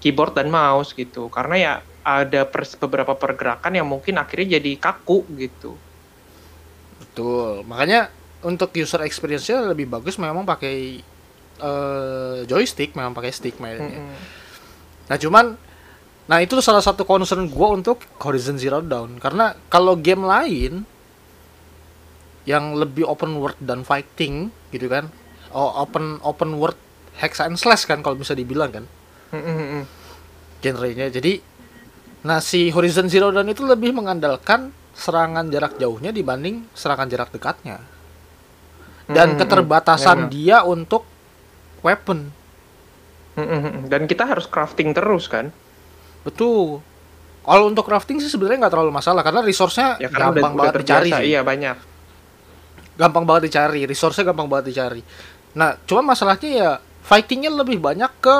keyboard 0.00 0.36
dan 0.36 0.52
mouse 0.52 0.92
gitu. 0.92 1.32
Karena 1.32 1.56
ya 1.56 1.72
ada 2.06 2.46
pers 2.46 2.78
beberapa 2.78 3.16
pergerakan 3.18 3.72
yang 3.74 3.88
mungkin 3.88 4.20
akhirnya 4.20 4.60
jadi 4.60 4.72
kaku 4.78 5.26
gitu. 5.40 5.74
Betul. 7.02 7.66
Makanya 7.66 8.12
untuk 8.44 8.70
user 8.78 9.02
experience-nya 9.02 9.72
lebih 9.72 9.90
bagus 9.90 10.20
memang 10.20 10.46
pakai 10.46 11.02
uh, 11.60 12.42
joystick 12.44 12.92
memang 12.96 13.12
pakai 13.16 13.32
stick 13.32 13.56
mainnya. 13.62 13.88
Mm 13.88 14.06
-hmm. 14.08 14.16
Nah 15.12 15.16
cuman 15.16 15.46
nah 16.26 16.42
itu 16.42 16.58
salah 16.58 16.82
satu 16.82 17.06
concern 17.06 17.46
gue 17.46 17.68
untuk 17.70 18.02
Horizon 18.18 18.58
Zero 18.58 18.82
Dawn 18.82 19.22
karena 19.22 19.54
kalau 19.70 19.94
game 19.94 20.26
lain 20.26 20.82
yang 22.46 22.74
lebih 22.74 23.06
open 23.06 23.38
world 23.38 23.58
dan 23.62 23.82
fighting 23.82 24.50
gitu 24.70 24.86
kan, 24.86 25.10
oh, 25.50 25.82
open 25.82 26.18
open 26.22 26.58
world 26.58 26.78
hex 27.18 27.42
and 27.42 27.58
slash 27.58 27.86
kan 27.86 28.02
kalau 28.02 28.14
bisa 28.18 28.34
dibilang 28.34 28.70
kan, 28.70 28.84
mm 29.34 29.42
-hmm. 29.42 29.82
genrenya. 30.62 31.10
Jadi 31.10 31.42
nah 32.26 32.42
si 32.42 32.74
Horizon 32.74 33.06
Zero 33.06 33.30
Dawn 33.30 33.50
itu 33.50 33.62
lebih 33.62 33.94
mengandalkan 33.94 34.74
serangan 34.96 35.46
jarak 35.52 35.76
jauhnya 35.76 36.10
dibanding 36.10 36.66
serangan 36.72 37.06
jarak 37.06 37.30
dekatnya 37.30 37.78
dan 39.06 39.38
keterbatasan 39.38 40.26
dia 40.26 40.66
untuk 40.66 41.06
weapon. 41.84 42.32
Dan 43.92 44.08
kita 44.08 44.24
harus 44.24 44.48
crafting 44.48 44.96
terus 44.96 45.28
kan? 45.28 45.52
Betul. 46.24 46.80
Kalau 47.46 47.64
untuk 47.70 47.86
crafting 47.86 48.18
sih 48.18 48.32
sebenarnya 48.32 48.66
nggak 48.66 48.74
terlalu 48.74 48.90
masalah 48.90 49.22
karena 49.22 49.44
resource-nya 49.44 50.00
ya, 50.02 50.10
gampang 50.10 50.56
udah, 50.56 50.66
banget 50.66 50.74
udah 50.74 50.82
dicari. 50.82 51.10
Iya 51.30 51.40
banyak. 51.46 51.76
Gampang 52.96 53.24
banget 53.28 53.42
dicari, 53.52 53.86
resource-nya 53.86 54.24
gampang 54.32 54.48
banget 54.50 54.72
dicari. 54.72 55.02
Nah, 55.54 55.76
cuma 55.84 56.02
masalahnya 56.02 56.50
ya 56.50 56.70
fightingnya 57.06 57.52
lebih 57.54 57.78
banyak 57.78 58.10
ke 58.18 58.36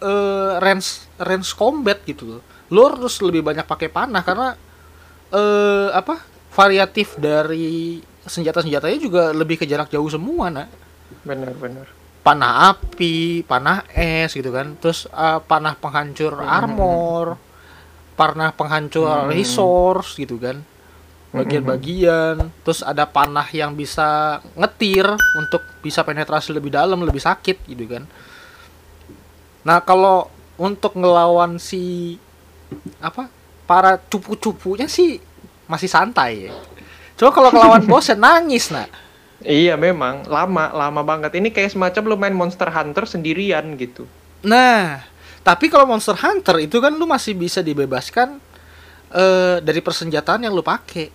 uh, 0.00 0.62
range 0.62 1.04
range 1.20 1.52
combat 1.52 2.00
gitu 2.06 2.38
loh. 2.38 2.42
Lo 2.72 2.88
harus 2.88 3.20
lebih 3.20 3.44
banyak 3.44 3.66
pakai 3.66 3.90
panah 3.92 4.22
karena 4.24 4.56
uh, 5.34 5.90
apa 5.92 6.22
variatif 6.54 7.18
dari 7.20 8.00
senjata-senjatanya 8.24 8.98
juga 8.98 9.22
lebih 9.36 9.60
ke 9.60 9.68
jarak 9.68 9.92
jauh 9.92 10.08
semua 10.08 10.48
nak 10.48 10.68
Bener-bener. 11.22 11.86
Panah 12.26 12.74
api 12.74 13.46
panah 13.46 13.86
es 13.94 14.34
gitu 14.34 14.50
kan. 14.50 14.74
Terus 14.82 15.06
eh, 15.06 15.38
panah 15.46 15.78
penghancur 15.78 16.42
armor 16.42 17.38
panah 18.18 18.50
penghancur 18.50 19.06
Hmm. 19.06 19.30
resource 19.30 20.18
gitu 20.18 20.40
kan. 20.42 20.64
Bagian-bagian. 21.30 22.48
Terus 22.64 22.80
ada 22.82 23.04
panah 23.06 23.46
yang 23.52 23.76
bisa 23.76 24.40
ngetir 24.56 25.04
untuk 25.36 25.62
bisa 25.84 26.02
penetrasi 26.02 26.50
lebih 26.50 26.72
dalam 26.74 26.98
lebih 27.04 27.20
sakit 27.22 27.62
gitu 27.68 27.84
kan. 27.86 28.02
Nah 29.62 29.78
kalau 29.84 30.26
untuk 30.56 30.96
ngelawan 30.96 31.60
si 31.60 32.16
apa 32.98 33.28
para 33.68 34.00
cupu-cupunya 34.00 34.88
sih 34.88 35.20
masih 35.68 35.90
santai 35.92 36.48
ya. 36.48 36.52
Coba 37.20 37.30
kalau 37.36 37.50
ngelawan 37.52 37.84
bos 37.90 38.08
ya 38.08 38.16
nangis 38.16 38.72
nak 38.72 38.88
Iya 39.46 39.78
memang 39.78 40.26
lama 40.26 40.74
lama 40.74 41.00
banget. 41.06 41.38
Ini 41.38 41.54
kayak 41.54 41.70
semacam 41.70 42.02
lu 42.10 42.16
main 42.18 42.34
Monster 42.34 42.66
Hunter 42.66 43.06
sendirian 43.06 43.62
gitu. 43.78 44.02
Nah, 44.42 45.06
tapi 45.46 45.70
kalau 45.70 45.86
Monster 45.86 46.18
Hunter 46.18 46.58
itu 46.58 46.82
kan 46.82 46.90
lu 46.90 47.06
masih 47.06 47.38
bisa 47.38 47.62
dibebaskan 47.62 48.42
eh 49.14 49.62
dari 49.62 49.78
persenjataan 49.78 50.42
yang 50.42 50.50
lu 50.50 50.66
pakai. 50.66 51.14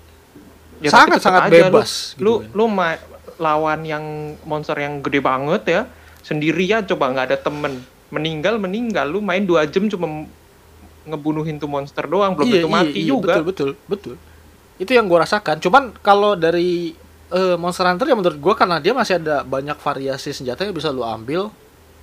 Ya, 0.79 0.89
sangat 0.89 1.19
sangat 1.19 1.51
aja 1.51 1.51
lu- 1.51 1.59
bebas. 1.69 1.91
Lu 2.17 2.33
gitu 2.39 2.47
kan. 2.47 2.55
lu, 2.55 2.65
ma- 2.71 3.03
lawan 3.41 3.81
yang 3.83 4.05
monster 4.45 4.77
yang 4.77 5.01
gede 5.01 5.17
banget 5.17 5.63
ya 5.65 5.81
sendirian 6.21 6.85
coba 6.85 7.09
nggak 7.09 7.25
ada 7.33 7.37
temen 7.41 7.81
meninggal 8.13 8.61
meninggal 8.61 9.09
lu 9.09 9.17
main 9.17 9.41
dua 9.41 9.65
jam 9.65 9.89
cuma 9.89 10.29
ngebunuhin 11.09 11.57
tuh 11.57 11.65
monster 11.65 12.05
doang 12.05 12.37
belum 12.37 12.47
tentu 12.53 12.69
mati 12.69 13.01
juga. 13.01 13.41
Betul 13.41 13.45
betul 13.49 13.69
betul. 13.89 14.15
Itu 14.77 14.91
yang 14.93 15.09
gua 15.09 15.25
rasakan. 15.25 15.57
Cuman 15.57 15.89
kalau 16.05 16.37
dari 16.37 16.93
eh, 17.31 17.55
Monster 17.55 17.87
Hunter 17.87 18.05
ya 18.05 18.15
menurut 18.15 18.37
gua 18.37 18.53
karena 18.53 18.77
dia 18.77 18.91
masih 18.91 19.17
ada 19.17 19.41
banyak 19.41 19.79
variasi 19.79 20.35
senjata 20.35 20.67
yang 20.67 20.75
bisa 20.75 20.91
lu 20.91 21.01
ambil 21.01 21.49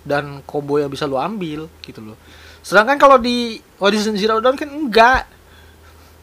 dan 0.03 0.41
combo 0.49 0.81
yang 0.81 0.89
bisa 0.89 1.05
lu 1.05 1.21
ambil 1.21 1.69
gitu 1.85 2.01
loh. 2.01 2.17
Sedangkan 2.65 2.97
kalau 2.97 3.17
di 3.17 3.61
Horizon 3.79 4.17
Zero 4.17 4.41
Dawn 4.41 4.57
kan 4.57 4.69
enggak. 4.69 5.25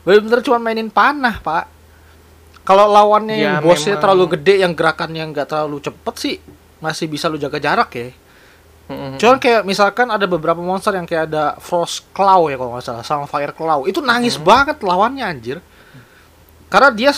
Bener-bener 0.06 0.46
cuma 0.46 0.62
mainin 0.62 0.94
panah, 0.94 1.42
Pak. 1.42 1.66
Kalau 2.62 2.86
lawannya 2.90 3.34
Ya, 3.38 3.58
yang 3.58 3.66
bosnya 3.66 3.98
memang. 3.98 4.02
terlalu 4.06 4.26
gede 4.38 4.56
yang 4.62 4.74
gerakannya 4.78 5.24
nggak 5.34 5.48
terlalu 5.50 5.78
cepet 5.82 6.16
sih 6.18 6.36
masih 6.82 7.06
bisa 7.10 7.26
lu 7.30 7.38
jaga 7.42 7.58
jarak 7.62 7.90
ya. 7.94 8.10
Cuman 9.18 9.42
kayak 9.42 9.66
misalkan 9.66 10.14
ada 10.14 10.30
beberapa 10.30 10.62
monster 10.62 10.94
yang 10.94 11.10
kayak 11.10 11.34
ada 11.34 11.58
Frost 11.58 12.06
Claw 12.14 12.46
ya 12.54 12.58
kalau 12.58 12.78
nggak 12.78 12.86
salah, 12.86 13.02
sama 13.02 13.26
Fire 13.26 13.50
Claw. 13.50 13.90
Itu 13.90 14.02
nangis 14.06 14.38
banget 14.38 14.78
lawannya 14.86 15.26
anjir. 15.26 15.58
Karena 16.70 16.94
dia 16.94 17.10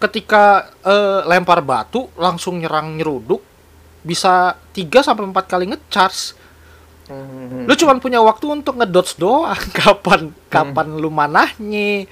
ketika 0.00 0.72
eh, 0.82 1.20
lempar 1.28 1.60
batu 1.60 2.08
langsung 2.16 2.58
nyerang 2.58 2.96
nyeruduk 2.96 3.44
bisa 4.00 4.56
3 4.72 5.04
sampai 5.04 5.28
4 5.28 5.44
kali 5.44 5.64
ngecharge. 5.68 6.40
Mhm. 7.10 7.68
Lu 7.68 7.74
cuman 7.76 7.98
punya 8.00 8.22
waktu 8.24 8.46
untuk 8.48 8.80
ngedodge 8.80 9.20
doang. 9.20 9.60
Kapan 9.78 10.32
kapan 10.48 10.88
lu 10.96 11.12
manahnya. 11.12 12.08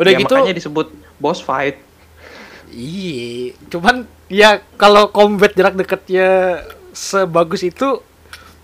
Udah 0.00 0.10
Ya, 0.10 0.18
gitu 0.18 0.34
makanya 0.34 0.56
disebut 0.58 0.90
boss 1.22 1.38
fight. 1.38 1.78
Iya, 2.72 3.52
cuman 3.68 4.08
ya 4.32 4.64
kalau 4.80 5.12
combat 5.12 5.52
jarak 5.52 5.76
dekatnya 5.76 6.64
sebagus 6.96 7.60
itu 7.60 8.00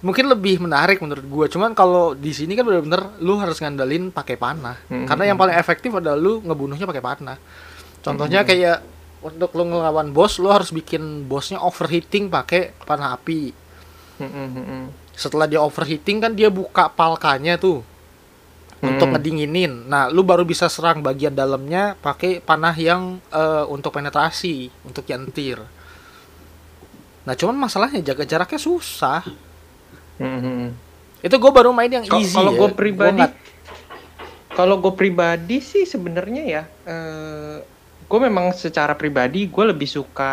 mungkin 0.01 0.33
lebih 0.33 0.65
menarik 0.65 1.05
menurut 1.05 1.27
gua. 1.29 1.45
Cuman 1.45 1.77
kalau 1.77 2.17
di 2.17 2.33
sini 2.33 2.57
kan 2.57 2.65
bener-bener 2.65 3.21
lu 3.21 3.37
harus 3.37 3.61
ngandelin 3.61 4.09
pakai 4.09 4.41
panah. 4.41 4.81
Hmm. 4.89 5.05
Karena 5.05 5.29
yang 5.29 5.39
paling 5.39 5.55
efektif 5.61 5.93
adalah 5.93 6.17
lu 6.17 6.41
ngebunuhnya 6.41 6.89
pakai 6.89 7.05
panah. 7.05 7.37
Contohnya 8.03 8.47
kayak 8.47 8.83
untuk 9.19 9.51
lu 9.59 9.67
ngelawan 9.67 10.15
bos, 10.15 10.39
lu 10.39 10.49
harus 10.49 10.71
bikin 10.71 11.27
bosnya 11.27 11.59
overheating 11.59 12.31
pakai 12.31 12.71
panah 12.87 13.19
api. 13.19 13.51
Mhm. 14.23 14.95
Setelah 15.19 15.51
dia 15.51 15.59
overheating 15.59 16.23
kan 16.23 16.33
dia 16.35 16.47
buka 16.49 16.87
palkanya 16.91 17.59
tuh 17.59 17.83
untuk 18.79 19.11
Hmm. 19.11 19.19
ngedinginin. 19.19 19.91
Nah, 19.91 20.07
lu 20.07 20.23
baru 20.23 20.47
bisa 20.47 20.71
serang 20.71 21.03
bagian 21.03 21.35
dalamnya 21.35 21.99
pakai 21.99 22.39
panah 22.39 22.75
yang 22.79 23.19
eh, 23.35 23.65
untuk 23.67 23.91
penetrasi, 23.91 24.71
untuk 24.87 25.03
yentir. 25.11 25.59
Nah, 27.27 27.35
cuman 27.35 27.59
masalahnya 27.59 28.01
jaga 28.01 28.23
jaraknya 28.23 28.61
susah. 28.63 29.27
Mhm. 30.23 30.71
Itu 31.19 31.35
gue 31.35 31.51
baru 31.51 31.75
main 31.75 31.91
yang 31.91 32.07
easy 32.23 32.39
Kalau 32.39 32.55
ya. 32.55 32.59
gue 32.63 32.69
Gua 32.71 32.79
pribadi, 32.79 33.23
kalau 34.55 34.79
gue 34.79 34.95
pribadi 34.95 35.59
sih 35.59 35.83
sebenarnya 35.83 36.43
ya, 36.47 36.63
gue 38.09 38.19
memang 38.25 38.57
secara 38.57 38.97
pribadi 38.97 39.53
gue 39.53 39.65
lebih 39.69 39.89
suka 39.89 40.33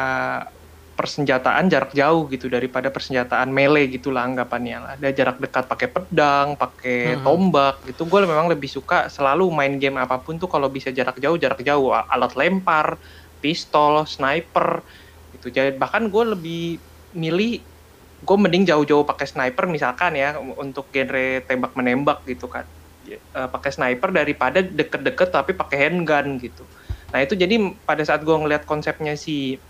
persenjataan 0.95 1.67
jarak 1.67 1.91
jauh 1.91 2.23
gitu 2.31 2.47
daripada 2.47 2.87
persenjataan 2.87 3.51
melee 3.51 3.91
gitu 3.91 4.15
lah 4.15 4.23
anggapannya 4.31 4.77
lah. 4.79 4.91
Ada 4.95 5.11
jarak 5.11 5.37
dekat 5.43 5.67
pakai 5.67 5.87
pedang, 5.91 6.55
pakai 6.55 7.19
tombak 7.19 7.83
gitu. 7.83 8.07
Gue 8.07 8.23
memang 8.23 8.47
lebih 8.47 8.71
suka 8.71 9.11
selalu 9.11 9.51
main 9.51 9.75
game 9.75 9.99
apa 9.99 10.23
pun 10.23 10.39
tuh 10.39 10.47
kalau 10.47 10.71
bisa 10.71 10.95
jarak 10.95 11.19
jauh, 11.19 11.35
jarak 11.35 11.59
jauh. 11.67 11.91
Alat 11.91 12.31
lempar, 12.39 12.95
pistol, 13.43 14.07
sniper 14.07 14.87
gitu. 15.35 15.51
Jadi 15.51 15.75
bahkan 15.75 16.07
gue 16.07 16.23
lebih 16.31 16.79
milih 17.11 17.67
gue 18.25 18.37
mending 18.39 18.63
jauh-jauh 18.65 19.03
pakai 19.05 19.27
sniper 19.27 19.67
misalkan 19.69 20.15
ya 20.17 20.39
untuk 20.39 20.89
genre 20.89 21.43
tembak 21.45 21.75
menembak 21.77 22.23
gitu 22.25 22.47
kan 22.49 22.65
eh, 23.05 23.19
pakai 23.51 23.69
sniper 23.75 24.09
daripada 24.15 24.63
deket-deket 24.65 25.29
tapi 25.35 25.51
pakai 25.53 25.77
handgun 25.89 26.39
gitu 26.41 26.71
nah 27.15 27.23
itu 27.23 27.39
jadi 27.39 27.55
pada 27.87 28.03
saat 28.03 28.27
gue 28.27 28.35
ngeliat 28.35 28.67
konsepnya 28.67 29.15
si 29.15 29.63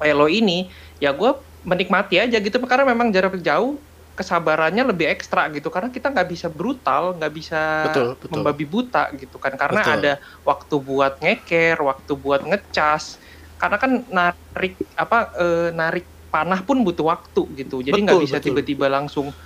Elo 0.00 0.28
ini 0.28 0.72
ya 1.00 1.12
gue 1.16 1.30
menikmati 1.64 2.20
aja 2.20 2.36
gitu 2.40 2.56
karena 2.64 2.88
memang 2.88 3.12
jarak 3.12 3.40
jauh 3.44 3.84
kesabarannya 4.16 4.88
lebih 4.88 5.12
ekstra 5.12 5.52
gitu. 5.52 5.68
Karena 5.68 5.92
kita 5.92 6.08
nggak 6.08 6.28
bisa 6.32 6.48
brutal 6.48 7.20
nggak 7.20 7.32
bisa 7.36 7.60
Betul, 7.84 8.16
betul. 8.16 8.32
membabi 8.32 8.64
buta 8.64 9.12
gitu 9.20 9.36
kan. 9.36 9.54
Karena 9.60 9.84
Betul. 9.84 9.92
ada 10.00 10.12
waktu 10.42 10.74
buat 10.80 11.14
ngeker 11.20 11.76
waktu 11.84 12.12
buat 12.16 12.42
ngecas. 12.48 13.20
Karena 13.60 13.76
kan 13.76 13.92
narik 14.08 14.80
apa 14.96 15.18
eh, 15.36 15.68
narik 15.76 16.08
panah 16.32 16.60
pun 16.64 16.80
butuh 16.84 17.06
waktu 17.12 17.42
gitu. 17.60 17.84
Jadi 17.84 17.98
nggak 18.08 18.20
bisa 18.24 18.40
tiba-tiba 18.40 18.88
langsung 18.88 19.36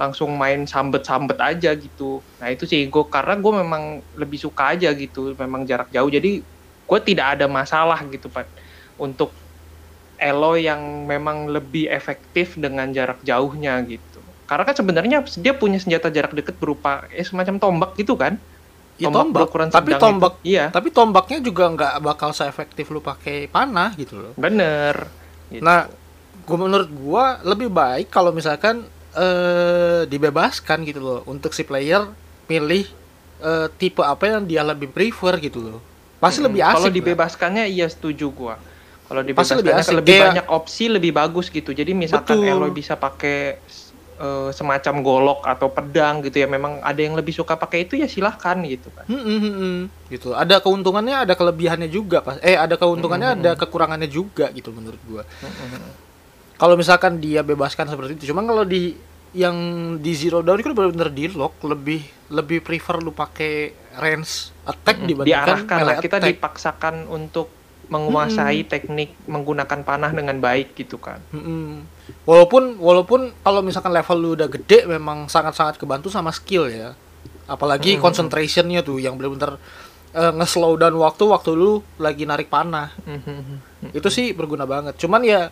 langsung 0.00 0.32
main 0.38 0.64
sambet-sambet 0.64 1.38
aja 1.42 1.74
gitu. 1.76 2.24
Nah 2.40 2.48
itu 2.54 2.64
sih 2.70 2.88
gue 2.88 3.04
karena 3.12 3.36
gue 3.36 3.52
memang 3.62 3.82
lebih 4.16 4.38
suka 4.40 4.72
aja 4.78 4.94
gitu 4.96 5.34
memang 5.36 5.66
jarak 5.68 5.90
jauh. 5.92 6.08
Jadi 6.08 6.46
gue 6.90 7.00
tidak 7.06 7.38
ada 7.38 7.46
masalah 7.46 8.02
gitu 8.10 8.26
pak 8.26 8.50
untuk 8.98 9.30
elo 10.20 10.58
yang 10.58 11.06
memang 11.06 11.48
lebih 11.48 11.86
efektif 11.88 12.58
dengan 12.58 12.90
jarak 12.90 13.22
jauhnya 13.22 13.78
gitu 13.86 14.18
karena 14.50 14.66
kan 14.66 14.74
sebenarnya 14.74 15.18
dia 15.38 15.54
punya 15.54 15.78
senjata 15.78 16.10
jarak 16.10 16.34
dekat 16.34 16.58
berupa 16.58 17.06
eh, 17.14 17.22
semacam 17.22 17.56
tombak 17.62 17.90
gitu 17.94 18.18
kan 18.18 18.34
Ya, 19.00 19.08
tombak. 19.08 19.48
berukuran 19.48 19.72
Tapi 19.72 19.96
tombak 19.96 20.32
itu. 20.44 20.52
iya 20.52 20.68
tapi 20.68 20.92
tombaknya 20.92 21.40
juga 21.40 21.64
nggak 21.72 21.94
bakal 22.04 22.36
seefektif 22.36 22.92
lu 22.92 23.00
pakai 23.00 23.48
panah 23.48 23.96
gitu 23.96 24.20
loh. 24.20 24.32
bener 24.36 25.08
Gitu. 25.50 25.66
Nah, 25.66 25.90
gua 26.46 26.58
menurut 26.62 26.88
gua 26.94 27.24
lebih 27.42 27.72
baik 27.72 28.06
kalau 28.12 28.30
misalkan 28.30 28.86
eh 29.16 30.06
dibebaskan 30.06 30.86
gitu 30.86 31.00
loh 31.02 31.20
untuk 31.26 31.50
si 31.56 31.64
player 31.66 32.06
pilih 32.46 32.86
eh, 33.42 33.66
tipe 33.80 34.04
apa 34.04 34.36
yang 34.36 34.46
dia 34.46 34.62
lebih 34.62 34.92
prefer 34.94 35.40
gitu 35.42 35.58
loh. 35.64 35.80
Pasti 36.20 36.38
Mm-mm. 36.38 36.46
lebih 36.52 36.62
asik. 36.62 36.76
Kalau 36.76 36.90
dibebaskannya 36.92 37.64
iya 37.66 37.86
setuju 37.88 38.28
gua. 38.30 38.54
Kalau 39.08 39.24
Pasti 39.26 39.56
lebih 39.58 39.72
dibebaskannya 39.72 39.80
asik. 39.82 39.98
lebih 39.98 40.12
Kayak- 40.14 40.26
banyak 40.28 40.46
opsi 40.46 40.84
lebih 40.86 41.10
bagus 41.10 41.46
gitu. 41.48 41.70
Jadi 41.72 41.92
misalkan 41.96 42.38
Betul. 42.38 42.52
Eloy 42.52 42.70
bisa 42.70 42.94
pakai 42.94 43.58
eh, 44.20 44.50
semacam 44.52 44.94
golok 45.00 45.40
atau 45.48 45.72
pedang 45.72 46.20
gitu 46.20 46.36
ya. 46.36 46.46
Memang 46.46 46.84
ada 46.84 47.00
yang 47.00 47.16
lebih 47.16 47.32
suka 47.32 47.56
pakai 47.56 47.88
itu 47.88 47.96
ya 47.96 48.04
silahkan 48.04 48.60
gitu 48.68 48.92
kan. 48.92 49.08
Hmm, 49.08 49.16
hmm, 49.18 49.38
hmm, 49.40 49.54
hmm. 49.56 49.80
gitu. 50.12 50.36
Ada 50.36 50.60
keuntungannya, 50.60 51.24
ada 51.24 51.32
kelebihannya 51.32 51.88
juga 51.88 52.20
pas. 52.20 52.36
Eh, 52.38 52.52
ada 52.52 52.76
keuntungannya, 52.76 53.32
Hmm, 53.32 53.40
ada 53.40 53.50
kekurangannya 53.56 54.06
juga 54.06 54.52
gitu 54.52 54.70
menurut 54.70 55.00
gua. 55.08 55.24
Mm-mm. 55.24 55.88
Kalau 56.54 56.76
misalkan 56.76 57.16
dia 57.16 57.40
bebaskan 57.40 57.88
seperti 57.88 58.20
itu, 58.20 58.28
cuman 58.28 58.44
kalau 58.44 58.68
di 58.68 58.92
yang 59.32 59.56
di 59.96 60.12
Zero 60.12 60.44
Dawn 60.44 60.60
itu 60.60 60.68
kan 60.68 60.76
benar-benar 60.76 61.08
di 61.08 61.30
lock 61.32 61.56
lebih 61.64 62.02
lebih 62.28 62.60
prefer 62.60 63.00
lu 63.00 63.14
pakai 63.14 63.72
range 64.00 64.50
attack 64.64 65.04
dibandingkan 65.04 65.46
Diarahkan 65.46 65.78
melee 65.78 65.88
lah. 65.88 65.96
Kita 66.00 66.16
attack. 66.18 66.30
dipaksakan 66.34 66.94
untuk 67.12 67.52
menguasai 67.90 68.70
teknik 68.70 69.18
menggunakan 69.26 69.82
panah 69.82 70.14
dengan 70.14 70.38
baik 70.38 70.78
gitu 70.78 70.96
kan. 71.02 71.18
Mm-mm. 71.34 71.82
Walaupun 72.22 72.78
walaupun 72.78 73.34
kalau 73.42 73.60
misalkan 73.66 73.90
level 73.90 74.16
lu 74.18 74.30
udah 74.38 74.46
gede 74.46 74.86
memang 74.86 75.26
sangat-sangat 75.26 75.74
kebantu 75.74 76.06
sama 76.06 76.30
skill 76.30 76.70
ya. 76.70 76.94
Apalagi 77.50 77.98
Mm-mm. 77.98 78.04
concentrationnya 78.06 78.86
tuh 78.86 79.02
yang 79.02 79.18
benar-benar 79.18 79.58
eh, 80.14 80.32
nge-slow 80.38 80.78
down 80.78 80.94
waktu 81.02 81.24
waktu 81.26 81.50
lu 81.58 81.82
lagi 81.98 82.30
narik 82.30 82.46
panah. 82.46 82.94
Mm-hmm. 83.02 83.90
Itu 83.90 84.06
sih 84.06 84.30
berguna 84.38 84.70
banget. 84.70 84.94
Cuman 84.94 85.26
ya 85.26 85.50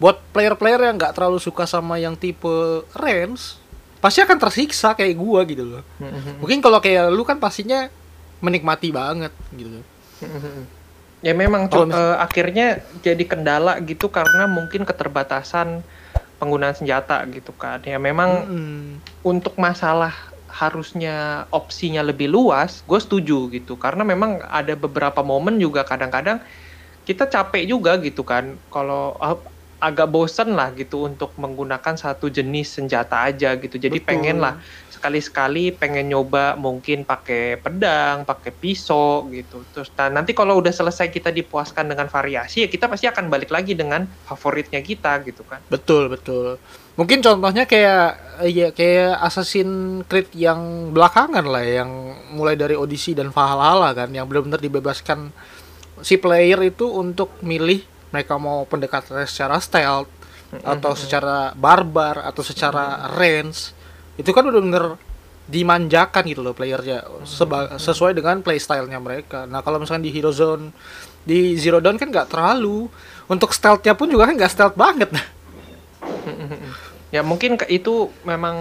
buat 0.00 0.16
player-player 0.32 0.80
yang 0.92 0.96
nggak 0.96 1.12
terlalu 1.12 1.40
suka 1.40 1.68
sama 1.68 2.00
yang 2.00 2.16
tipe 2.16 2.84
range 2.96 3.60
pasti 4.06 4.22
akan 4.22 4.38
tersiksa 4.38 4.94
kayak 4.94 5.18
gua 5.18 5.42
gitu 5.42 5.66
loh. 5.66 5.82
Mm-hmm. 5.98 6.38
Mungkin 6.38 6.58
kalau 6.62 6.78
kayak 6.78 7.10
lu 7.10 7.26
kan 7.26 7.42
pastinya 7.42 7.90
menikmati 8.38 8.94
banget 8.94 9.34
gitu. 9.50 9.82
Ya 11.26 11.34
memang 11.34 11.66
mis- 11.66 11.90
eh, 11.90 12.16
akhirnya 12.22 12.86
jadi 13.02 13.24
kendala 13.26 13.82
gitu 13.82 14.06
karena 14.14 14.46
mungkin 14.46 14.86
keterbatasan 14.86 15.82
penggunaan 16.38 16.78
senjata 16.78 17.26
gitu 17.34 17.50
kan. 17.58 17.82
Ya 17.82 17.98
memang 17.98 18.46
Mm-mm. 18.46 19.02
untuk 19.26 19.58
masalah 19.58 20.14
harusnya 20.46 21.50
opsinya 21.50 22.06
lebih 22.06 22.30
luas, 22.30 22.86
gue 22.86 23.00
setuju 23.02 23.50
gitu. 23.50 23.74
Karena 23.74 24.06
memang 24.06 24.38
ada 24.46 24.78
beberapa 24.78 25.26
momen 25.26 25.58
juga 25.58 25.82
kadang-kadang 25.82 26.46
kita 27.02 27.26
capek 27.26 27.66
juga 27.66 27.98
gitu 27.98 28.22
kan. 28.22 28.62
Kalau 28.70 29.18
ah, 29.18 29.42
agak 29.86 30.10
bosen 30.10 30.58
lah 30.58 30.74
gitu 30.74 31.06
untuk 31.06 31.38
menggunakan 31.38 31.94
satu 31.94 32.26
jenis 32.26 32.82
senjata 32.82 33.30
aja 33.30 33.54
gitu. 33.54 33.78
Jadi 33.78 34.02
Betul. 34.02 34.10
pengen 34.10 34.42
lah 34.42 34.58
sekali-sekali 34.90 35.76
pengen 35.76 36.10
nyoba 36.10 36.58
mungkin 36.58 37.06
pakai 37.06 37.62
pedang, 37.62 38.26
pakai 38.26 38.50
pisau 38.50 39.30
gitu. 39.30 39.62
Terus 39.70 39.94
nah, 39.94 40.10
nanti 40.10 40.34
kalau 40.34 40.58
udah 40.58 40.74
selesai 40.74 41.06
kita 41.14 41.30
dipuaskan 41.30 41.86
dengan 41.86 42.10
variasi 42.10 42.66
ya 42.66 42.68
kita 42.68 42.90
pasti 42.90 43.06
akan 43.06 43.30
balik 43.30 43.54
lagi 43.54 43.78
dengan 43.78 44.02
favoritnya 44.26 44.82
kita 44.82 45.22
gitu 45.22 45.46
kan. 45.46 45.62
Betul, 45.70 46.10
betul. 46.10 46.58
Mungkin 46.98 47.22
contohnya 47.22 47.68
kayak 47.68 48.08
ya 48.50 48.72
kayak 48.74 49.20
Assassin's 49.22 50.08
Creed 50.10 50.32
yang 50.34 50.90
belakangan 50.96 51.44
lah 51.44 51.62
yang 51.62 51.90
mulai 52.34 52.58
dari 52.58 52.74
Odyssey 52.74 53.14
dan 53.14 53.30
Valhalla 53.30 53.92
kan 53.92 54.10
yang 54.10 54.26
benar-benar 54.26 54.58
dibebaskan 54.58 55.30
si 56.00 56.16
player 56.16 56.60
itu 56.64 56.88
untuk 56.88 57.36
milih 57.44 57.95
mereka 58.10 58.38
mau 58.38 58.64
pendekatannya 58.66 59.26
secara 59.26 59.58
stealth 59.58 60.10
atau 60.62 60.92
secara 60.94 61.52
barbar 61.56 62.22
atau 62.22 62.42
secara 62.44 63.10
range. 63.18 63.74
Itu 64.16 64.30
kan 64.30 64.46
udah 64.46 64.62
bener 64.62 64.84
dimanjakan 65.46 66.26
gitu 66.26 66.42
loh 66.42 66.58
playernya 66.58 67.06
seba- 67.22 67.78
sesuai 67.78 68.18
dengan 68.18 68.42
playstyle-nya 68.42 68.98
mereka. 68.98 69.46
Nah, 69.46 69.62
kalau 69.62 69.78
misalkan 69.78 70.02
di 70.02 70.10
Hero 70.10 70.34
Zone 70.34 70.74
di 71.26 71.58
Zero 71.58 71.82
Dawn 71.82 71.98
kan 71.98 72.10
nggak 72.10 72.30
terlalu 72.30 72.86
untuk 73.26 73.50
stealth-nya 73.50 73.98
pun 73.98 74.10
juga 74.10 74.30
kan 74.30 74.34
nggak 74.38 74.52
stealth 74.52 74.76
banget. 74.78 75.10
Ya 77.14 77.22
mungkin 77.22 77.54
itu 77.70 78.10
memang 78.26 78.58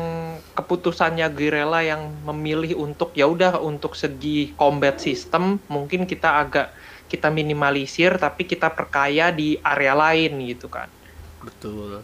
keputusannya 0.54 1.26
Guerrilla 1.34 1.82
yang 1.82 2.14
memilih 2.30 2.78
untuk 2.78 3.10
ya 3.18 3.26
udah 3.26 3.58
untuk 3.58 3.98
segi 3.98 4.54
combat 4.54 5.02
system 5.02 5.58
mungkin 5.66 6.06
kita 6.06 6.46
agak 6.46 6.70
kita 7.16 7.32
minimalisir 7.32 8.20
tapi 8.20 8.44
kita 8.44 8.68
perkaya 8.76 9.32
di 9.32 9.56
area 9.64 9.96
lain 9.96 10.36
gitu 10.52 10.68
kan. 10.68 10.92
Betul. 11.40 12.04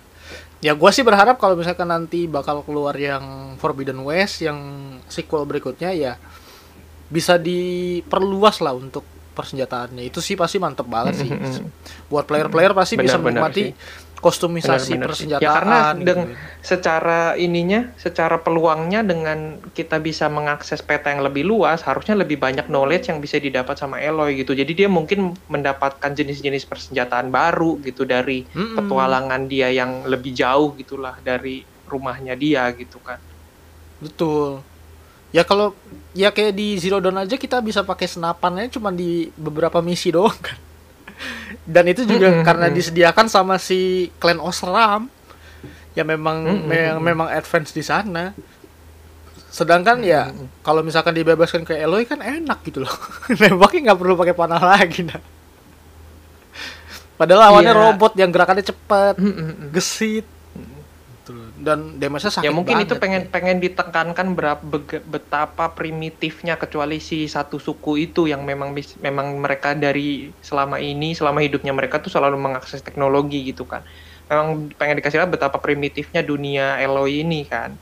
Ya 0.63 0.71
gua 0.77 0.95
sih 0.95 1.03
berharap 1.03 1.35
kalau 1.41 1.59
misalkan 1.59 1.89
nanti 1.91 2.29
bakal 2.29 2.63
keluar 2.63 2.95
yang 2.95 3.57
Forbidden 3.59 3.99
West 4.07 4.39
yang 4.39 4.57
sequel 5.11 5.43
berikutnya 5.43 5.91
ya 5.91 6.13
bisa 7.11 7.35
diperluas 7.35 8.63
lah 8.63 8.71
untuk 8.71 9.03
persenjataannya. 9.35 10.07
Itu 10.07 10.23
sih 10.23 10.39
pasti 10.39 10.61
mantep 10.61 10.87
banget 10.87 11.27
sih. 11.27 11.29
Buat 12.07 12.29
player-player 12.29 12.71
pasti 12.71 12.95
bisa 12.95 13.19
menikmati 13.19 13.73
sih. 13.73 13.75
Kostumisasi 14.21 14.93
Benar-benar 14.93 15.17
sih. 15.17 15.25
persenjataan. 15.27 15.41
Ya 15.43 15.49
karena 15.51 15.77
gitu 15.91 16.05
deng- 16.05 16.27
kan. 16.29 16.61
secara 16.61 17.19
ininya, 17.35 17.81
secara 17.97 18.37
peluangnya 18.37 19.01
dengan 19.01 19.39
kita 19.73 19.97
bisa 19.97 20.29
mengakses 20.29 20.79
peta 20.79 21.09
yang 21.09 21.25
lebih 21.25 21.41
luas, 21.41 21.81
harusnya 21.81 22.13
lebih 22.13 22.37
banyak 22.37 22.69
knowledge 22.69 23.09
yang 23.09 23.17
bisa 23.17 23.35
didapat 23.35 23.75
sama 23.75 23.97
Eloy 23.97 24.37
gitu. 24.37 24.53
Jadi 24.53 24.71
dia 24.71 24.87
mungkin 24.87 25.33
mendapatkan 25.49 26.13
jenis-jenis 26.13 26.63
persenjataan 26.63 27.27
baru 27.27 27.81
gitu 27.81 28.05
dari 28.05 28.45
Mm-mm. 28.47 28.77
petualangan 28.77 29.41
dia 29.45 29.67
yang 29.67 30.05
lebih 30.05 30.31
jauh 30.31 30.77
gitulah 30.77 31.17
dari 31.19 31.65
rumahnya 31.89 32.37
dia 32.37 32.69
gitu 32.71 33.01
kan. 33.01 33.17
Betul. 33.97 34.61
Ya 35.31 35.41
kalau 35.41 35.71
ya 36.11 36.27
kayak 36.27 36.51
di 36.51 36.75
Zero 36.75 36.99
Dawn 36.99 37.15
aja 37.17 37.35
kita 37.35 37.57
bisa 37.59 37.81
pakai 37.81 38.03
senapannya 38.03 38.67
cuma 38.67 38.91
di 38.91 39.31
beberapa 39.33 39.79
misi 39.79 40.11
doang 40.11 40.35
kan. 40.37 40.59
Dan 41.65 41.85
itu 41.91 42.03
juga 42.07 42.29
Mm-mm, 42.31 42.43
karena 42.43 42.67
mm. 42.69 42.75
disediakan 42.77 43.27
sama 43.29 43.55
si 43.61 44.09
clan 44.21 44.41
Osram 44.41 45.07
yang 45.97 46.07
memang 46.07 46.37
Mm-mm, 46.45 46.67
me- 46.67 46.97
mm. 46.97 47.01
memang 47.01 47.27
advance 47.29 47.71
di 47.75 47.83
sana. 47.85 48.33
Sedangkan 49.51 49.99
ya 50.01 50.31
kalau 50.63 50.79
misalkan 50.81 51.11
dibebaskan 51.11 51.67
ke 51.67 51.75
Eloy 51.75 52.07
kan 52.07 52.19
enak 52.23 52.63
gitu 52.67 52.83
loh. 52.87 52.93
Nembaknya 53.41 53.91
nggak 53.91 53.99
perlu 53.99 54.15
pakai 54.15 54.35
panah 54.35 54.61
lagi 54.63 55.03
nah. 55.03 55.19
Padahal 57.19 57.41
lawannya 57.51 57.73
Iya. 57.73 57.81
robot 57.85 58.13
yang 58.17 58.33
gerakannya 58.33 58.65
cepat, 58.65 59.15
Mm-mm. 59.21 59.69
gesit. 59.69 60.25
Dan 61.61 62.01
damage-nya 62.01 62.33
sakit 62.33 62.49
ya 62.49 62.51
mungkin 62.51 62.81
itu 62.81 62.97
banget. 62.97 63.03
pengen 63.05 63.23
pengen 63.29 63.57
ditekankan 63.61 64.33
berapa 64.33 64.65
betapa 65.05 65.77
primitifnya 65.77 66.57
kecuali 66.57 66.97
si 66.97 67.29
satu 67.29 67.61
suku 67.61 68.09
itu 68.09 68.25
yang 68.25 68.41
memang 68.41 68.73
memang 68.97 69.37
mereka 69.37 69.77
dari 69.77 70.33
selama 70.41 70.81
ini 70.81 71.13
selama 71.13 71.37
hidupnya 71.45 71.69
mereka 71.69 72.01
tuh 72.01 72.09
selalu 72.09 72.41
mengakses 72.41 72.81
teknologi 72.81 73.45
gitu 73.45 73.69
kan. 73.69 73.85
Memang 74.25 74.73
pengen 74.73 74.97
dikasih 74.97 75.21
lihat 75.21 75.29
betapa 75.29 75.61
primitifnya 75.61 76.25
dunia 76.25 76.81
Eloy 76.81 77.21
ini 77.21 77.45
kan. 77.45 77.77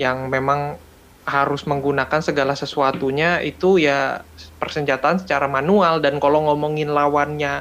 Yang 0.00 0.18
memang 0.32 0.80
harus 1.22 1.68
menggunakan 1.68 2.18
segala 2.24 2.56
sesuatunya 2.56 3.44
itu 3.44 3.76
ya 3.76 4.24
persenjataan 4.56 5.20
secara 5.20 5.52
manual. 5.52 6.00
Dan 6.00 6.16
kalau 6.16 6.48
ngomongin 6.48 6.88
lawannya 6.88 7.60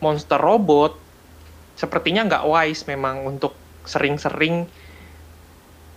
monster 0.00 0.40
robot 0.40 0.96
sepertinya 1.78 2.26
nggak 2.26 2.44
wise 2.48 2.82
memang 2.90 3.22
untuk 3.22 3.54
sering-sering 3.88 4.68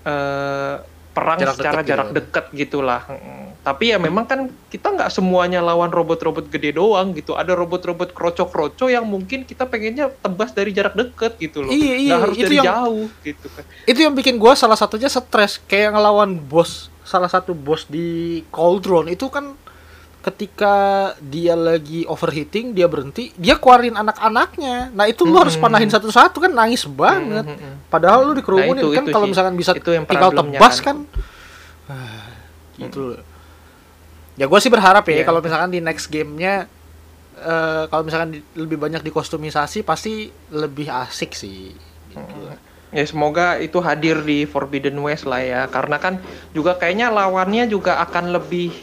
eh, 0.08 0.76
perang 1.12 1.38
Jarak 1.44 1.56
secara 1.60 1.80
dekat 1.84 1.89
jarak 1.92 2.08
gitu. 2.08 2.16
dekat 2.16 2.46
gitulah. 2.56 3.02
Tapi 3.62 3.94
ya 3.94 4.00
memang 4.00 4.26
kan 4.26 4.48
kita 4.72 4.96
nggak 4.96 5.12
semuanya 5.12 5.60
lawan 5.60 5.92
robot-robot 5.92 6.48
gede 6.48 6.80
doang 6.80 7.12
gitu. 7.14 7.36
Ada 7.36 7.52
robot-robot 7.54 8.16
kroco-kroco 8.16 8.88
yang 8.88 9.04
mungkin 9.04 9.44
kita 9.44 9.68
pengennya 9.68 10.08
tebas 10.24 10.56
dari 10.56 10.72
jarak 10.72 10.96
dekat 10.96 11.36
gitu 11.38 11.68
loh. 11.68 11.70
Iya, 11.70 11.96
iya, 12.00 12.16
harus 12.16 12.39
itu 12.39 12.48
dari 12.48 12.58
yang- 12.58 12.68
jauh 12.72 13.08
gitu 13.22 13.48
kan. 13.52 13.64
itu 13.86 14.00
yang 14.00 14.16
bikin 14.16 14.39
gua 14.39 14.56
salah 14.56 14.80
satunya 14.80 15.12
stres 15.12 15.60
kayak 15.68 15.94
ngelawan 15.94 16.39
bos 16.39 16.88
salah 17.04 17.28
satu 17.28 17.52
bos 17.52 17.92
di 17.92 18.39
Cauldron 18.50 19.12
itu 19.12 19.28
kan 19.28 19.52
ketika 20.22 20.76
dia 21.20 21.54
lagi 21.54 22.06
overheating 22.06 22.72
dia 22.72 22.86
berhenti 22.86 23.34
dia 23.36 23.56
keluarin 23.56 23.94
anak-anaknya 23.94 24.90
nah 24.90 25.06
itu 25.06 25.24
lu 25.24 25.34
harus 25.36 25.54
Mm-mm. 25.54 25.66
panahin 25.66 25.90
satu-satu 25.90 26.38
kan 26.40 26.52
nangis 26.52 26.86
banget 26.86 27.42
Mm, 27.44 27.54
mm, 27.54 27.66
mm. 27.66 27.76
padahal 27.90 28.20
lu 28.24 28.34
dikerumunin 28.34 28.78
Nah, 28.78 28.86
itu- 28.86 28.96
kan 28.96 29.06
kalau 29.08 29.26
misalkan 29.26 29.54
bisa 29.56 29.74
Itu 29.74 29.90
yang 29.90 30.06
tinggal 30.06 30.30
tebas 30.30 30.78
kan. 30.78 31.04
kan 31.04 31.98
gitu 32.78 33.18
ya 34.36 34.46
gua 34.46 34.58
sih 34.58 34.70
berharap 34.70 35.04
ya 35.06 35.16
Iya. 35.16 35.24
kalau 35.24 35.40
misalkan 35.40 35.70
di 35.70 35.80
next 35.80 36.08
gamenya 36.08 36.66
eh, 37.36 37.84
kalau 37.88 38.04
misalkan 38.04 38.30
di- 38.32 38.46
lebih 38.56 38.78
banyak 38.78 39.02
dikostumisasi 39.02 39.82
pasti 39.82 40.14
lebih 40.50 40.86
asik 40.88 41.34
sih 41.34 41.74
gitu. 42.08 42.40
Ya 42.92 43.04
semoga 43.04 43.56
itu 43.58 43.80
hadir 43.80 44.20
di 44.20 44.44
Forbidden 44.44 45.00
West 45.00 45.24
lah 45.24 45.40
ya. 45.40 45.62
Karena 45.66 45.96
kan 45.96 46.20
juga 46.52 46.76
kayaknya 46.76 47.08
lawannya 47.08 47.64
juga 47.66 47.96
akan 47.98 48.36
lebih 48.36 48.76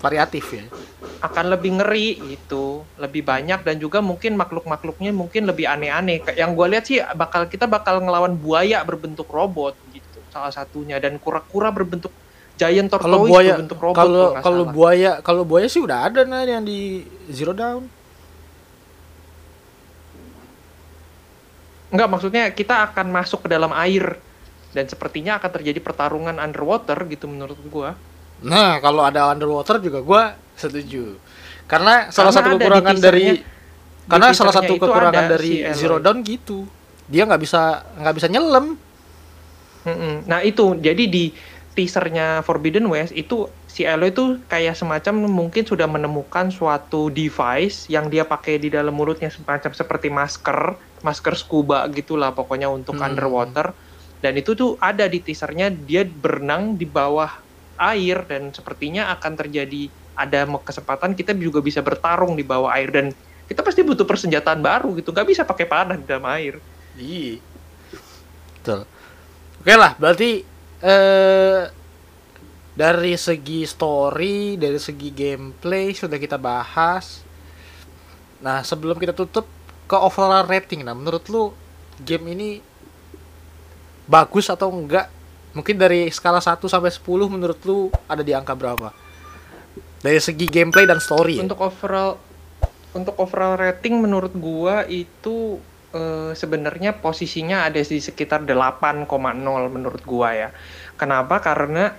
variatif 0.00 0.44
ya. 0.56 0.64
Akan 1.20 1.52
lebih 1.52 1.76
ngeri 1.76 2.16
gitu, 2.32 2.82
lebih 2.96 3.20
banyak 3.20 3.60
dan 3.60 3.76
juga 3.76 4.00
mungkin 4.00 4.34
makhluk-makhluknya 4.40 5.12
mungkin 5.12 5.44
lebih 5.44 5.68
aneh-aneh. 5.68 6.24
Kayak 6.24 6.36
Yang 6.40 6.50
gue 6.56 6.66
lihat 6.72 6.84
sih 6.88 6.98
bakal 7.12 7.44
kita 7.46 7.68
bakal 7.68 8.00
ngelawan 8.00 8.34
buaya 8.34 8.80
berbentuk 8.82 9.28
robot 9.28 9.76
gitu, 9.92 10.18
salah 10.32 10.50
satunya. 10.50 10.96
Dan 10.96 11.20
kura-kura 11.20 11.68
berbentuk 11.68 12.10
giant 12.56 12.88
kalau 12.92 13.24
tortoise 13.24 13.32
buaya 13.32 13.52
berbentuk 13.56 13.78
robot 13.80 13.96
kalau 13.96 14.26
kalau 14.44 14.64
buaya 14.68 15.10
kalau 15.24 15.42
buaya 15.48 15.64
sih 15.64 15.80
udah 15.80 16.12
ada 16.12 16.28
nah 16.28 16.44
yang 16.44 16.64
di 16.64 17.04
Zero 17.28 17.52
Dawn. 17.52 17.84
Enggak, 21.90 22.08
maksudnya 22.08 22.44
kita 22.54 22.86
akan 22.90 23.10
masuk 23.10 23.44
ke 23.44 23.48
dalam 23.50 23.74
air. 23.74 24.16
Dan 24.70 24.86
sepertinya 24.86 25.42
akan 25.42 25.50
terjadi 25.50 25.82
pertarungan 25.82 26.38
underwater 26.38 26.94
gitu 27.10 27.26
menurut 27.26 27.58
gua. 27.66 27.98
Nah 28.40 28.80
kalau 28.80 29.04
ada 29.04 29.30
underwater 29.30 29.80
juga 29.80 30.00
gua 30.00 30.22
setuju 30.56 31.16
karena 31.68 32.08
salah 32.10 32.34
Karena 32.34 32.50
satu 32.50 32.56
kekurangan 32.58 32.96
dari 32.98 33.26
karena 34.10 34.28
salah 34.34 34.54
satu 34.54 34.72
kekurangan 34.74 35.24
dari 35.38 35.52
si. 35.70 35.78
Zero 35.78 36.02
Dawn 36.02 36.24
gitu 36.26 36.66
dia 37.10 37.26
nggak 37.26 37.42
bisa 37.42 37.82
nggak 37.98 38.14
bisa 38.14 38.28
nyelam. 38.30 38.78
Nah 40.30 40.40
itu 40.46 40.78
jadi 40.78 41.10
di 41.10 41.34
teasernya 41.74 42.42
Forbidden 42.46 42.86
West 42.86 43.14
itu 43.14 43.50
si 43.66 43.86
Eloy 43.86 44.14
itu 44.14 44.38
kayak 44.50 44.74
semacam 44.78 45.26
mungkin 45.26 45.62
sudah 45.66 45.86
menemukan 45.86 46.50
suatu 46.50 47.10
device 47.10 47.86
yang 47.90 48.10
dia 48.10 48.26
pakai 48.26 48.58
di 48.58 48.70
dalam 48.70 48.94
mulutnya 48.94 49.30
semacam 49.30 49.70
seperti 49.74 50.10
masker, 50.10 50.78
masker 51.02 51.34
scuba 51.34 51.86
gitulah 51.90 52.34
pokoknya 52.34 52.70
untuk 52.70 52.98
Hmm. 52.98 53.10
underwater. 53.10 53.74
Dan 54.20 54.36
itu 54.36 54.52
tuh 54.52 54.76
ada 54.78 55.08
di 55.08 55.18
teasernya 55.18 55.72
dia 55.72 56.04
berenang 56.04 56.76
di 56.76 56.84
bawah 56.84 57.30
air 57.80 58.28
dan 58.28 58.52
sepertinya 58.52 59.08
akan 59.16 59.32
terjadi 59.40 59.88
ada 60.12 60.44
kesempatan 60.60 61.16
kita 61.16 61.32
juga 61.32 61.64
bisa 61.64 61.80
bertarung 61.80 62.36
di 62.36 62.44
bawah 62.44 62.76
air 62.76 62.92
dan 62.92 63.06
kita 63.48 63.64
pasti 63.64 63.80
butuh 63.80 64.04
persenjataan 64.04 64.60
baru 64.60 64.94
gitu. 65.00 65.10
Nggak 65.10 65.28
bisa 65.32 65.42
pakai 65.48 65.66
panah 65.66 65.96
di 65.96 66.04
dalam 66.04 66.28
air. 66.28 66.60
iya. 67.00 67.40
Betul. 68.60 68.84
Oke 69.64 69.74
lah 69.76 69.96
berarti 69.96 70.44
eh 70.80 71.62
dari 72.76 73.12
segi 73.18 73.68
story 73.68 74.56
dari 74.56 74.80
segi 74.80 75.10
gameplay 75.12 75.92
sudah 75.92 76.16
kita 76.16 76.40
bahas. 76.40 77.24
Nah, 78.40 78.64
sebelum 78.64 78.96
kita 78.96 79.12
tutup 79.12 79.44
ke 79.84 79.96
overall 80.00 80.48
rating, 80.48 80.80
nah 80.80 80.96
menurut 80.96 81.28
lu 81.28 81.52
game 82.00 82.32
ini 82.32 82.50
bagus 84.08 84.48
atau 84.48 84.72
enggak? 84.72 85.12
Mungkin 85.50 85.76
dari 85.76 86.06
skala 86.14 86.38
1 86.38 86.62
sampai 86.70 86.90
10 86.94 87.02
menurut 87.26 87.58
lu 87.66 87.90
ada 88.06 88.22
di 88.22 88.30
angka 88.30 88.54
berapa? 88.54 88.94
Dari 90.00 90.20
segi 90.22 90.46
gameplay 90.46 90.86
dan 90.86 91.02
story. 91.02 91.38
Ya? 91.38 91.44
Untuk 91.44 91.60
overall 91.60 92.16
untuk 92.90 93.14
overall 93.22 93.54
rating 93.54 94.02
menurut 94.02 94.34
gua 94.34 94.82
itu 94.86 95.62
uh, 95.94 96.34
sebenarnya 96.34 96.98
posisinya 96.98 97.66
ada 97.66 97.78
di 97.78 97.98
sekitar 98.02 98.42
8,0 98.46 99.06
menurut 99.70 100.02
gua 100.06 100.34
ya. 100.34 100.48
Kenapa? 100.94 101.42
Karena 101.42 101.94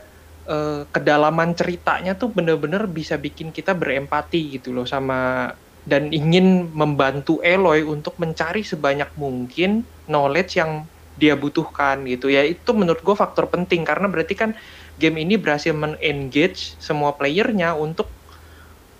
uh, 0.47 0.87
kedalaman 0.89 1.55
ceritanya 1.55 2.15
tuh 2.15 2.31
bener-bener 2.31 2.87
bisa 2.87 3.19
bikin 3.19 3.51
kita 3.51 3.75
berempati 3.75 4.59
gitu 4.59 4.71
loh 4.71 4.87
sama 4.87 5.51
dan 5.81 6.13
ingin 6.13 6.69
membantu 6.77 7.41
Eloy 7.41 7.81
untuk 7.81 8.13
mencari 8.21 8.61
sebanyak 8.61 9.09
mungkin 9.17 9.81
knowledge 10.05 10.61
yang 10.61 10.85
dia 11.21 11.37
butuhkan 11.37 12.01
gitu 12.09 12.33
ya. 12.33 12.41
Itu 12.41 12.73
menurut 12.73 13.05
gue 13.05 13.13
faktor 13.13 13.45
penting 13.45 13.85
karena 13.85 14.09
berarti 14.09 14.33
kan 14.33 14.57
game 14.97 15.21
ini 15.21 15.37
berhasil 15.37 15.69
men-engage 15.69 16.73
semua 16.81 17.13
playernya 17.13 17.77
untuk 17.77 18.09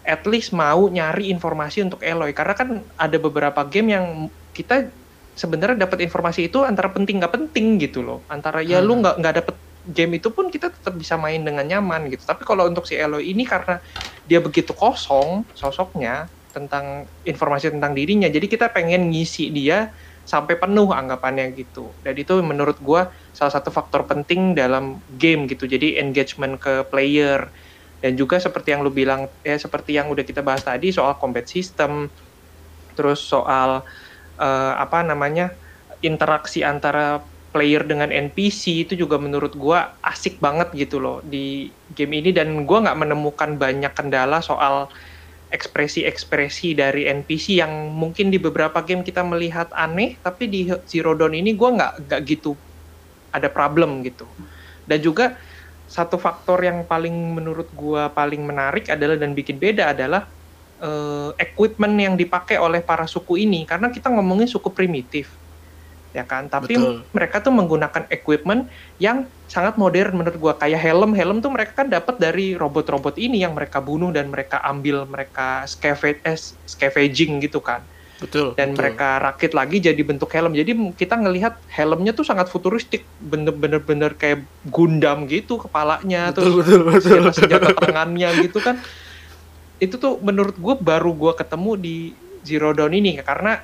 at 0.05 0.22
least 0.30 0.53
mau 0.53 0.86
nyari 0.86 1.34
informasi 1.34 1.82
untuk 1.82 2.05
Eloy. 2.05 2.38
Karena 2.38 2.53
kan 2.53 2.86
ada 2.93 3.17
beberapa 3.17 3.65
game 3.65 3.97
yang 3.97 4.05
kita 4.53 4.93
sebenarnya 5.34 5.89
dapat 5.89 6.05
informasi 6.05 6.53
itu 6.53 6.61
antara 6.61 6.93
penting 6.93 7.17
nggak 7.17 7.34
penting 7.34 7.82
gitu 7.82 8.05
loh. 8.05 8.22
Antara 8.30 8.61
ya 8.61 8.78
hmm. 8.78 8.86
lu 8.86 8.93
nggak 9.01 9.15
nggak 9.17 9.36
dapet 9.41 9.55
game 9.82 10.22
itu 10.22 10.30
pun 10.30 10.53
kita 10.53 10.69
tetap 10.69 10.93
bisa 10.93 11.17
main 11.17 11.41
dengan 11.41 11.65
nyaman 11.65 12.05
gitu. 12.13 12.22
Tapi 12.22 12.45
kalau 12.45 12.69
untuk 12.69 12.86
si 12.86 12.93
Eloy 12.93 13.34
ini 13.34 13.49
karena 13.49 13.82
dia 14.30 14.38
begitu 14.38 14.78
kosong 14.78 15.41
sosoknya 15.57 16.30
tentang 16.51 17.07
informasi 17.24 17.72
tentang 17.72 17.95
dirinya 17.95 18.28
jadi 18.28 18.45
kita 18.45 18.69
pengen 18.76 19.09
ngisi 19.09 19.49
dia 19.49 19.89
sampai 20.32 20.56
penuh 20.56 20.96
anggapannya 20.96 21.52
gitu. 21.60 22.00
Dan 22.00 22.16
itu 22.16 22.40
menurut 22.40 22.80
gue 22.80 23.02
salah 23.36 23.52
satu 23.52 23.68
faktor 23.68 24.08
penting 24.08 24.56
dalam 24.56 25.04
game 25.12 25.44
gitu. 25.52 25.68
Jadi 25.68 26.00
engagement 26.00 26.56
ke 26.56 26.88
player. 26.88 27.52
Dan 28.00 28.16
juga 28.16 28.40
seperti 28.40 28.72
yang 28.72 28.82
lu 28.88 28.96
bilang 28.96 29.28
ya 29.44 29.60
seperti 29.60 30.00
yang 30.00 30.08
udah 30.08 30.24
kita 30.24 30.40
bahas 30.42 30.64
tadi 30.64 30.90
soal 30.90 31.20
combat 31.20 31.46
system 31.46 32.10
terus 32.98 33.22
soal 33.28 33.84
uh, 34.42 34.74
apa 34.80 35.06
namanya 35.06 35.54
interaksi 36.02 36.66
antara 36.66 37.28
player 37.52 37.84
dengan 37.84 38.10
NPC 38.10 38.88
itu 38.88 38.94
juga 38.96 39.20
menurut 39.20 39.54
gue 39.60 39.80
asik 40.02 40.40
banget 40.40 40.72
gitu 40.74 41.04
loh 41.04 41.20
di 41.28 41.76
game 41.92 42.24
ini. 42.24 42.32
Dan 42.32 42.64
gue 42.64 42.78
nggak 42.80 42.98
menemukan 42.98 43.60
banyak 43.60 43.92
kendala 43.92 44.40
soal 44.40 44.88
ekspresi-ekspresi 45.52 46.80
dari 46.80 47.12
NPC 47.12 47.60
yang 47.60 47.91
mungkin 47.91 48.32
di 48.32 48.39
beberapa 48.39 48.80
game 48.88 49.04
kita 49.04 49.22
melihat 49.22 49.68
aneh, 49.76 50.16
tapi 50.24 50.47
di 50.47 50.72
Zero 50.88 51.12
Dawn 51.12 51.36
ini 51.36 51.54
gue 51.54 51.70
nggak 51.70 52.08
nggak 52.08 52.22
gitu 52.24 52.56
ada 53.36 53.52
problem 53.52 53.99
gitu. 54.08 54.28
Dan 54.88 54.99
juga 55.04 55.36
satu 55.91 56.16
faktor 56.16 56.64
yang 56.64 56.88
paling 56.88 57.36
menurut 57.36 57.68
gue 57.76 58.04
paling 58.16 58.47
menarik 58.47 58.88
adalah 58.88 59.20
dan 59.20 59.36
bikin 59.36 59.60
beda 59.60 59.91
adalah 59.91 60.32
uh, 60.80 61.36
equipment 61.36 61.95
yang 61.99 62.16
dipakai 62.16 62.56
oleh 62.56 62.80
para 62.80 63.04
suku 63.04 63.43
ini 63.43 63.68
karena 63.68 63.91
kita 63.91 64.08
ngomongin 64.08 64.47
suku 64.47 64.72
primitif 64.72 65.41
ya 66.12 66.24
kan? 66.28 66.47
Tapi 66.47 66.76
Betul. 66.76 67.07
mereka 67.12 67.43
tuh 67.43 67.53
menggunakan 67.55 68.03
equipment 68.12 68.68
yang 69.01 69.28
sangat 69.47 69.76
modern 69.76 70.16
menurut 70.16 70.38
gua. 70.39 70.53
Kayak 70.55 70.84
helm. 70.84 71.12
Helm 71.16 71.43
tuh 71.43 71.51
mereka 71.51 71.84
kan 71.84 71.88
dapat 71.91 72.20
dari 72.20 72.55
robot-robot 72.55 73.20
ini 73.20 73.43
yang 73.43 73.55
mereka 73.55 73.84
bunuh 73.84 74.12
dan 74.12 74.32
mereka 74.32 74.64
ambil 74.64 75.03
mereka 75.07 75.68
scavenge 75.68 76.24
eh, 76.24 76.39
scavenging 76.68 77.43
gitu 77.43 77.59
kan. 77.59 77.84
Betul 78.22 78.53
dan 78.53 78.72
betul. 78.72 78.78
mereka 78.78 79.18
rakit 79.18 79.51
lagi 79.57 79.82
jadi 79.82 79.97
bentuk 80.05 80.30
helm. 80.30 80.53
Jadi 80.53 80.93
kita 80.93 81.18
ngelihat 81.18 81.57
helmnya 81.74 82.14
tuh 82.14 82.22
sangat 82.22 82.53
futuristik. 82.53 83.01
Bener-bener 83.18 83.82
bener 83.82 84.14
kayak 84.14 84.45
Gundam 84.70 85.26
gitu 85.26 85.57
kepalanya 85.57 86.30
betul, 86.30 86.38
terus 86.38 86.53
betul, 86.62 86.80
betul, 86.86 87.01
senjata, 87.01 87.34
senjata 87.34 87.70
tangannya 87.82 88.30
gitu 88.45 88.62
kan. 88.62 88.78
Itu 89.82 89.97
tuh 89.97 90.22
menurut 90.22 90.53
gue 90.53 90.76
baru 90.78 91.18
gue 91.18 91.34
ketemu 91.34 91.72
di 91.82 91.97
Zero 92.45 92.70
Dawn 92.78 92.93
ini. 92.93 93.18
Karena 93.26 93.57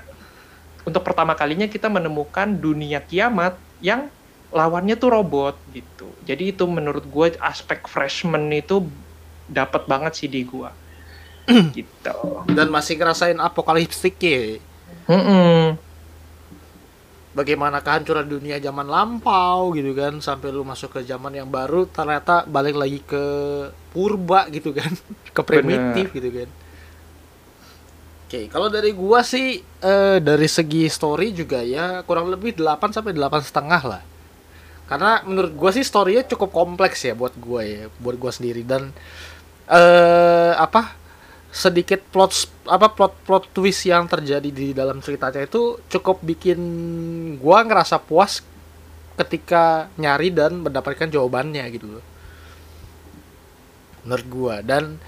untuk 0.88 1.03
pertama 1.03 1.35
kalinya 1.35 1.67
kita 1.67 1.91
menemukan 1.91 2.47
dunia 2.47 3.03
kiamat 3.03 3.59
yang 3.83 4.07
lawannya 4.55 4.95
tuh 4.95 5.11
robot 5.11 5.59
gitu. 5.75 6.07
Jadi 6.23 6.55
itu 6.55 6.63
menurut 6.63 7.03
gue 7.03 7.35
aspek 7.43 7.83
freshman 7.83 8.47
itu 8.55 8.88
dapat 9.51 9.83
banget 9.83 10.15
sih 10.15 10.31
di 10.31 10.47
gue. 10.47 10.71
gitu. 11.75 12.47
Dan 12.47 12.71
masih 12.71 12.95
ngerasain 12.95 13.35
apokaliptik 13.35 14.15
ya. 14.23 14.63
Mm 15.11 15.19
-mm. 15.19 15.59
Bagaimana 17.35 17.83
kehancuran 17.83 18.25
dunia 18.25 18.55
zaman 18.57 18.88
lampau 18.88 19.75
gitu 19.75 19.91
kan 19.91 20.23
sampai 20.23 20.55
lu 20.55 20.63
masuk 20.63 20.95
ke 20.95 20.99
zaman 21.03 21.35
yang 21.35 21.51
baru 21.51 21.83
ternyata 21.85 22.47
balik 22.47 22.79
lagi 22.79 23.03
ke 23.03 23.23
purba 23.91 24.47
gitu 24.49 24.71
kan 24.71 24.89
ke 25.35 25.41
primitif 25.43 26.09
Bener. 26.09 26.17
gitu 26.17 26.29
kan 26.33 26.49
Oke, 28.28 28.43
okay, 28.43 28.45
kalau 28.51 28.67
dari 28.67 28.91
gua 28.91 29.23
sih 29.23 29.63
uh, 29.63 30.19
dari 30.19 30.51
segi 30.51 30.91
story 30.91 31.32
juga 31.32 31.63
ya 31.63 32.03
kurang 32.03 32.28
lebih 32.28 32.59
8 32.59 32.91
sampai 32.91 33.15
delapan 33.15 33.39
setengah 33.39 33.82
lah. 33.88 34.03
Karena 34.84 35.23
menurut 35.23 35.55
gua 35.55 35.71
sih 35.71 35.80
storynya 35.80 36.28
cukup 36.28 36.51
kompleks 36.51 37.07
ya 37.07 37.15
buat 37.15 37.32
gua 37.39 37.63
ya, 37.63 37.88
buat 38.03 38.19
gua 38.19 38.36
sendiri 38.36 38.67
dan 38.67 38.91
uh, 39.71 40.59
apa 40.59 40.99
sedikit 41.55 42.03
plot 42.11 42.51
apa 42.67 42.91
plot 42.91 43.15
plot 43.23 43.47
twist 43.55 43.88
yang 43.88 44.11
terjadi 44.11 44.51
di 44.51 44.75
dalam 44.75 44.99
ceritanya 44.99 45.47
itu 45.47 45.80
cukup 45.88 46.19
bikin 46.19 46.59
gua 47.39 47.63
ngerasa 47.63 47.95
puas 48.03 48.43
ketika 49.15 49.88
nyari 49.95 50.36
dan 50.36 50.67
mendapatkan 50.67 51.07
jawabannya 51.07 51.63
gitu 51.71 51.95
loh. 51.95 52.05
Menurut 54.03 54.28
gua 54.28 54.55
dan 54.59 54.99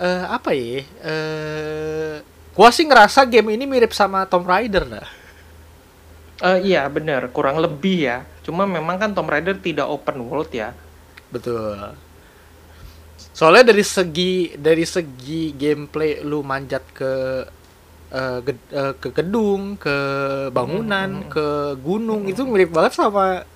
uh, 0.00 0.24
apa 0.32 0.56
ya? 0.56 0.80
Uh, 1.04 2.32
Gua 2.52 2.68
sih 2.68 2.84
ngerasa 2.84 3.24
game 3.24 3.56
ini 3.56 3.64
mirip 3.64 3.96
sama 3.96 4.28
Tomb 4.28 4.44
Raider 4.44 4.84
lah. 4.84 5.08
Uh, 6.42 6.58
iya 6.60 6.84
bener, 6.90 7.30
kurang 7.32 7.62
lebih 7.62 8.04
ya. 8.04 8.28
Cuma 8.44 8.68
memang 8.68 9.00
kan 9.00 9.14
Tomb 9.16 9.30
Raider 9.30 9.56
tidak 9.56 9.88
open 9.88 10.20
world 10.28 10.52
ya. 10.52 10.76
Betul. 11.32 11.96
Soalnya 13.32 13.72
dari 13.72 13.80
segi 13.80 14.52
dari 14.58 14.84
segi 14.84 15.56
gameplay 15.56 16.20
lu 16.20 16.44
manjat 16.44 16.84
ke 16.92 17.12
uh, 18.12 18.38
ge, 18.44 18.52
uh, 18.76 18.92
ke 19.00 19.08
gedung, 19.16 19.80
ke 19.80 19.96
bangunan, 20.52 21.24
hmm. 21.24 21.28
ke 21.32 21.46
gunung 21.80 22.28
hmm. 22.28 22.32
itu 22.36 22.44
mirip 22.44 22.68
banget 22.68 23.00
sama 23.00 23.48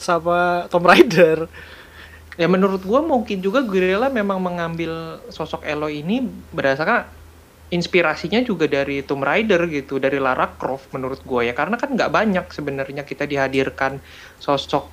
sama 0.00 0.64
Tomb 0.72 0.88
Raider. 0.88 1.52
Ya 2.40 2.48
menurut 2.48 2.80
gua 2.80 3.04
mungkin 3.04 3.44
juga 3.44 3.60
Guerrilla 3.60 4.08
memang 4.08 4.40
mengambil 4.40 5.20
sosok 5.28 5.68
Eloy 5.68 6.00
ini 6.00 6.24
berdasarkan 6.48 7.20
inspirasinya 7.72 8.44
juga 8.44 8.68
dari 8.68 9.00
Tomb 9.00 9.24
Raider 9.24 9.64
gitu, 9.72 9.96
dari 9.96 10.20
Lara 10.20 10.44
Croft 10.44 10.92
menurut 10.92 11.24
gue 11.24 11.48
ya, 11.48 11.56
karena 11.56 11.80
kan 11.80 11.96
nggak 11.96 12.12
banyak 12.12 12.46
sebenarnya 12.52 13.02
kita 13.08 13.24
dihadirkan 13.24 13.96
sosok 14.36 14.92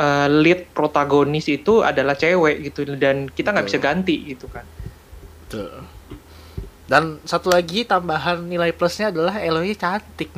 uh, 0.00 0.26
lead 0.26 0.72
protagonis 0.72 1.46
itu 1.52 1.84
adalah 1.84 2.16
cewek 2.16 2.72
gitu 2.72 2.88
dan 2.96 3.28
kita 3.28 3.52
nggak 3.52 3.66
bisa 3.68 3.78
ganti 3.78 4.16
gitu 4.32 4.48
kan. 4.48 4.64
Betul. 5.44 5.84
Dan 6.88 7.20
satu 7.28 7.52
lagi 7.52 7.84
tambahan 7.84 8.48
nilai 8.48 8.72
plusnya 8.72 9.12
adalah 9.12 9.36
Eloy 9.36 9.76
cantik. 9.76 10.32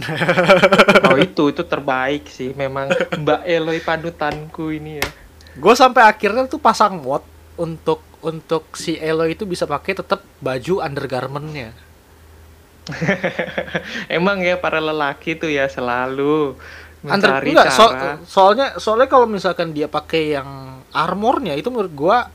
oh 1.06 1.14
itu 1.14 1.54
itu 1.54 1.62
terbaik 1.62 2.26
sih, 2.26 2.50
memang 2.58 2.90
Mbak 3.22 3.46
Eloy 3.46 3.78
panutanku 3.78 4.74
ini 4.74 4.98
ya. 4.98 5.08
Gue 5.54 5.78
sampai 5.78 6.10
akhirnya 6.10 6.50
tuh 6.50 6.58
pasang 6.58 6.98
mod 6.98 7.22
untuk 7.54 8.09
untuk 8.20 8.76
si 8.76 8.96
Elo 9.00 9.24
itu 9.24 9.48
bisa 9.48 9.64
pakai 9.64 9.96
tetap 9.96 10.20
baju 10.40 10.84
undergarmentnya. 10.84 11.72
Emang 14.16 14.42
ya 14.42 14.58
para 14.58 14.82
lelaki 14.82 15.38
tuh 15.38 15.52
ya 15.52 15.70
selalu 15.70 16.56
mencari 17.00 17.56
Under, 17.56 17.64
enggak, 17.64 17.68
so, 17.72 17.86
soalnya 18.28 18.68
soalnya 18.76 19.08
kalau 19.08 19.24
misalkan 19.24 19.72
dia 19.72 19.88
pakai 19.88 20.36
yang 20.36 20.80
armornya 20.92 21.56
itu 21.56 21.72
menurut 21.72 21.92
gua 21.96 22.28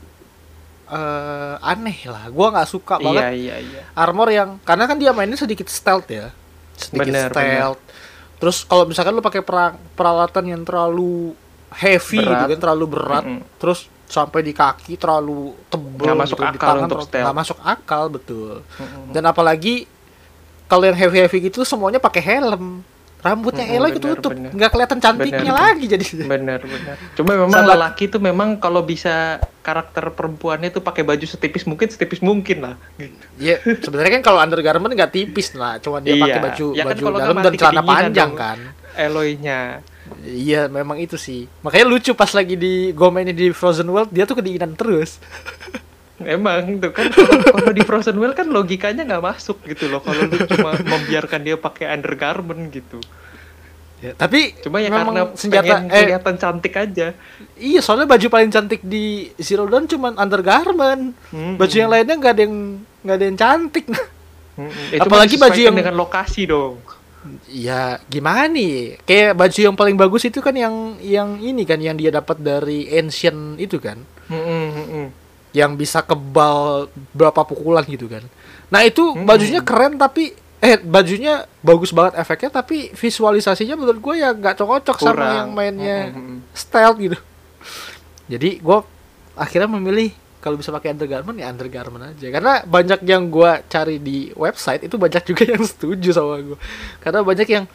uh, 0.90 1.56
aneh 1.62 2.06
lah. 2.10 2.26
Gua 2.34 2.50
nggak 2.50 2.68
suka 2.70 2.98
iya, 2.98 3.04
banget. 3.04 3.22
Iya, 3.36 3.56
iya. 3.62 3.82
Armor 3.94 4.28
yang 4.34 4.58
karena 4.66 4.84
kan 4.90 4.98
dia 4.98 5.14
mainnya 5.14 5.38
sedikit 5.38 5.70
stealth 5.70 6.10
ya. 6.10 6.34
Sedikit 6.74 7.14
bener, 7.14 7.30
stealth. 7.30 7.80
Bener. 7.82 7.94
Terus 8.36 8.56
kalau 8.66 8.84
misalkan 8.84 9.12
lu 9.14 9.24
pakai 9.24 9.42
peralatan 9.96 10.44
yang 10.44 10.62
terlalu 10.66 11.32
heavy 11.72 12.20
gitu 12.20 12.26
berat. 12.26 12.40
gitu 12.42 12.52
kan, 12.56 12.60
terlalu 12.68 12.86
berat, 12.90 13.24
mm 13.24 13.36
-hmm. 13.38 13.58
terus 13.58 13.80
sampai 14.06 14.40
di 14.42 14.52
kaki 14.54 14.94
terlalu 14.96 15.54
tebel 15.66 16.06
nggak 16.06 16.20
masuk 16.22 16.38
gitu, 16.38 16.50
akal 16.54 16.74
di 16.74 16.82
untuk 16.86 16.98
nggak 17.10 17.36
masuk 17.36 17.58
akal 17.62 18.02
betul 18.06 18.52
mm-hmm. 18.62 19.12
dan 19.12 19.22
apalagi 19.26 19.74
kalau 20.70 20.86
yang 20.86 20.98
heavy 20.98 21.18
heavy 21.26 21.38
gitu 21.50 21.66
semuanya 21.66 21.98
pakai 21.98 22.22
helm 22.22 22.86
rambutnya 23.20 23.66
mm-hmm, 23.66 23.82
Elo 23.82 23.86
itu 23.90 23.98
tutup 23.98 24.32
nggak 24.34 24.70
kelihatan 24.70 24.98
cantiknya 25.02 25.50
bener, 25.50 25.58
lagi 25.58 25.84
jadi 25.90 26.04
bener 26.30 26.60
bener 26.62 26.94
cuma 27.18 27.34
memang 27.34 27.50
Sama, 27.50 27.74
lelaki 27.74 28.04
tuh 28.06 28.22
memang 28.22 28.62
kalau 28.62 28.86
bisa 28.86 29.42
karakter 29.66 30.14
perempuannya 30.14 30.70
tuh 30.70 30.78
pakai 30.78 31.02
baju 31.02 31.26
setipis 31.26 31.66
mungkin 31.66 31.90
setipis 31.90 32.22
mungkin 32.22 32.62
lah 32.62 32.74
gitu. 33.02 33.18
Iya, 33.42 33.58
sebenarnya 33.82 34.22
kan 34.22 34.22
kalau 34.22 34.38
undergarment 34.38 34.94
nggak 34.94 35.10
tipis 35.10 35.58
lah, 35.58 35.82
cuma 35.82 35.98
dia 35.98 36.14
pakai 36.14 36.38
Iya. 36.38 36.46
baju 36.46 36.66
Ya 36.70 36.84
kan 36.86 36.94
baju 36.94 37.04
dalam 37.18 37.36
dan 37.42 37.52
celana 37.58 37.82
panjang 37.82 38.30
dong. 38.30 38.38
kan. 38.38 38.58
Eloy-nya 38.94 39.82
Iya, 40.22 40.66
memang 40.66 40.96
itu 40.96 41.14
sih. 41.14 41.50
Makanya 41.60 41.86
lucu 41.86 42.12
pas 42.12 42.30
lagi 42.30 42.54
di 42.54 42.90
gue 42.90 43.08
mainnya 43.08 43.30
di 43.30 43.50
Frozen 43.50 43.86
World, 43.86 44.10
dia 44.10 44.22
tuh 44.22 44.34
kedinginan 44.34 44.74
terus. 44.74 45.18
Emang 46.16 46.80
tuh 46.80 46.90
kan 46.90 47.12
kalau 47.12 47.70
di 47.70 47.82
Frozen 47.82 48.16
World 48.16 48.32
kan 48.32 48.48
logikanya 48.48 49.04
nggak 49.04 49.20
masuk 49.22 49.60
gitu 49.62 49.86
loh 49.86 50.00
kalau 50.00 50.24
lu 50.24 50.48
cuma 50.48 50.72
membiarkan 50.74 51.44
dia 51.44 51.56
pakai 51.56 51.92
undergarment 51.92 52.72
gitu. 52.72 53.04
Ya, 53.96 54.12
tapi 54.12 54.52
Cuma 54.60 54.80
ya 54.80 54.88
karena 54.88 55.32
senjata 55.32 55.64
pengen 55.80 55.88
eh 55.88 56.02
kelihatan 56.04 56.34
cantik 56.36 56.74
aja. 56.74 57.06
iya 57.56 57.80
soalnya 57.80 58.04
baju 58.04 58.26
paling 58.28 58.48
cantik 58.48 58.80
di 58.80 59.32
Zero 59.36 59.64
Dawn 59.64 59.84
cuma 59.84 60.12
undergarment. 60.12 61.16
Hmm, 61.28 61.56
Baju 61.56 61.72
yang 61.74 61.88
lainnya 61.88 62.14
nggak 62.14 62.32
ada 62.32 62.42
yang 62.42 62.56
nggak 63.00 63.16
ada 63.16 63.24
yang 63.24 63.38
cantik. 63.38 63.84
Hmm, 64.56 64.72
itu 64.90 65.00
Apalagi 65.00 65.36
baju 65.36 65.60
yang- 65.60 65.76
dengan 65.76 65.96
lokasi 65.96 66.44
dong. 66.44 66.80
Ya 67.50 68.00
gimana 68.10 68.50
nih? 68.50 69.00
Kayak 69.06 69.36
baju 69.36 69.58
yang 69.58 69.76
paling 69.76 69.96
bagus 69.96 70.22
itu 70.26 70.38
kan 70.44 70.54
yang 70.56 71.00
yang 71.00 71.40
ini 71.40 71.62
kan 71.64 71.78
yang 71.78 71.96
dia 71.96 72.10
dapat 72.10 72.40
dari 72.40 72.90
ancient 72.92 73.58
itu 73.60 73.78
kan, 73.78 74.00
hmm, 74.28 74.68
hmm. 74.74 75.06
yang 75.54 75.74
bisa 75.78 76.02
kebal 76.02 76.90
berapa 77.14 77.42
pukulan 77.46 77.86
gitu 77.86 78.10
kan. 78.10 78.24
Nah 78.68 78.82
itu 78.82 79.14
bajunya 79.22 79.62
keren 79.62 79.96
tapi 79.96 80.34
eh 80.56 80.80
bajunya 80.80 81.44
bagus 81.60 81.92
banget 81.92 82.16
efeknya 82.16 82.64
tapi 82.64 82.90
visualisasinya 82.96 83.76
menurut 83.76 84.00
gue 84.00 84.14
ya 84.24 84.32
nggak 84.32 84.56
cocok 84.56 84.96
sama 84.98 85.44
yang 85.44 85.52
mainnya 85.52 86.10
hmm. 86.10 86.50
style 86.56 86.96
gitu. 86.98 87.18
Jadi 88.26 88.58
gue 88.58 88.78
akhirnya 89.36 89.68
memilih 89.68 90.10
kalau 90.46 90.54
bisa 90.54 90.70
pakai 90.70 90.94
undergarment 90.94 91.34
ya 91.42 91.50
undergarment 91.50 92.14
aja. 92.14 92.26
Karena 92.30 92.62
banyak 92.62 93.02
yang 93.02 93.26
gue 93.34 93.50
cari 93.66 93.98
di 93.98 94.30
website 94.38 94.86
itu 94.86 94.94
banyak 94.94 95.22
juga 95.26 95.42
yang 95.50 95.64
setuju 95.74 96.10
sama 96.14 96.38
gue 96.38 96.58
karena 97.02 97.20
banyak 97.26 97.48
yang 97.50 97.66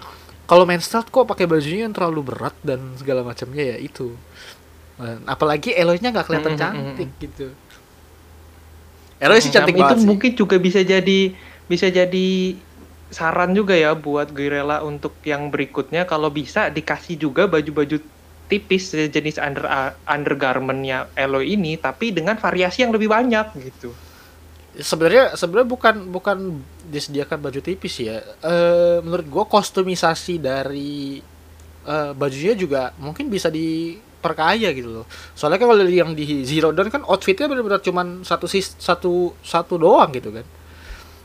kalau 0.48 0.64
main 0.68 0.80
stealth 0.84 1.12
kok 1.12 1.28
pakai 1.28 1.48
bajunya 1.48 1.88
yang 1.88 1.96
terlalu 1.96 2.22
berat 2.32 2.56
dan 2.64 2.96
segala 2.96 3.22
macamnya 3.28 3.76
ya 3.76 3.78
itu. 3.80 4.16
Dan 5.00 5.26
apalagi 5.28 5.74
Eloy-nya 5.76 6.10
nggak 6.16 6.28
kelihatan 6.30 6.54
Hmm, 6.54 6.62
hmm, 6.72 6.98
cantik 6.98 7.10
gitu. 7.20 7.48
Eloy 9.22 9.40
sih 9.40 9.52
Hmm, 9.52 9.56
cantik 9.56 9.76
itu 9.78 9.82
banget 9.82 9.98
sih. 10.04 10.10
mungkin 10.10 10.32
juga 10.34 10.56
bisa 10.58 10.82
jadi 10.82 11.20
bisa 11.70 11.88
jadi 11.88 12.28
saran 13.12 13.52
juga 13.54 13.76
ya 13.76 13.92
buat 13.94 14.32
Guerrilla 14.32 14.82
untuk 14.84 15.14
yang 15.24 15.52
berikutnya. 15.54 16.08
Kalau 16.08 16.30
bisa 16.34 16.72
dikasih 16.72 17.16
juga 17.20 17.46
baju-baju 17.48 17.98
tipis 18.52 18.92
jenis 18.92 19.40
under 19.40 19.64
undergarmentnya 20.04 21.08
Eloy 21.16 21.56
ini 21.56 21.80
tapi 21.80 22.12
dengan 22.12 22.36
variasi 22.36 22.84
yang 22.84 22.92
lebih 22.92 23.08
banyak 23.08 23.56
gitu. 23.72 23.96
sebenarnya 24.72 25.36
sebenarnya 25.36 25.68
bukan 25.68 25.96
bukan 26.16 26.38
disediakan 26.88 27.44
baju 27.44 27.60
tipis 27.60 27.96
ya. 28.04 28.20
Eh 28.44 29.00
menurut 29.04 29.28
gua 29.28 29.44
kostumisasi 29.48 30.40
dari 30.40 31.20
eh, 31.88 32.12
bajunya 32.16 32.56
juga 32.56 32.92
mungkin 33.00 33.28
bisa 33.28 33.52
diperkaya 33.52 34.72
gitu 34.76 35.04
loh. 35.04 35.06
Soalnya 35.36 35.60
kan 35.60 35.68
kalau 35.76 35.84
yang 35.88 36.16
di 36.16 36.44
Zero 36.48 36.72
Dawn 36.76 36.88
kan 36.88 37.04
outfitnya 37.08 37.52
benar-benar 37.52 37.84
cuman 37.84 38.24
satu 38.24 38.48
satu 38.80 39.36
satu 39.44 39.76
doang 39.76 40.12
gitu 40.12 40.32
kan 40.32 40.44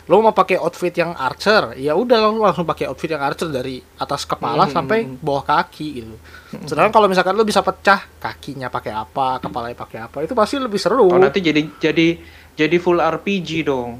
lo 0.06 0.20
mau 0.20 0.30
pakai 0.30 0.56
outfit 0.56 0.92
yang 0.92 1.12
archer 1.12 1.74
ya 1.74 1.92
udah 1.92 2.16
lo 2.22 2.38
langsung 2.40 2.62
pakai 2.62 2.86
outfit 2.86 3.08
yang 3.08 3.18
archer 3.18 3.46
dari 3.46 3.82
atas 3.96 4.22
kepala 4.22 4.64
Hmm. 4.64 4.72
sampai 4.72 4.98
bawah 5.02 5.42
kaki 5.42 5.88
gitu 5.96 6.14
sedangkan 6.62 6.90
kalau 6.90 7.06
misalkan 7.06 7.32
lo 7.32 7.42
bisa 7.42 7.58
pecah 7.58 8.06
kakinya 8.16 8.66
pakai 8.68 8.92
apa 8.92 9.38
kepalanya 9.38 9.74
pakai 9.76 9.98
apa 10.00 10.22
itu 10.22 10.32
pasti 10.32 10.56
lebih 10.56 10.78
seru 10.78 11.04
Oh 11.04 11.18
nanti 11.18 11.38
jadi 11.40 11.58
jadi 11.76 12.22
jadi 12.54 12.76
full 12.76 12.96
RPG 12.96 13.62
dong. 13.62 13.98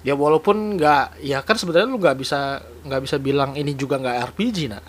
ya 0.00 0.12
walaupun 0.12 0.76
nggak 0.76 1.22
ya 1.22 1.40
kan 1.40 1.56
sebenarnya 1.56 1.86
lu 1.86 1.96
nggak 1.96 2.18
bisa 2.18 2.40
nggak 2.82 3.00
bisa 3.00 3.16
bilang 3.16 3.54
ini 3.54 3.72
juga 3.72 3.96
nggak 3.96 4.34
RPG 4.34 4.58
nah 4.68 4.84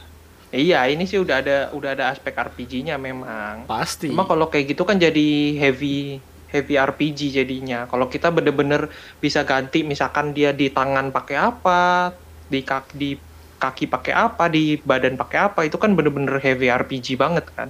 Iya, 0.49 0.87
ini 0.87 1.03
sih 1.03 1.19
udah 1.19 1.35
ada 1.37 1.57
udah 1.69 1.89
ada 1.91 2.05
aspek 2.09 2.31
RPG-nya 2.31 2.95
memang. 2.95 3.63
pasti 3.65 4.07
Cuma 4.07 4.23
kalau 4.23 4.47
kayak 4.47 4.71
gitu 4.71 4.83
kan 4.83 4.95
jadi 4.95 5.27
heavy 5.53 6.23
heavy 6.51 6.75
RPG 6.77 7.19
jadinya. 7.37 7.87
Kalau 7.89 8.07
kita 8.09 8.29
bener-bener 8.33 8.89
bisa 9.23 9.41
ganti 9.45 9.81
misalkan 9.85 10.33
dia 10.37 10.51
di 10.55 10.69
tangan 10.71 11.09
pakai 11.15 11.37
apa, 11.39 12.13
di 12.51 12.59
kaki 12.65 12.93
di 12.95 13.09
kaki 13.59 13.85
pakai 13.89 14.13
apa, 14.13 14.43
di 14.51 14.77
badan 14.83 15.15
pakai 15.17 15.39
apa, 15.51 15.59
itu 15.67 15.77
kan 15.81 15.93
bener-bener 15.97 16.37
heavy 16.41 16.67
RPG 16.69 17.17
banget 17.17 17.45
kan. 17.55 17.69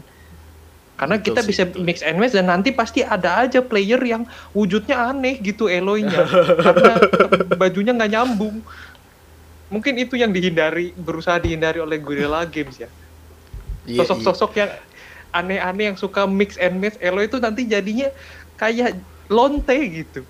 Karena 0.95 1.19
Betul 1.19 1.35
kita 1.35 1.41
sih, 1.43 1.51
bisa 1.51 1.63
betul. 1.67 1.83
mix 1.83 1.99
and 2.07 2.17
match 2.19 2.33
dan 2.35 2.47
nanti 2.47 2.71
pasti 2.71 3.03
ada 3.03 3.43
aja 3.43 3.59
player 3.59 3.99
yang 3.99 4.23
wujudnya 4.55 5.11
aneh 5.11 5.43
gitu 5.43 5.67
Eloy-nya 5.67 6.31
karena 6.65 6.93
bajunya 7.59 7.91
nggak 7.95 8.11
nyambung. 8.15 8.63
Mungkin 9.73 9.97
itu 9.97 10.15
yang 10.15 10.29
dihindari 10.31 10.93
berusaha 10.95 11.41
dihindari 11.41 11.81
oleh 11.81 11.97
Guerrilla 11.99 12.45
Games 12.45 12.77
ya 12.77 12.89
Iya, 13.85 14.01
iya. 14.01 14.01
sosok-sosok 14.01 14.51
yang 14.57 14.71
aneh-aneh 15.29 15.93
yang 15.93 15.97
suka 15.99 16.25
mix 16.25 16.57
and 16.57 16.79
match 16.81 16.97
Elo 16.97 17.21
itu 17.21 17.37
nanti 17.37 17.67
jadinya 17.69 18.09
kayak 18.55 18.97
lonte 19.27 19.77
gitu. 19.89 20.21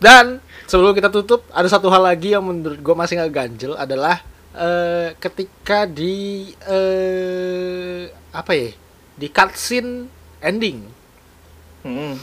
dan 0.00 0.40
sebelum 0.64 0.96
kita 0.96 1.12
tutup 1.12 1.44
ada 1.52 1.68
satu 1.68 1.92
hal 1.92 2.00
lagi 2.04 2.32
yang 2.32 2.44
menurut 2.44 2.80
gue 2.80 2.94
masih 2.96 3.20
nggak 3.20 3.32
ganjel 3.32 3.72
adalah 3.76 4.24
eh, 4.56 5.12
ketika 5.20 5.84
di 5.84 6.48
eh, 6.64 8.08
apa 8.32 8.52
ya 8.56 8.70
di 9.14 9.28
cutscene 9.28 10.08
ending 10.40 10.88
Hmm. 11.84 12.16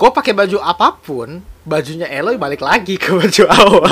gue 0.00 0.08
pakai 0.16 0.32
baju 0.32 0.56
apa 0.56 0.96
pun 0.96 1.44
bajunya 1.64 2.04
Eloy 2.06 2.36
balik 2.36 2.60
lagi 2.60 3.00
ke 3.00 3.16
baju 3.16 3.44
awal. 3.48 3.88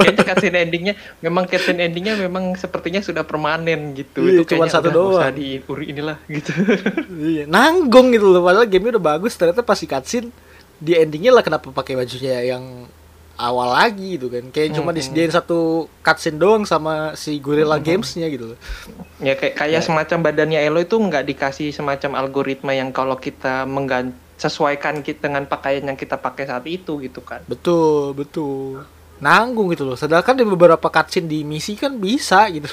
Kayaknya 0.00 0.24
cutscene 0.32 0.58
endingnya 0.64 0.94
memang 1.20 1.44
cutscene 1.44 1.84
endingnya 1.84 2.16
memang 2.16 2.56
sepertinya 2.56 3.04
sudah 3.04 3.22
permanen 3.28 3.92
gitu. 3.92 4.24
Iya, 4.24 4.40
itu 4.40 4.42
kayaknya 4.48 4.72
satu 4.72 4.88
nggak 4.88 4.96
usah 4.96 5.28
doang. 5.28 5.36
diuri 5.36 5.84
inilah 5.92 6.16
gitu. 6.26 6.50
Iya, 7.12 7.44
nanggung 7.44 8.16
gitu 8.16 8.32
loh. 8.32 8.40
Padahal 8.40 8.64
gamenya 8.64 8.96
udah 8.96 9.04
bagus. 9.16 9.36
Ternyata 9.36 9.60
pas 9.60 9.76
di 9.76 9.86
cutscene 9.86 10.28
di 10.82 10.92
endingnya 10.96 11.30
lah 11.36 11.44
kenapa 11.44 11.68
pakai 11.70 11.94
bajunya 11.94 12.42
yang 12.42 12.88
awal 13.36 13.76
lagi 13.76 14.16
gitu 14.16 14.32
kan. 14.32 14.48
Kayak 14.48 14.80
cuma 14.80 14.90
Hmm, 14.92 14.98
disediain 14.98 15.32
satu 15.32 15.92
cutscene 16.00 16.40
doang 16.40 16.64
sama 16.64 17.12
si 17.12 17.36
Guerrilla 17.44 17.76
Games-nya 17.76 18.32
gitu 18.32 18.56
loh. 18.56 18.58
Ya 19.20 19.36
kayak 19.36 19.60
kayak 19.60 19.84
semacam 19.84 20.18
badannya 20.32 20.64
Elo 20.64 20.80
itu 20.80 20.96
nggak 20.96 21.28
dikasih 21.28 21.76
semacam 21.76 22.24
algoritma 22.24 22.72
yang 22.72 22.88
kalau 22.88 23.20
kita 23.20 23.68
menggan 23.68 24.16
sesuaikan 24.36 25.00
kita 25.04 25.28
dengan 25.30 25.46
pakaian 25.46 25.84
yang 25.86 25.98
kita 25.98 26.18
pakai 26.18 26.48
saat 26.48 26.64
itu 26.66 26.98
gitu 26.98 27.20
kan. 27.22 27.44
betul 27.46 28.16
betul 28.16 28.82
nanggung 29.22 29.70
gitu 29.70 29.86
loh 29.86 29.94
sedangkan 29.94 30.34
di 30.34 30.42
beberapa 30.42 30.82
cutscene 30.82 31.30
di 31.30 31.46
misi 31.46 31.78
kan 31.78 31.94
bisa 31.94 32.42
gitu 32.50 32.66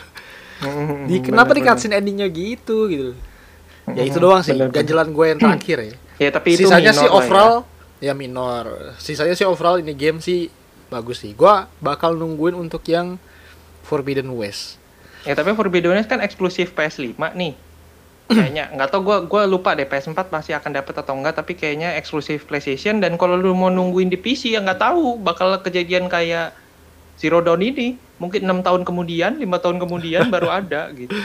di 1.05 1.21
kenapa 1.21 1.53
di 1.53 1.61
cutscene 1.61 2.01
endingnya 2.01 2.25
gitu 2.33 2.89
gitu 2.89 3.11
ya 3.93 4.03
itu 4.05 4.17
doang 4.17 4.41
sih 4.41 4.57
Bener-bener. 4.57 4.75
ganjelan 4.81 5.09
gue 5.13 5.25
yang 5.29 5.39
terakhir 5.39 5.77
ya 5.81 5.95
Ya 6.19 6.35
tapi 6.35 6.51
itu 6.51 6.67
sisanya 6.67 6.91
sih 6.91 7.07
ya. 7.07 7.15
overall 7.15 7.63
ya. 8.03 8.11
minor 8.11 8.91
sisanya 8.99 9.39
sih 9.39 9.47
overall 9.47 9.79
ini 9.79 9.95
game 9.95 10.19
sih 10.19 10.51
bagus 10.91 11.23
sih 11.23 11.31
gua 11.31 11.71
bakal 11.79 12.11
nungguin 12.11 12.59
untuk 12.59 12.83
yang 12.91 13.15
Forbidden 13.87 14.27
West 14.35 14.79
Ya 15.27 15.35
tapi 15.35 15.51
Forbidden 15.51 15.91
West 15.95 16.07
kan 16.07 16.23
eksklusif 16.23 16.71
PS5 16.71 17.11
nih. 17.35 17.51
Kayaknya. 18.29 18.69
Nggak 18.77 18.89
tau 18.93 19.01
gua 19.01 19.17
gua 19.25 19.49
lupa 19.49 19.73
deh 19.73 19.89
PS4 19.89 20.29
masih 20.29 20.53
akan 20.61 20.71
dapat 20.77 20.93
atau 21.01 21.17
enggak 21.17 21.41
tapi 21.41 21.57
kayaknya 21.57 21.97
eksklusif 21.97 22.45
PlayStation 22.45 23.01
dan 23.01 23.17
kalau 23.17 23.33
lu 23.33 23.57
mau 23.57 23.73
nungguin 23.73 24.13
di 24.13 24.21
PC 24.21 24.53
ya 24.53 24.61
nggak 24.61 24.77
tahu 24.77 25.17
bakal 25.17 25.57
kejadian 25.65 26.05
kayak 26.05 26.53
Zero 27.17 27.41
Dawn 27.41 27.65
ini. 27.65 27.97
Mungkin 28.21 28.45
enam 28.45 28.61
tahun 28.61 28.85
kemudian 28.85 29.41
lima 29.41 29.57
tahun 29.57 29.81
kemudian 29.81 30.29
baru 30.29 30.53
ada 30.61 30.93
gitu. 30.93 31.15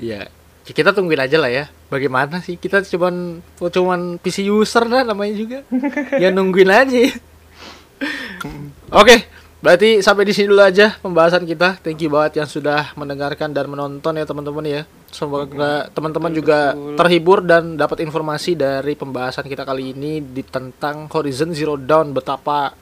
ya 0.00 0.26
kita 0.66 0.90
tungguin 0.90 1.22
aja 1.22 1.38
lah 1.38 1.50
ya. 1.50 1.64
Bagaimana 1.86 2.42
sih? 2.42 2.58
Kita 2.58 2.82
cuman 2.82 3.38
cuman 3.58 4.18
PC 4.18 4.50
user 4.50 4.82
lah 4.86 5.06
namanya 5.06 5.34
juga. 5.38 5.58
Ya 6.22 6.34
nungguin 6.34 6.70
aja. 6.70 6.98
Oke 9.00 9.31
berarti 9.62 10.02
sampai 10.02 10.26
di 10.26 10.34
sini 10.34 10.50
dulu 10.50 10.60
aja 10.60 10.98
pembahasan 10.98 11.46
kita. 11.46 11.78
Thank 11.80 12.02
you 12.02 12.10
banget 12.10 12.42
yang 12.42 12.48
sudah 12.50 12.92
mendengarkan 12.98 13.54
dan 13.54 13.70
menonton 13.70 14.18
ya 14.18 14.26
teman-teman 14.26 14.66
ya. 14.66 14.82
Semoga 15.08 15.86
teman-teman 15.94 16.32
juga 16.34 16.74
terhibur 16.98 17.40
dan 17.46 17.78
dapat 17.78 18.02
informasi 18.02 18.58
dari 18.58 18.98
pembahasan 18.98 19.46
kita 19.46 19.62
kali 19.62 19.94
ini 19.94 20.18
di 20.18 20.42
tentang 20.42 21.06
Horizon 21.06 21.54
Zero 21.54 21.78
Dawn. 21.78 22.10
Betapa 22.10 22.74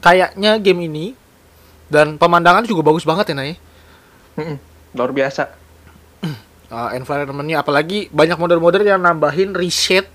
kayaknya 0.00 0.56
game 0.58 0.88
ini 0.88 1.06
dan 1.92 2.16
pemandangan 2.16 2.64
juga 2.64 2.80
bagus 2.80 3.04
banget 3.04 3.30
ya 3.30 3.36
Nay. 3.36 3.52
Luar 4.96 5.10
biasa. 5.12 5.50
uh, 6.72 6.90
environmentnya 6.98 7.60
apalagi 7.60 8.08
banyak 8.08 8.40
model-model 8.40 8.82
yang 8.82 9.02
nambahin 9.04 9.52
reset 9.52 10.08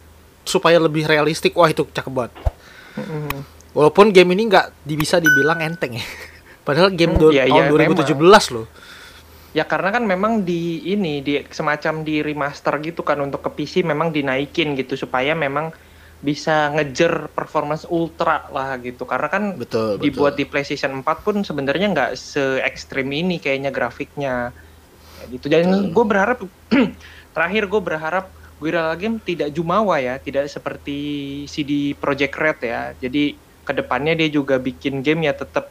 supaya 0.48 0.82
lebih 0.82 1.06
realistik. 1.06 1.54
Wah 1.54 1.70
itu 1.70 1.86
cakep 1.86 2.12
banget. 2.12 2.34
Walaupun 3.80 4.12
game 4.12 4.36
ini 4.36 4.52
nggak 4.52 4.84
bisa 4.84 5.24
dibilang 5.24 5.64
enteng 5.64 5.96
ya. 5.96 6.04
Padahal 6.68 6.92
game 6.92 7.16
Hmm, 7.16 7.32
iya, 7.32 7.48
tahun 7.48 7.72
iya, 7.72 8.12
2017 8.12 8.20
loh. 8.52 8.68
Ya 9.56 9.64
karena 9.66 9.90
kan 9.90 10.04
memang 10.06 10.46
di 10.46 10.84
ini 10.86 11.24
di 11.24 11.42
semacam 11.50 12.04
di 12.06 12.22
remaster 12.22 12.76
gitu 12.84 13.02
kan 13.02 13.18
untuk 13.24 13.42
ke 13.42 13.50
PC 13.50 13.82
memang 13.82 14.14
dinaikin 14.14 14.78
gitu 14.78 14.94
supaya 14.94 15.34
memang 15.34 15.74
bisa 16.20 16.70
ngejer 16.76 17.32
performance 17.32 17.88
ultra 17.90 18.46
lah 18.52 18.76
gitu. 18.78 19.08
Karena 19.08 19.32
kan 19.32 19.44
Betul, 19.58 19.98
dibuat 19.98 20.36
betul. 20.36 20.44
di 20.44 20.52
PlayStation 20.52 20.92
4 21.02 21.26
pun 21.26 21.42
sebenarnya 21.42 21.88
nggak 21.96 22.12
se 22.20 22.60
ekstrim 22.62 23.10
ini 23.10 23.40
kayaknya 23.42 23.72
grafiknya. 23.74 24.54
Kayak 25.18 25.28
gitu. 25.40 25.46
Dan 25.50 25.96
gue 25.96 26.06
berharap 26.06 26.38
terakhir 27.34 27.64
gue 27.66 27.82
berharap 27.82 28.26
Guerrilla 28.60 28.94
Game 29.00 29.18
tidak 29.24 29.56
jumawa 29.56 29.98
ya 30.04 30.20
tidak 30.20 30.52
seperti 30.52 31.00
CD 31.50 31.98
Projekt 31.98 32.36
Red 32.38 32.60
ya. 32.62 32.82
Jadi 33.00 33.49
ke 33.70 33.74
depannya 33.78 34.18
dia 34.18 34.34
juga 34.34 34.58
bikin 34.58 35.06
game 35.06 35.30
ya 35.30 35.34
tetap 35.38 35.70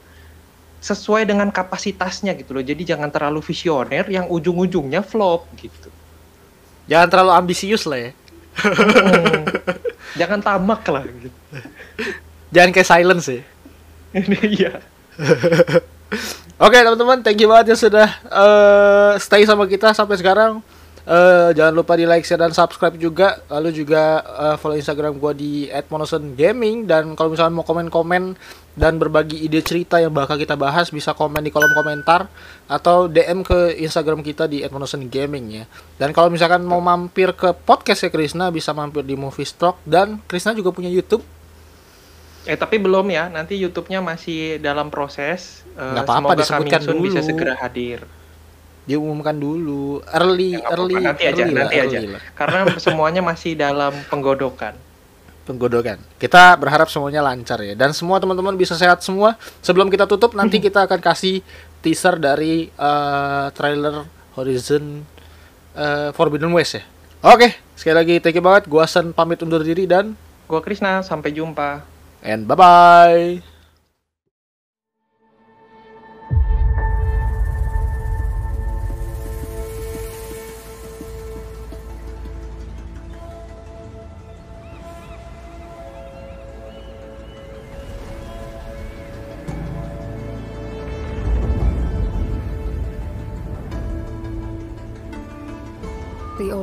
sesuai 0.78 1.26
dengan 1.26 1.50
kapasitasnya 1.50 2.38
gitu 2.38 2.54
loh 2.54 2.62
jadi 2.62 2.94
jangan 2.94 3.10
terlalu 3.10 3.42
visioner 3.42 4.06
yang 4.06 4.30
ujung-ujungnya 4.30 5.02
flop 5.02 5.50
gitu 5.58 5.90
Jangan 6.88 7.08
terlalu 7.12 7.32
ambisius 7.36 7.84
lah 7.84 8.00
ya. 8.00 8.10
Hmm. 8.56 9.44
jangan 10.20 10.40
tamak 10.40 10.82
lah 10.88 11.04
gitu 11.04 11.30
Jangan 12.48 12.70
kayak 12.72 12.88
silence 12.88 13.28
ya. 13.28 13.42
iya 14.48 14.72
Oke 16.64 16.74
teman-teman, 16.74 17.20
thank 17.22 17.38
you 17.38 17.46
banget 17.46 17.70
ya 17.70 17.76
sudah 17.76 18.08
eh, 18.24 19.12
stay 19.20 19.44
sama 19.46 19.68
kita 19.68 19.92
sampai 19.92 20.16
sekarang. 20.18 20.58
Eh, 21.08 21.50
jangan 21.56 21.72
lupa 21.72 21.96
di 21.96 22.04
like, 22.04 22.20
share, 22.20 22.36
dan 22.36 22.52
subscribe 22.52 22.92
juga. 23.00 23.40
Lalu 23.48 23.80
juga 23.80 24.20
eh, 24.20 24.56
follow 24.60 24.76
Instagram 24.76 25.16
gua 25.16 25.32
di 25.32 25.64
@monoson_gaming 25.88 26.84
dan 26.84 27.16
kalau 27.16 27.32
misalnya 27.32 27.56
mau 27.56 27.64
komen-komen 27.64 28.36
dan 28.76 29.00
berbagi 29.00 29.40
ide 29.40 29.64
cerita 29.64 29.96
yang 30.04 30.12
bakal 30.12 30.36
kita 30.36 30.52
bahas 30.52 30.92
bisa 30.92 31.16
komen 31.16 31.40
di 31.40 31.48
kolom 31.48 31.72
komentar 31.72 32.28
atau 32.68 33.08
DM 33.08 33.40
ke 33.40 33.80
Instagram 33.80 34.20
kita 34.20 34.52
di 34.52 34.60
@monosongaming 34.68 35.44
ya. 35.48 35.64
Dan 35.96 36.12
kalau 36.12 36.28
misalkan 36.28 36.60
mau 36.68 36.84
mampir 36.84 37.32
ke 37.32 37.56
podcastnya 37.56 38.12
Krisna 38.12 38.52
bisa 38.52 38.76
mampir 38.76 39.00
di 39.00 39.16
Movie 39.16 39.48
Stock 39.48 39.80
dan 39.88 40.20
Krisna 40.28 40.52
juga 40.52 40.76
punya 40.76 40.92
YouTube. 40.92 41.24
Eh 42.44 42.60
tapi 42.60 42.76
belum 42.76 43.08
ya, 43.08 43.32
nanti 43.32 43.56
YouTube-nya 43.56 44.04
masih 44.04 44.60
dalam 44.60 44.92
proses. 44.92 45.64
Nggak 45.72 46.04
apa-apa, 46.04 46.20
semoga 46.20 46.40
disebutkan 46.44 46.80
soon 46.84 47.00
bisa 47.00 47.24
dulu. 47.24 47.28
segera 47.32 47.56
hadir. 47.56 48.17
Diumumkan 48.88 49.36
dulu, 49.36 50.00
early, 50.08 50.56
Ya, 50.56 50.64
early, 50.72 50.96
nanti 50.98 51.24
aja, 51.24 51.36
early 51.38 51.52
lah, 51.52 51.62
nanti 51.62 51.76
early 51.76 51.94
aja. 51.94 52.08
lah. 52.08 52.22
Karena 52.32 52.58
semuanya 52.82 53.20
masih 53.20 53.52
dalam 53.52 53.92
penggodokan. 54.08 54.72
penggodokan. 55.44 55.96
Kita 56.16 56.56
berharap 56.56 56.88
semuanya 56.88 57.20
lancar 57.20 57.56
ya 57.60 57.72
dan 57.72 57.92
semua 57.92 58.16
teman-teman 58.16 58.52
bisa 58.52 58.72
sehat 58.74 59.00
semua. 59.00 59.36
Sebelum 59.60 59.88
kita 59.88 60.04
tutup 60.04 60.32
nanti 60.32 60.56
kita 60.64 60.84
akan 60.84 61.00
kasih 61.00 61.40
teaser 61.78 62.16
dari 62.16 62.68
eh, 62.68 63.46
trailer 63.52 64.04
Horizon 64.32 65.04
eh, 65.72 66.08
Forbidden 66.12 66.52
West 66.52 66.76
ya. 66.76 66.84
Oke, 67.24 67.50
sekali 67.74 67.96
lagi 67.96 68.14
thank 68.18 68.36
you 68.36 68.40
banget. 68.40 68.64
Gua 68.66 68.84
Sen 68.84 69.10
pamit 69.10 69.40
undur 69.40 69.60
diri 69.60 69.84
dan 69.84 70.12
Gua 70.44 70.60
Krisna, 70.60 71.00
sampai 71.00 71.28
jumpa. 71.30 71.84
and 72.20 72.44
bye 72.44 72.52
bye. 72.54 73.57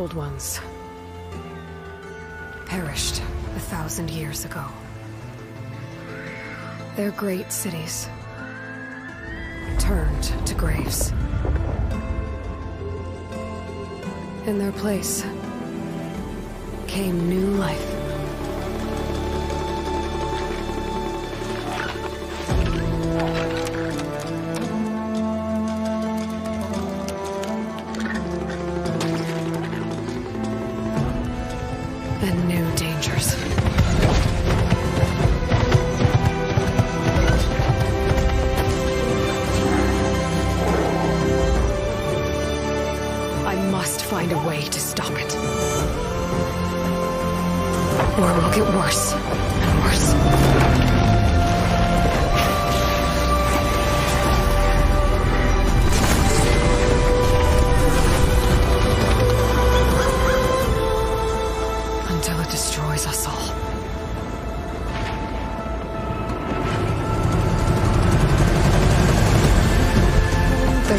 Old 0.06 0.14
ones 0.14 0.60
perished 2.68 3.24
a 3.56 3.60
thousand 3.60 4.08
years 4.12 4.46
ago. 4.46 4.64
Their 6.96 7.10
great 7.10 7.52
cities 7.52 8.08
turned 9.80 10.24
to 10.46 10.54
graves. 10.54 11.12
In 14.46 14.60
their 14.60 14.74
place 14.74 15.26
came 16.86 17.28
new 17.28 17.48
life. 17.56 17.92
And 22.48 23.65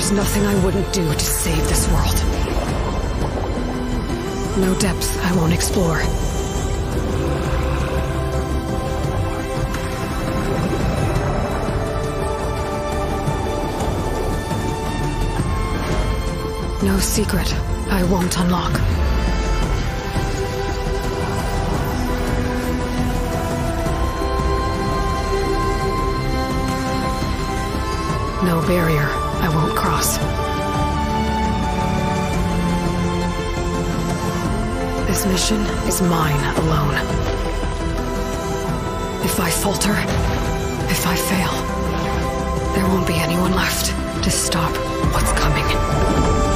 There's 0.07 0.19
nothing 0.19 0.47
I 0.47 0.65
wouldn't 0.65 0.93
do 0.93 1.13
to 1.13 1.19
save 1.19 1.69
this 1.69 1.89
world. 1.89 2.15
No 4.61 4.73
depth 4.79 5.19
I 5.25 5.35
won't 5.35 5.53
explore. 5.53 5.99
No 16.85 17.01
secret 17.01 17.53
I 17.91 18.05
won't 18.09 18.39
unlock. 18.39 18.75
No 28.45 28.65
barrier 28.69 29.26
This 35.07 35.27
mission 35.27 35.61
is 35.89 36.01
mine 36.03 36.43
alone. 36.59 36.95
If 39.25 39.41
I 39.41 39.51
falter, 39.51 39.95
if 40.91 41.07
I 41.07 41.17
fail, 41.17 41.53
there 42.75 42.87
won't 42.87 43.07
be 43.07 43.15
anyone 43.15 43.53
left 43.53 43.87
to 44.23 44.31
stop 44.31 44.73
what's 45.13 45.33
coming. 45.33 46.56